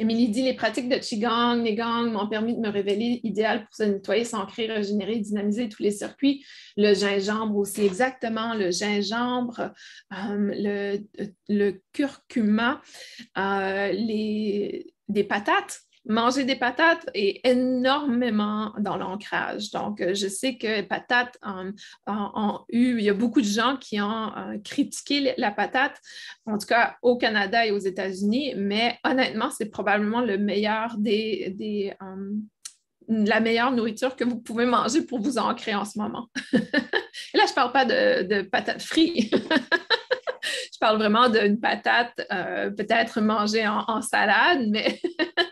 Émilie 0.00 0.28
dit 0.28 0.42
les 0.42 0.54
pratiques 0.54 0.88
de 0.88 0.96
Qigong, 0.96 1.60
Negang 1.60 2.12
m'ont 2.12 2.28
permis 2.28 2.54
de 2.54 2.60
me 2.60 2.68
révéler 2.68 3.20
idéal 3.24 3.64
pour 3.64 3.74
se 3.74 3.82
nettoyer, 3.82 4.24
s'ancrer, 4.24 4.66
régénérer, 4.66 5.18
dynamiser 5.18 5.68
tous 5.68 5.82
les 5.82 5.90
circuits. 5.90 6.44
Le 6.76 6.94
gingembre 6.94 7.56
aussi, 7.56 7.84
exactement, 7.84 8.54
le 8.54 8.70
gingembre, 8.70 9.72
euh, 10.12 10.52
le, 10.54 10.98
le, 11.48 11.82
curcuma, 11.92 12.80
les, 13.36 14.94
des 15.08 15.24
patates 15.24 15.87
manger 16.08 16.44
des 16.44 16.56
patates 16.56 17.08
est 17.14 17.46
énormément 17.46 18.72
dans 18.78 18.96
l'ancrage. 18.96 19.70
Donc, 19.70 20.00
euh, 20.00 20.14
je 20.14 20.26
sais 20.26 20.56
que 20.56 20.80
patates 20.80 21.38
ont, 22.06 22.60
eu, 22.70 22.98
il 22.98 23.04
y 23.04 23.10
a 23.10 23.14
beaucoup 23.14 23.40
de 23.40 23.46
gens 23.46 23.76
qui 23.76 24.00
ont 24.00 24.36
euh, 24.36 24.58
critiqué 24.64 25.34
la 25.36 25.50
patate, 25.50 26.00
en 26.46 26.56
tout 26.58 26.66
cas 26.66 26.96
au 27.02 27.16
Canada 27.18 27.66
et 27.66 27.70
aux 27.70 27.78
États-Unis, 27.78 28.54
mais 28.56 28.98
honnêtement, 29.04 29.50
c'est 29.50 29.66
probablement 29.66 30.22
le 30.22 30.38
meilleur 30.38 30.96
des, 30.96 31.94
euh, 32.02 32.34
la 33.08 33.40
meilleure 33.40 33.72
nourriture 33.72 34.16
que 34.16 34.24
vous 34.24 34.40
pouvez 34.40 34.64
manger 34.64 35.02
pour 35.02 35.20
vous 35.20 35.38
ancrer 35.38 35.74
en 35.74 35.84
ce 35.84 35.98
moment. 35.98 36.28
là, 36.52 37.44
je 37.44 37.50
ne 37.50 37.54
parle 37.54 37.72
pas 37.72 37.84
de, 37.84 38.22
de 38.22 38.42
patates 38.42 38.82
frites. 38.82 39.34
je 40.72 40.78
parle 40.80 40.96
vraiment 40.96 41.28
d'une 41.28 41.60
patate, 41.60 42.14
peut-être 42.76 43.20
mangée 43.20 43.66
en 43.66 44.00
salade, 44.00 44.66
mais 44.68 45.00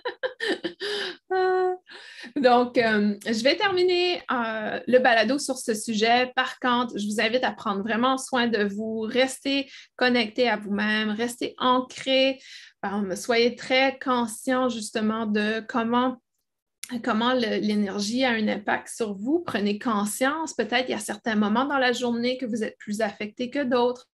Donc, 2.36 2.78
euh, 2.78 3.14
je 3.26 3.42
vais 3.42 3.56
terminer 3.56 4.22
euh, 4.30 4.80
le 4.86 4.98
balado 4.98 5.38
sur 5.38 5.58
ce 5.58 5.74
sujet. 5.74 6.32
Par 6.36 6.58
contre, 6.58 6.98
je 6.98 7.06
vous 7.06 7.20
invite 7.20 7.44
à 7.44 7.52
prendre 7.52 7.82
vraiment 7.82 8.18
soin 8.18 8.46
de 8.46 8.64
vous, 8.64 9.00
rester 9.00 9.70
connecté 9.96 10.48
à 10.48 10.56
vous-même, 10.56 11.10
rester 11.10 11.54
ancré, 11.58 12.38
euh, 12.84 13.16
soyez 13.16 13.56
très 13.56 13.98
conscient 13.98 14.68
justement 14.68 15.26
de 15.26 15.64
comment 15.68 16.20
comment 17.02 17.32
l'énergie 17.32 18.24
a 18.24 18.30
un 18.30 18.46
impact 18.46 18.88
sur 18.94 19.14
vous. 19.14 19.42
Prenez 19.44 19.76
conscience, 19.76 20.54
peut-être 20.54 20.88
il 20.88 20.92
y 20.92 20.94
a 20.94 21.00
certains 21.00 21.34
moments 21.34 21.64
dans 21.64 21.78
la 21.78 21.92
journée 21.92 22.38
que 22.38 22.46
vous 22.46 22.62
êtes 22.62 22.78
plus 22.78 23.00
affecté 23.00 23.50
que 23.50 23.64
d'autres. 23.64 24.06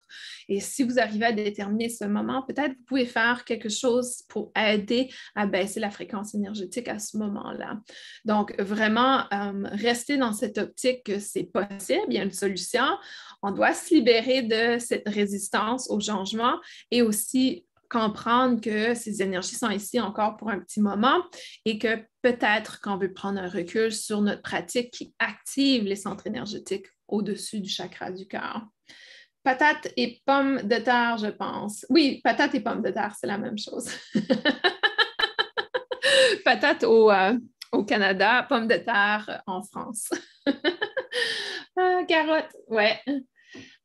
Et 0.48 0.60
si 0.60 0.82
vous 0.82 0.98
arrivez 0.98 1.26
à 1.26 1.32
déterminer 1.32 1.88
ce 1.88 2.04
moment, 2.04 2.42
peut-être 2.42 2.72
vous 2.72 2.84
pouvez 2.86 3.06
faire 3.06 3.44
quelque 3.44 3.68
chose 3.68 4.22
pour 4.28 4.52
aider 4.56 5.10
à 5.34 5.46
baisser 5.46 5.80
la 5.80 5.90
fréquence 5.90 6.34
énergétique 6.34 6.88
à 6.88 6.98
ce 6.98 7.16
moment-là. 7.18 7.80
Donc, 8.24 8.58
vraiment, 8.60 9.24
euh, 9.32 9.68
rester 9.72 10.16
dans 10.16 10.32
cette 10.32 10.58
optique 10.58 11.04
que 11.04 11.18
c'est 11.18 11.44
possible, 11.44 12.06
il 12.08 12.14
y 12.14 12.18
a 12.18 12.22
une 12.22 12.32
solution. 12.32 12.84
On 13.42 13.52
doit 13.52 13.74
se 13.74 13.94
libérer 13.94 14.42
de 14.42 14.78
cette 14.78 15.08
résistance 15.08 15.90
au 15.90 16.00
changement 16.00 16.54
et 16.90 17.02
aussi 17.02 17.64
comprendre 17.90 18.60
que 18.60 18.94
ces 18.94 19.20
énergies 19.20 19.56
sont 19.56 19.68
ici 19.68 20.00
encore 20.00 20.36
pour 20.36 20.48
un 20.48 20.60
petit 20.60 20.80
moment 20.80 21.22
et 21.64 21.78
que 21.78 21.96
peut-être 22.22 22.80
qu'on 22.80 22.96
veut 22.96 23.12
prendre 23.12 23.40
un 23.40 23.48
recul 23.48 23.92
sur 23.92 24.22
notre 24.22 24.42
pratique 24.42 24.92
qui 24.92 25.12
active 25.18 25.84
les 25.84 25.96
centres 25.96 26.26
énergétiques 26.26 26.86
au-dessus 27.08 27.60
du 27.60 27.68
chakra 27.68 28.12
du 28.12 28.26
cœur. 28.26 28.64
Patate 29.50 29.88
et 29.96 30.22
pommes 30.24 30.62
de 30.62 30.76
terre, 30.76 31.18
je 31.18 31.26
pense. 31.26 31.84
Oui, 31.90 32.20
patate 32.22 32.54
et 32.54 32.60
pommes 32.60 32.82
de 32.82 32.90
terre, 32.90 33.16
c'est 33.18 33.26
la 33.26 33.36
même 33.36 33.58
chose. 33.58 33.90
patate 36.44 36.84
au, 36.84 37.10
euh, 37.10 37.36
au, 37.72 37.82
Canada, 37.82 38.46
pommes 38.48 38.68
de 38.68 38.76
terre 38.76 39.42
en 39.48 39.64
France. 39.64 40.10
ah, 41.76 42.02
carotte, 42.06 42.54
ouais. 42.68 43.00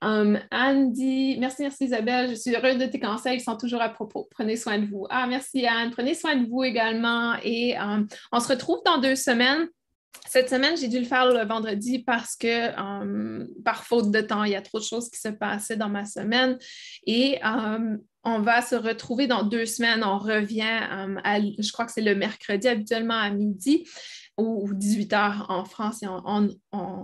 Um, 0.03 0.39
Anne 0.51 0.91
dit 0.91 1.38
Merci, 1.39 1.63
merci 1.63 1.86
Isabelle, 1.86 2.30
je 2.30 2.36
suis 2.36 2.55
heureuse 2.55 2.78
de 2.78 2.86
tes 2.86 2.99
conseils, 2.99 3.38
ils 3.38 3.43
sont 3.43 3.57
toujours 3.57 3.82
à 3.82 3.89
propos. 3.89 4.28
Prenez 4.30 4.57
soin 4.57 4.78
de 4.78 4.86
vous. 4.86 5.07
Ah, 5.09 5.26
merci 5.26 5.66
Anne, 5.66 5.89
prenez 5.89 6.13
soin 6.13 6.36
de 6.36 6.47
vous 6.47 6.63
également. 6.63 7.38
Et 7.43 7.76
um, 7.80 8.07
on 8.32 8.39
se 8.39 8.49
retrouve 8.49 8.82
dans 8.86 8.99
deux 8.99 9.16
semaines 9.16 9.68
cette 10.28 10.49
semaine, 10.49 10.76
j'ai 10.78 10.88
dû 10.88 10.99
le 10.99 11.05
faire 11.05 11.32
le 11.32 11.45
vendredi 11.45 11.99
parce 11.99 12.36
que, 12.36 12.47
euh, 12.47 13.47
par 13.63 13.86
faute 13.86 14.11
de 14.11 14.22
temps, 14.22 14.43
il 14.43 14.51
y 14.51 14.55
a 14.55 14.61
trop 14.61 14.80
de 14.80 14.84
choses 14.84 15.09
qui 15.09 15.20
se 15.20 15.30
passaient 15.30 15.78
dans 15.78 15.89
ma 15.89 16.05
semaine. 16.05 16.57
Et 17.05 17.39
euh, 17.45 17.97
on 18.24 18.39
va 18.39 18.61
se 18.61 18.76
retrouver 18.76 19.28
dans 19.28 19.43
deux 19.43 19.66
semaines. 19.66 20.03
On 20.03 20.18
revient, 20.18 20.80
euh, 20.91 21.51
je 21.59 21.72
crois 21.72 21.86
que 21.86 21.91
c'est 21.91 22.01
le 22.01 22.16
mercredi, 22.16 22.68
habituellement 22.68 23.20
à 23.20 23.30
midi 23.30 23.88
ou 24.38 24.70
18 24.74 25.14
heures 25.14 25.46
en 25.50 25.66
France 25.66 26.04
et 26.04 26.08
en, 26.08 26.50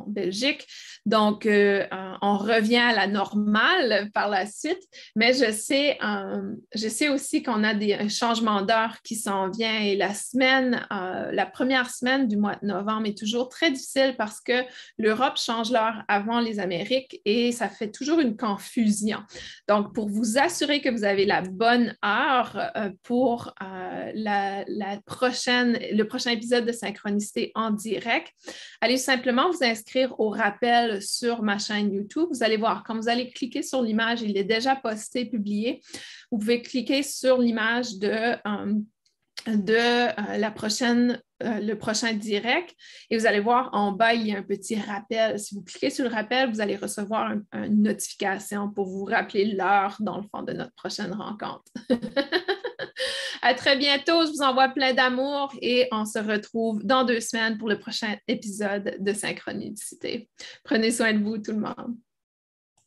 Belgique. 0.08 0.68
Donc, 1.06 1.46
euh, 1.46 1.86
euh, 1.94 2.14
on 2.22 2.38
revient 2.38 2.76
à 2.76 2.94
la 2.94 3.08
normale 3.08 4.10
par 4.14 4.28
la 4.28 4.46
suite, 4.46 4.82
mais 5.16 5.34
je 5.34 5.50
sais, 5.50 5.98
euh, 6.04 6.54
je 6.76 6.90
sais 6.90 7.08
aussi 7.08 7.42
qu'on 7.42 7.64
a 7.64 7.74
des 7.74 8.10
changements 8.10 8.62
d'heure 8.62 8.98
qui 9.02 9.16
s'en 9.16 9.50
vient 9.50 9.80
et 9.80 9.96
la 9.96 10.14
semaine, 10.14 10.86
la 10.90 11.46
première 11.46 11.90
semaine 11.90 12.28
du 12.28 12.36
mois 12.36 12.58
de 12.62 12.68
novembre 12.68 13.08
est 13.08 13.18
toujours 13.18 13.48
très 13.48 13.72
difficile 13.72 14.16
parce 14.18 14.42
que 14.42 14.64
l'Europe 14.98 15.38
change 15.38 15.72
l'heure 15.72 16.04
avant 16.10 16.42
les 16.42 16.60
Amériques 16.60 17.22
et 17.24 17.54
ça 17.54 17.70
fait 17.70 17.92
toujours 17.92 18.20
une 18.20 18.36
confusion. 18.36 19.20
Donc, 19.70 19.94
pour 19.94 20.10
vous 20.10 20.38
assurer 20.38 20.82
que 20.82 20.90
vous 20.90 21.06
avez 21.06 21.26
la 21.26 21.42
bonne 21.42 21.96
heure 22.04 22.72
pour 23.04 23.54
la, 24.14 24.66
la 24.68 25.00
prochaine, 25.06 25.80
le 25.94 26.04
prochain 26.04 26.32
épisode 26.32 26.66
de 26.66 26.74
Synchronisation, 26.74 27.21
en 27.56 27.72
direct. 27.72 28.32
Allez 28.82 28.98
simplement 28.98 29.50
vous 29.50 29.64
inscrire 29.64 30.20
au 30.20 30.30
rappel 30.30 31.02
sur 31.02 31.44
ma 31.44 31.58
chaîne 31.58 31.94
YouTube. 31.94 32.28
Vous 32.32 32.44
allez 32.44 32.58
voir, 32.58 32.84
quand 32.84 32.96
vous 32.96 33.10
allez 33.10 33.32
cliquer 33.32 33.64
sur 33.64 33.82
l'image, 33.82 34.22
il 34.22 34.38
est 34.38 34.44
déjà 34.44 34.76
posté, 34.76 35.26
publié. 35.26 35.82
Vous 36.32 36.38
pouvez 36.38 36.62
cliquer 36.62 37.04
sur 37.04 37.38
l'image 37.38 37.98
de, 37.98 38.36
euh, 38.48 38.74
euh, 39.48 40.38
la 40.38 40.52
prochaine 40.52 41.22
euh, 41.44 41.60
le 41.60 41.76
prochain 41.76 42.14
direct 42.14 42.76
et 43.10 43.18
vous 43.18 43.26
allez 43.26 43.40
voir 43.40 43.70
en 43.74 43.92
bas, 43.92 44.14
il 44.14 44.28
y 44.28 44.34
a 44.34 44.38
un 44.38 44.44
petit 44.44 44.76
rappel. 44.80 45.40
Si 45.40 45.56
vous 45.56 45.64
cliquez 45.64 45.90
sur 45.90 46.08
le 46.08 46.14
rappel, 46.14 46.52
vous 46.52 46.62
allez 46.62 46.76
recevoir 46.76 47.34
une 47.54 47.82
notification 47.82 48.70
pour 48.70 48.88
vous 48.88 49.06
rappeler 49.06 49.46
l'heure, 49.46 49.98
dans 50.00 50.18
le 50.18 50.24
fond, 50.24 50.44
de 50.44 50.54
notre 50.54 50.74
prochaine 50.74 51.14
rencontre. 51.14 51.72
À 53.42 53.54
très 53.56 53.76
bientôt. 53.76 54.26
Je 54.26 54.32
vous 54.32 54.42
envoie 54.42 54.70
plein 54.70 54.94
d'amour 54.94 55.54
et 55.62 55.88
on 55.92 56.06
se 56.06 56.20
retrouve 56.20 56.84
dans 56.84 57.04
deux 57.04 57.20
semaines 57.20 57.58
pour 57.58 57.70
le 57.70 57.80
prochain 57.80 58.16
épisode 58.28 58.98
de 59.00 59.14
Synchronicité. 59.14 60.30
Prenez 60.64 60.92
soin 60.92 61.14
de 61.14 61.24
vous, 61.24 61.40
tout 61.40 61.52
le 61.52 61.60
monde. 61.60 61.96